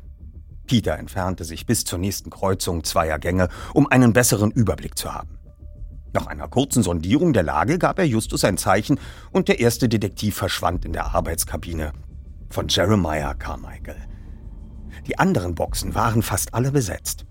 Peter 0.68 0.98
entfernte 0.98 1.44
sich 1.44 1.66
bis 1.66 1.84
zur 1.84 2.00
nächsten 2.00 2.30
Kreuzung 2.30 2.84
zweier 2.84 3.20
Gänge, 3.20 3.50
um 3.74 3.88
einen 3.88 4.14
besseren 4.14 4.52
Überblick 4.52 4.98
zu 4.98 5.14
haben. 5.14 5.38
Nach 6.14 6.28
einer 6.28 6.48
kurzen 6.48 6.84
Sondierung 6.84 7.34
der 7.34 7.44
Lage 7.44 7.80
gab 7.80 7.98
er 7.98 8.06
Justus 8.06 8.44
ein 8.44 8.58
Zeichen 8.58 9.00
und 9.32 9.48
der 9.48 9.60
erste 9.60 9.88
Detektiv 9.88 10.36
verschwand 10.36 10.84
in 10.84 10.94
der 10.94 11.16
Arbeitskabine 11.16 11.94
von 12.50 12.68
Jeremiah 12.68 13.34
Carmichael. 13.34 13.96
Die 15.08 15.18
anderen 15.18 15.56
Boxen 15.56 15.96
waren 15.96 16.22
fast 16.22 16.54
alle 16.54 16.72
besetzt. 16.72 17.26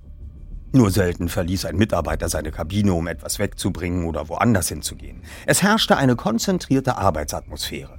Nur 0.72 0.90
selten 0.90 1.28
verließ 1.28 1.66
ein 1.66 1.76
Mitarbeiter 1.76 2.28
seine 2.28 2.52
Kabine, 2.52 2.94
um 2.94 3.06
etwas 3.06 3.38
wegzubringen 3.38 4.04
oder 4.04 4.28
woanders 4.28 4.68
hinzugehen. 4.68 5.22
Es 5.46 5.62
herrschte 5.62 5.96
eine 5.96 6.16
konzentrierte 6.16 6.96
Arbeitsatmosphäre. 6.96 7.98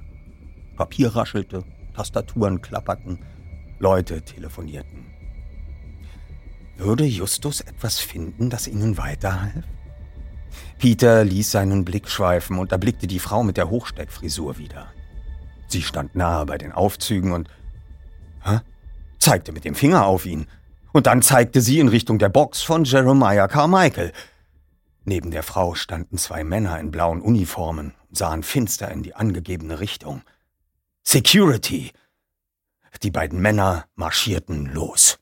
Papier 0.76 1.14
raschelte, 1.14 1.64
Tastaturen 1.94 2.62
klapperten, 2.62 3.18
Leute 3.78 4.22
telefonierten. 4.22 5.11
Würde 6.76 7.04
Justus 7.04 7.60
etwas 7.60 7.98
finden, 7.98 8.50
das 8.50 8.66
ihnen 8.66 8.98
weiterhalf? 8.98 9.64
Peter 10.78 11.24
ließ 11.24 11.50
seinen 11.50 11.84
Blick 11.84 12.08
schweifen 12.08 12.58
und 12.58 12.72
erblickte 12.72 13.06
die 13.06 13.18
Frau 13.18 13.42
mit 13.42 13.56
der 13.56 13.70
Hochsteckfrisur 13.70 14.58
wieder. 14.58 14.92
Sie 15.68 15.82
stand 15.82 16.14
nahe 16.14 16.44
bei 16.44 16.58
den 16.58 16.72
Aufzügen 16.72 17.32
und 17.32 17.48
hä? 18.44 18.60
zeigte 19.18 19.52
mit 19.52 19.64
dem 19.64 19.74
Finger 19.74 20.06
auf 20.06 20.26
ihn. 20.26 20.46
Und 20.92 21.06
dann 21.06 21.22
zeigte 21.22 21.60
sie 21.60 21.78
in 21.78 21.88
Richtung 21.88 22.18
der 22.18 22.28
Box 22.28 22.62
von 22.62 22.84
Jeremiah 22.84 23.48
Carmichael. 23.48 24.12
Neben 25.04 25.30
der 25.30 25.42
Frau 25.42 25.74
standen 25.74 26.18
zwei 26.18 26.44
Männer 26.44 26.78
in 26.78 26.90
blauen 26.90 27.22
Uniformen 27.22 27.94
und 28.08 28.18
sahen 28.18 28.42
finster 28.42 28.90
in 28.90 29.02
die 29.02 29.14
angegebene 29.14 29.80
Richtung. 29.80 30.22
Security! 31.02 31.92
Die 33.02 33.10
beiden 33.10 33.40
Männer 33.40 33.86
marschierten 33.94 34.66
los. 34.66 35.18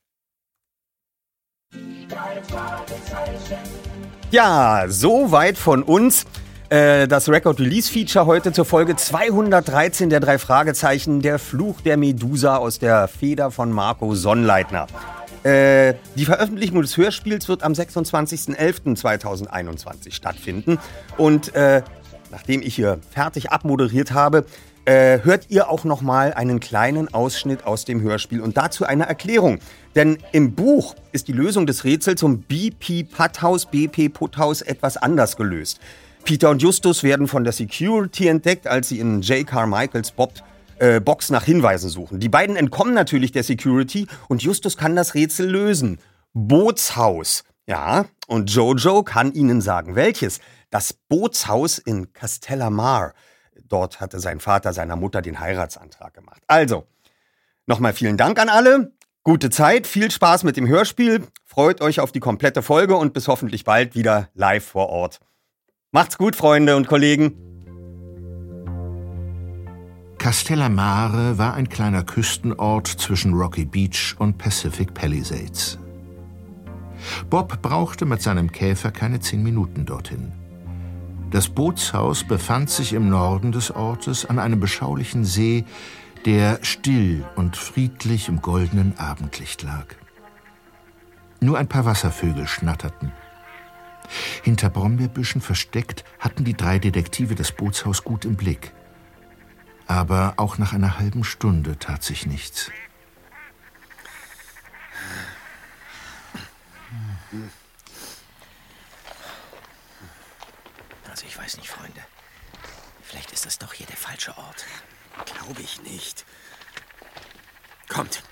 Ja, 4.31 4.85
so 4.89 5.33
weit 5.33 5.59
von 5.59 5.83
uns. 5.83 6.25
Äh, 6.69 7.09
das 7.09 7.29
Record 7.29 7.61
Release 7.61 7.93
Feature 7.93 8.27
heute 8.27 8.53
zur 8.53 8.65
Folge 8.65 8.97
213 8.97 10.11
der 10.11 10.21
drei 10.21 10.39
Fragezeichen, 10.39 11.23
der 11.23 11.39
Fluch 11.39 11.81
der 11.81 11.97
Medusa 11.97 12.57
aus 12.57 12.79
der 12.79 13.09
Feder 13.09 13.51
von 13.51 13.73
Marco 13.73 14.15
Sonnleitner. 14.15 14.87
Äh, 15.43 15.95
die 16.17 16.25
Veröffentlichung 16.25 16.83
des 16.83 16.97
Hörspiels 16.97 17.49
wird 17.49 17.63
am 17.63 17.73
26.11.2021 17.73 20.13
stattfinden. 20.13 20.79
Und 21.17 21.55
äh, 21.55 21.83
nachdem 22.31 22.63
ich 22.63 22.75
hier 22.75 22.99
fertig 23.11 23.51
abmoderiert 23.51 24.13
habe, 24.13 24.45
hört 24.87 25.51
ihr 25.51 25.69
auch 25.69 25.85
noch 25.85 26.01
mal 26.01 26.33
einen 26.33 26.59
kleinen 26.59 27.13
Ausschnitt 27.15 27.65
aus 27.65 27.85
dem 27.85 28.01
Hörspiel 28.01 28.41
und 28.41 28.57
dazu 28.57 28.85
eine 28.85 29.07
Erklärung. 29.07 29.61
Denn 29.95 30.19
im 30.33 30.55
Buch 30.55 30.95
ist 31.13 31.29
die 31.29 31.33
Lösung 31.33 31.67
des 31.67 31.85
Rätsels 31.85 32.21
zum 32.21 32.43
BP 32.43 33.05
Putthaus, 33.05 33.67
BP 33.67 34.09
Putthaus 34.13 34.63
etwas 34.63 34.97
anders 34.97 35.37
gelöst. 35.37 35.81
Peter 36.25 36.51
und 36.51 36.63
Justus 36.63 37.03
werden 37.03 37.27
von 37.27 37.45
der 37.45 37.53
Security 37.53 38.29
entdeckt, 38.29 38.67
als 38.67 38.89
sie 38.89 39.01
in 39.01 39.23
J. 39.23 39.47
Carmichaels 39.47 40.13
Bob 40.13 40.35
äh, 40.79 41.01
Box 41.01 41.31
nach 41.31 41.45
Hinweisen 41.45 41.91
suchen. 41.91 42.21
Die 42.21 42.29
beiden 42.29 42.57
entkommen 42.57 42.95
natürlich 42.95 43.33
der 43.33 43.43
Security 43.43 44.07
und 44.29 44.43
Justus 44.43 44.77
kann 44.77 44.97
das 44.97 45.15
Rätsel 45.15 45.49
lösen. 45.49 45.99
Bootshaus. 46.33 47.45
Ja, 47.67 48.07
und 48.27 48.51
Jojo 48.51 49.03
kann 49.03 49.33
ihnen 49.33 49.61
sagen, 49.61 49.95
welches. 49.95 50.41
Das 50.71 50.93
Bootshaus 50.93 51.79
in 51.79 52.13
Castellamar. 52.13 53.13
Dort 53.65 54.01
hatte 54.01 54.21
sein 54.21 54.41
Vater 54.41 54.73
seiner 54.73 54.97
Mutter 54.97 55.23
den 55.23 55.41
Heiratsantrag 55.41 56.15
gemacht. 56.15 56.43
Also, 56.47 56.87
nochmal 57.67 57.93
vielen 57.93 58.17
Dank 58.17 58.39
an 58.39 58.49
alle. 58.49 58.93
Gute 59.31 59.49
Zeit, 59.49 59.87
viel 59.87 60.11
Spaß 60.11 60.43
mit 60.43 60.57
dem 60.57 60.67
Hörspiel. 60.67 61.23
Freut 61.45 61.83
euch 61.83 62.01
auf 62.01 62.11
die 62.11 62.19
komplette 62.19 62.63
Folge 62.63 62.97
und 62.97 63.13
bis 63.13 63.29
hoffentlich 63.29 63.63
bald 63.63 63.95
wieder 63.95 64.29
live 64.35 64.65
vor 64.65 64.89
Ort. 64.89 65.21
Macht's 65.93 66.19
gut, 66.19 66.35
Freunde 66.35 66.75
und 66.75 66.89
Kollegen. 66.89 67.37
Castellamare 70.19 71.39
war 71.39 71.55
ein 71.55 71.69
kleiner 71.69 72.03
Küstenort 72.03 72.89
zwischen 72.89 73.33
Rocky 73.33 73.65
Beach 73.65 74.17
und 74.19 74.37
Pacific 74.37 74.95
Palisades. 74.95 75.79
Bob 77.31 77.63
brauchte 77.63 78.07
mit 78.07 78.23
seinem 78.23 78.51
Käfer 78.51 78.91
keine 78.91 79.21
zehn 79.21 79.45
Minuten 79.45 79.87
dorthin. 79.87 80.33
Das 81.31 81.49
Bootshaus 81.49 82.25
befand 82.25 82.69
sich 82.69 82.93
im 82.95 83.09
Norden 83.09 83.53
des 83.53 83.71
Ortes 83.71 84.27
an 84.27 84.41
einem 84.41 84.59
beschaulichen 84.59 85.25
See, 85.25 85.65
der 86.25 86.59
still 86.63 87.25
und 87.37 87.57
friedlich 87.57 88.29
im 88.29 88.43
goldenen 88.43 88.99
Abendlicht 88.99 89.63
lag. 89.63 89.87
Nur 91.41 91.59
ein 91.59 91.69
paar 91.69 91.87
Wasservögel 91.87 92.47
schnatterten. 92.47 93.13
Hinter 94.43 94.71
Brombeerbüschen 94.71 95.41
versteckt 95.41 96.05
hatten 96.19 96.45
die 96.45 96.57
drei 96.57 96.79
Detektive 96.79 97.35
das 97.35 97.53
Bootshaus 97.53 98.05
gut 98.05 98.25
im 98.25 98.37
Blick. 98.37 98.73
Aber 99.87 100.35
auch 100.37 100.59
nach 100.59 100.73
einer 100.73 100.99
halben 100.99 101.25
Stunde 101.25 101.79
tat 101.79 102.03
sich 102.03 102.27
nichts. 102.27 102.71
Also 111.09 111.27
ich 111.27 111.39
weiß 111.39 111.57
nicht, 111.57 111.69
Freunde. 111.69 112.01
Vielleicht 113.03 113.33
ist 113.33 113.47
das 113.47 113.59
doch 113.59 113.73
hier 113.73 113.87
der 113.87 113.97
falsche 113.97 114.37
Ort. 114.37 114.67
Glaube 115.25 115.63
ich 115.63 115.81
nicht. 115.83 116.25
Kommt, 117.89 118.23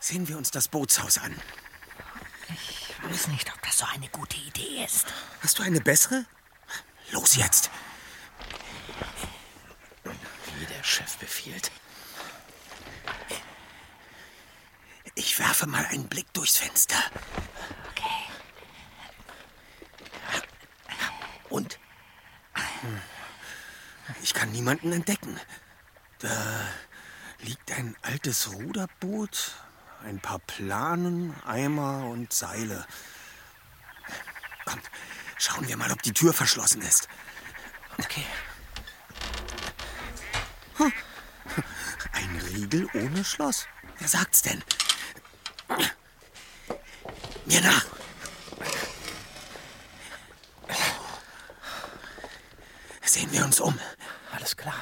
sehen 0.00 0.28
wir 0.28 0.38
uns 0.38 0.50
das 0.50 0.68
Bootshaus 0.68 1.18
an. 1.18 1.34
Ich 2.48 2.94
weiß 3.02 3.28
nicht, 3.28 3.52
ob 3.52 3.62
das 3.62 3.78
so 3.78 3.86
eine 3.86 4.08
gute 4.08 4.36
Idee 4.36 4.84
ist. 4.84 5.06
Hast 5.42 5.58
du 5.58 5.62
eine 5.62 5.80
bessere? 5.80 6.24
Los 7.10 7.36
jetzt! 7.36 7.70
Wie 10.04 10.66
der 10.66 10.82
Chef 10.82 11.16
befiehlt. 11.18 11.70
Ich 15.14 15.38
werfe 15.38 15.66
mal 15.66 15.84
einen 15.86 16.08
Blick 16.08 16.32
durchs 16.32 16.56
Fenster. 16.56 17.02
Okay. 17.90 18.24
Und? 21.50 21.78
Ich 24.22 24.32
kann 24.32 24.50
niemanden 24.52 24.92
entdecken. 24.92 25.38
Da 26.18 26.68
liegt 27.40 27.70
ein 27.72 27.96
altes 28.02 28.52
Ruderboot, 28.52 29.52
ein 30.04 30.18
paar 30.18 30.40
Planen, 30.40 31.34
Eimer 31.44 32.06
und 32.06 32.32
Seile. 32.32 32.84
Kommt, 34.64 34.82
schauen 35.38 35.68
wir 35.68 35.76
mal, 35.76 35.92
ob 35.92 36.02
die 36.02 36.12
Tür 36.12 36.32
verschlossen 36.32 36.82
ist. 36.82 37.08
Okay. 37.98 38.24
Hm. 40.78 40.92
Ein 42.12 42.40
Riegel 42.52 42.88
ohne 42.94 43.24
Schloss. 43.24 43.66
Wer 43.98 44.08
sagt's 44.08 44.42
denn? 44.42 44.62
Mir 47.46 47.60
nach. 47.60 47.86
Sehen 53.02 53.32
wir 53.32 53.44
uns 53.44 53.60
um. 53.60 53.78
Alles 54.32 54.56
klar. 54.56 54.74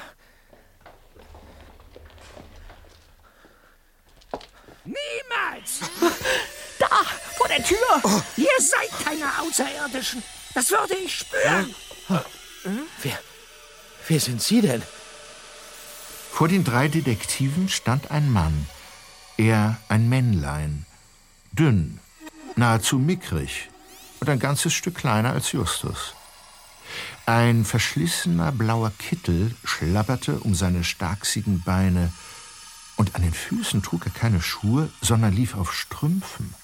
Niemals! 4.83 5.79
Da, 6.79 7.03
vor 7.35 7.47
der 7.47 7.63
Tür! 7.63 7.77
Oh. 8.03 8.06
Ihr 8.37 8.47
seid 8.59 9.05
keine 9.05 9.25
Außerirdischen. 9.41 10.23
Das 10.53 10.71
würde 10.71 10.95
ich 10.95 11.19
spüren. 11.19 11.75
Wer, 13.01 13.19
wer 14.07 14.19
sind 14.19 14.41
Sie 14.41 14.61
denn? 14.61 14.81
Vor 16.31 16.47
den 16.47 16.63
drei 16.63 16.87
Detektiven 16.87 17.69
stand 17.69 18.11
ein 18.11 18.31
Mann, 18.31 18.67
er 19.37 19.77
ein 19.89 20.07
Männlein, 20.09 20.85
dünn, 21.51 21.99
nahezu 22.55 22.99
mickrig 22.99 23.69
und 24.19 24.29
ein 24.29 24.39
ganzes 24.39 24.73
Stück 24.73 24.95
kleiner 24.95 25.33
als 25.33 25.51
Justus. 25.51 26.13
Ein 27.25 27.65
verschlissener 27.65 28.51
blauer 28.51 28.91
Kittel 28.99 29.55
schlabberte 29.63 30.39
um 30.39 30.55
seine 30.55 30.83
starksigen 30.83 31.61
Beine, 31.63 32.11
und 32.95 33.15
an 33.15 33.21
den 33.21 33.33
Füßen 33.33 33.83
trug 33.83 34.05
er 34.05 34.11
keine 34.11 34.41
Schuhe, 34.41 34.89
sondern 35.01 35.33
lief 35.33 35.55
auf 35.55 35.73
Strümpfen. 35.73 36.55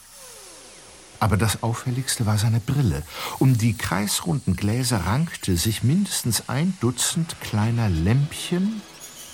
Aber 1.24 1.38
das 1.38 1.64
Auffälligste 1.64 2.26
war 2.26 2.38
seine 2.38 2.60
Brille. 2.60 3.02
Um 3.40 3.58
die 3.58 3.78
kreisrunden 3.78 4.58
Gläser 4.58 5.06
rankte 5.06 5.56
sich 5.56 5.82
mindestens 5.82 6.50
ein 6.50 6.78
Dutzend 6.82 7.40
kleiner 7.40 7.88
Lämpchen, 7.88 8.82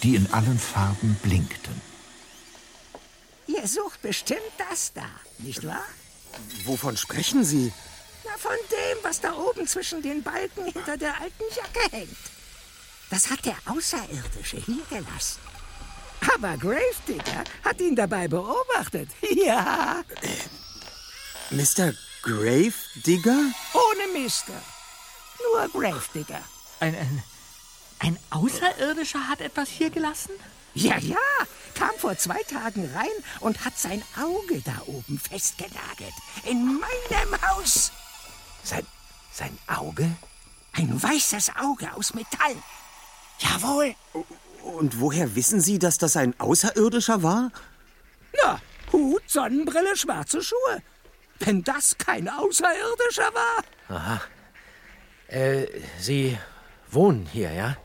die 0.04 0.14
in 0.14 0.32
allen 0.32 0.60
Farben 0.60 1.16
blinkten. 1.24 1.82
Ihr 3.48 3.68
sucht 3.68 4.04
bestimmt 4.04 4.54
das 4.70 4.94
da, 4.94 5.08
nicht 5.40 5.66
wahr? 5.66 5.88
Wovon 6.64 6.96
sprechen 6.96 7.44
Sie? 7.44 7.74
Na, 8.24 8.38
von 8.38 8.52
dem, 8.70 8.98
was 9.02 9.20
da 9.20 9.34
oben 9.34 9.66
zwischen 9.66 10.04
den 10.04 10.22
Balken 10.22 10.66
hinter 10.66 10.96
der 10.96 11.20
alten 11.20 11.44
Jacke 11.56 11.90
hängt. 11.90 12.18
Das 13.10 13.32
hat 13.32 13.44
der 13.48 13.58
Außerirdische 13.66 14.58
hier 14.58 14.86
gelassen. 14.92 15.40
Aber 16.36 16.56
Gravedigger 16.56 17.46
hat 17.66 17.82
ihn 17.82 17.96
dabei 17.96 18.28
beobachtet. 18.28 19.10
Ja. 19.44 20.04
Mr. 21.52 21.93
Gravedigger? 22.22 23.52
Ohne 23.74 24.22
Mister. 24.22 24.54
Nur 25.43 25.68
Gravedigger. 25.70 26.41
Ein, 26.80 26.95
ein, 26.95 27.24
ein 28.00 28.20
Außerirdischer 28.30 29.28
hat 29.28 29.41
etwas 29.41 29.70
hier 29.70 29.89
gelassen? 29.89 30.32
Ja, 30.76 30.97
ja. 31.00 31.18
Kam 31.74 31.91
vor 31.97 32.16
zwei 32.18 32.41
Tagen 32.43 32.89
rein 32.93 33.08
und 33.39 33.66
hat 33.66 33.78
sein 33.78 34.04
Auge 34.22 34.62
da 34.64 34.82
oben 34.86 35.20
festgenagelt. 35.20 36.14
In 36.43 36.66
meinem 36.80 37.41
Haus. 37.50 37.91
Sein, 38.64 38.86
sein 39.32 39.58
Auge? 39.68 40.10
Ein 40.74 41.02
weißes 41.02 41.56
Auge 41.56 41.91
aus 41.95 42.14
Metall. 42.14 42.56
Jawohl. 43.39 43.95
Und 44.64 45.00
woher 45.00 45.36
wissen 45.36 45.62
Sie, 45.62 45.80
dass 45.80 45.97
das 45.97 46.16
ein 46.16 46.39
Außerirdischer 46.39 47.24
war? 47.24 47.52
Na, 48.43 48.62
Hut, 48.91 49.24
Sonnenbrille, 49.28 49.95
schwarze 49.95 50.43
Schuhe. 50.43 50.84
Wenn 51.40 51.64
das 51.64 51.98
kein 51.98 52.28
Außerirdischer 52.28 53.32
war. 53.34 53.64
Aha. 53.88 54.22
Äh, 55.28 55.68
Sie 56.00 56.38
wohnen 56.92 57.26
hier, 57.26 57.52
ja? 57.52 57.78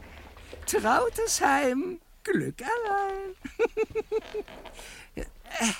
Trautes 0.67 1.41
Heim, 1.41 2.01
Glück 2.25 2.63
allein. 2.63 3.35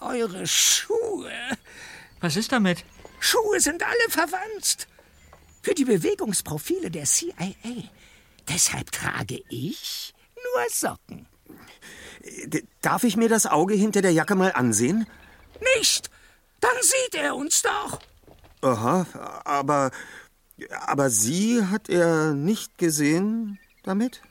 Eure 0.00 0.46
Schuhe. 0.46 1.32
Was 2.20 2.36
ist 2.36 2.52
damit? 2.52 2.84
Schuhe 3.20 3.60
sind 3.60 3.82
alle 3.82 4.08
verwandt. 4.08 4.88
Für 5.62 5.74
die 5.74 5.84
Bewegungsprofile 5.84 6.90
der 6.90 7.04
CIA. 7.04 7.54
Deshalb 8.48 8.92
trage 8.92 9.42
ich 9.48 10.14
nur 10.36 10.64
Socken. 10.70 11.26
D 12.46 12.64
darf 12.80 13.04
ich 13.04 13.16
mir 13.16 13.28
das 13.28 13.46
Auge 13.46 13.74
hinter 13.74 14.02
der 14.02 14.12
Jacke 14.12 14.34
mal 14.34 14.52
ansehen? 14.52 15.06
Nicht! 15.76 16.10
Dann 16.60 16.76
sieht 16.80 17.14
er 17.14 17.36
uns 17.36 17.62
doch. 17.62 18.00
Aha, 18.62 19.06
aber. 19.44 19.90
Aber 20.86 21.10
Sie 21.10 21.62
hat 21.66 21.90
er 21.90 22.32
nicht 22.32 22.78
gesehen 22.78 23.58
damit? 23.82 24.22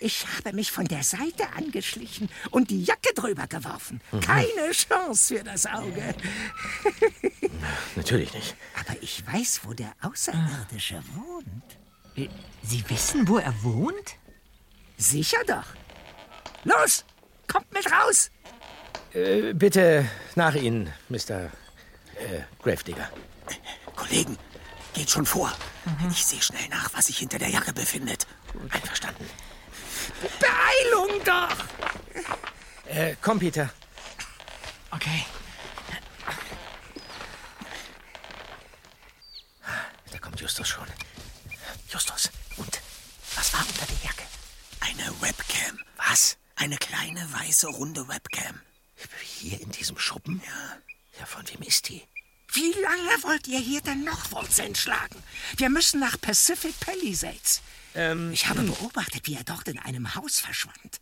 Ich 0.00 0.26
habe 0.38 0.54
mich 0.54 0.72
von 0.72 0.86
der 0.86 1.02
Seite 1.02 1.52
angeschlichen 1.56 2.30
und 2.50 2.70
die 2.70 2.82
Jacke 2.84 3.12
drüber 3.14 3.46
geworfen. 3.46 4.00
Mhm. 4.12 4.20
Keine 4.20 4.70
Chance 4.72 5.36
für 5.36 5.44
das 5.44 5.66
Auge. 5.66 6.14
Natürlich 7.96 8.32
nicht. 8.32 8.56
Aber 8.80 8.96
ich 9.02 9.26
weiß, 9.26 9.60
wo 9.64 9.74
der 9.74 9.92
Außerirdische 10.00 11.02
wohnt. 11.14 12.28
Sie 12.62 12.84
wissen, 12.88 13.28
wo 13.28 13.38
er 13.38 13.54
wohnt? 13.62 14.16
Sicher 14.96 15.42
doch. 15.46 15.66
Los, 16.64 17.04
kommt 17.46 17.70
mit 17.72 17.90
raus. 17.90 18.30
Äh, 19.12 19.52
bitte 19.52 20.08
nach 20.34 20.54
Ihnen, 20.54 20.92
Mr. 21.08 21.50
Äh, 22.16 22.42
Gravedigger. 22.62 23.10
Kollegen, 23.96 24.38
geht 24.94 25.10
schon 25.10 25.26
vor. 25.26 25.52
Mhm. 25.84 26.10
Ich 26.10 26.24
sehe 26.24 26.40
schnell 26.42 26.68
nach, 26.68 26.92
was 26.94 27.06
sich 27.06 27.18
hinter 27.18 27.38
der 27.38 27.48
Jacke 27.50 27.72
befindet. 27.72 28.26
Einverstanden. 28.70 29.28
Beeilung 30.38 31.22
doch! 31.24 31.56
Äh, 32.86 33.16
komm, 33.20 33.38
Peter. 33.38 33.70
Okay. 34.90 35.24
Da 40.10 40.18
kommt 40.18 40.40
Justus 40.40 40.68
schon. 40.68 40.86
Justus, 41.88 42.30
und 42.56 42.80
was 43.34 43.52
war 43.52 43.60
unter 43.60 43.86
der 43.86 43.96
Jacke? 44.04 44.22
Eine 44.80 45.10
Webcam. 45.20 45.78
Was? 45.96 46.36
Eine 46.56 46.76
kleine, 46.76 47.26
weiße, 47.32 47.66
runde 47.68 48.06
Webcam. 48.08 48.60
Hier 49.22 49.60
in 49.60 49.70
diesem 49.72 49.98
Schuppen? 49.98 50.40
Ja. 50.46 50.78
Ja, 51.18 51.26
von 51.26 51.42
wem 51.48 51.62
ist 51.62 51.88
die? 51.88 52.02
Wie 52.52 52.72
lange 52.80 53.22
wollt 53.22 53.48
ihr 53.48 53.58
hier 53.58 53.80
denn 53.80 54.04
noch 54.04 54.30
Wurzeln 54.30 54.74
schlagen? 54.74 55.22
Wir 55.56 55.70
müssen 55.70 56.00
nach 56.00 56.20
Pacific 56.20 56.78
Palisades. 56.80 57.62
Ähm, 57.94 58.32
ich 58.32 58.48
habe 58.48 58.62
beobachtet, 58.62 59.26
wie 59.26 59.34
er 59.34 59.44
dort 59.44 59.68
in 59.68 59.78
einem 59.78 60.14
Haus 60.14 60.40
verschwand. 60.40 61.00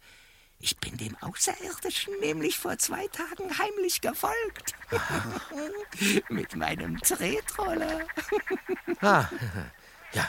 Ich 0.64 0.76
bin 0.78 0.96
dem 0.96 1.16
Außerirdischen 1.20 2.20
nämlich 2.20 2.56
vor 2.56 2.78
zwei 2.78 3.08
Tagen 3.08 3.58
heimlich 3.58 4.00
gefolgt. 4.00 4.74
Mit 6.28 6.54
meinem 6.54 7.00
Tretroller. 7.00 8.06
ah, 9.00 9.28
ja, 10.12 10.28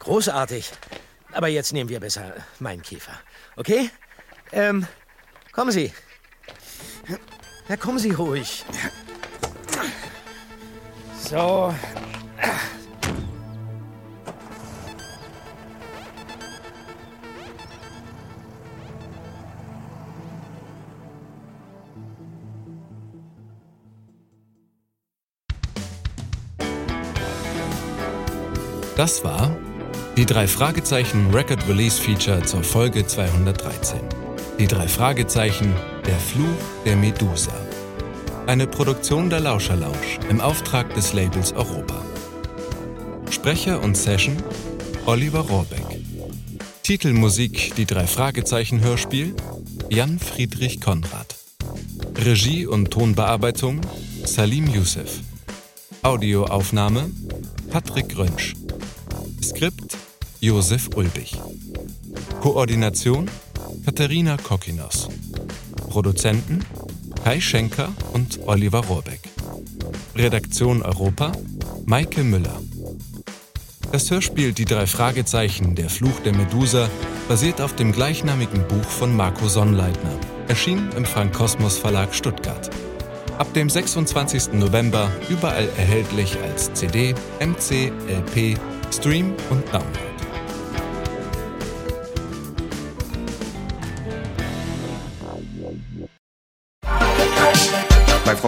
großartig. 0.00 0.72
Aber 1.32 1.48
jetzt 1.48 1.72
nehmen 1.72 1.88
wir 1.88 2.00
besser 2.00 2.34
meinen 2.58 2.82
Käfer. 2.82 3.18
Okay? 3.54 3.90
Ähm, 4.52 4.86
kommen 5.52 5.70
Sie. 5.70 5.92
Ja, 7.68 7.76
kommen 7.76 7.98
Sie 7.98 8.12
ruhig. 8.12 8.64
So. 11.18 11.74
Das 28.96 29.24
war 29.24 29.54
die 30.16 30.24
drei 30.24 30.46
Fragezeichen 30.46 31.34
Record 31.34 31.68
Release 31.68 32.00
Feature 32.00 32.42
zur 32.42 32.62
Folge 32.62 33.06
213. 33.06 33.98
Die 34.58 34.66
drei 34.66 34.88
Fragezeichen 34.88 35.74
Der 36.06 36.18
Fluch 36.20 36.46
der 36.84 36.96
Medusa. 36.96 37.52
Eine 38.46 38.66
Produktion 38.66 39.28
der 39.28 39.40
Lauscher 39.40 39.74
Lounge 39.74 40.20
im 40.30 40.40
Auftrag 40.40 40.94
des 40.94 41.12
Labels 41.12 41.52
Europa. 41.52 42.00
Sprecher 43.30 43.82
und 43.82 43.96
Session 43.96 44.36
Oliver 45.04 45.40
Rohrbeck. 45.40 45.82
Titelmusik 46.84 47.74
Die 47.76 47.86
drei 47.86 48.06
Fragezeichen 48.06 48.80
Hörspiel 48.80 49.34
Jan 49.90 50.20
Friedrich 50.20 50.80
Konrad. 50.80 51.34
Regie 52.16 52.66
und 52.66 52.92
Tonbearbeitung 52.92 53.80
Salim 54.24 54.68
Youssef. 54.68 55.20
Audioaufnahme 56.02 57.10
Patrick 57.70 58.16
Rönsch. 58.16 58.54
Skript 59.42 59.96
Josef 60.40 60.88
Ulbich. 60.94 61.36
Koordination 62.40 63.28
Katharina 63.84 64.36
Kokinos. 64.36 65.08
Produzenten 65.96 66.60
Kai 67.24 67.40
Schenker 67.40 67.88
und 68.12 68.40
Oliver 68.44 68.84
Rohrbeck. 68.84 69.20
Redaktion 70.14 70.82
Europa 70.82 71.32
Maike 71.86 72.22
Müller. 72.22 72.60
Das 73.92 74.10
Hörspiel 74.10 74.52
Die 74.52 74.66
drei 74.66 74.86
Fragezeichen 74.86 75.74
Der 75.74 75.88
Fluch 75.88 76.20
der 76.22 76.36
Medusa 76.36 76.90
basiert 77.28 77.62
auf 77.62 77.76
dem 77.76 77.92
gleichnamigen 77.92 78.68
Buch 78.68 78.84
von 78.84 79.16
Marco 79.16 79.48
Sonnleitner, 79.48 80.20
erschienen 80.48 80.90
im 80.98 81.06
Frank 81.06 81.32
Kosmos 81.32 81.78
Verlag 81.78 82.14
Stuttgart. 82.14 82.68
Ab 83.38 83.50
dem 83.54 83.70
26. 83.70 84.52
November 84.52 85.10
überall 85.30 85.70
erhältlich 85.78 86.36
als 86.42 86.74
CD, 86.74 87.14
MC, 87.40 87.90
LP, 88.06 88.58
Stream 88.92 89.32
und 89.48 89.64
Download. 89.72 90.05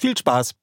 Viel 0.00 0.16
Spaß! 0.16 0.54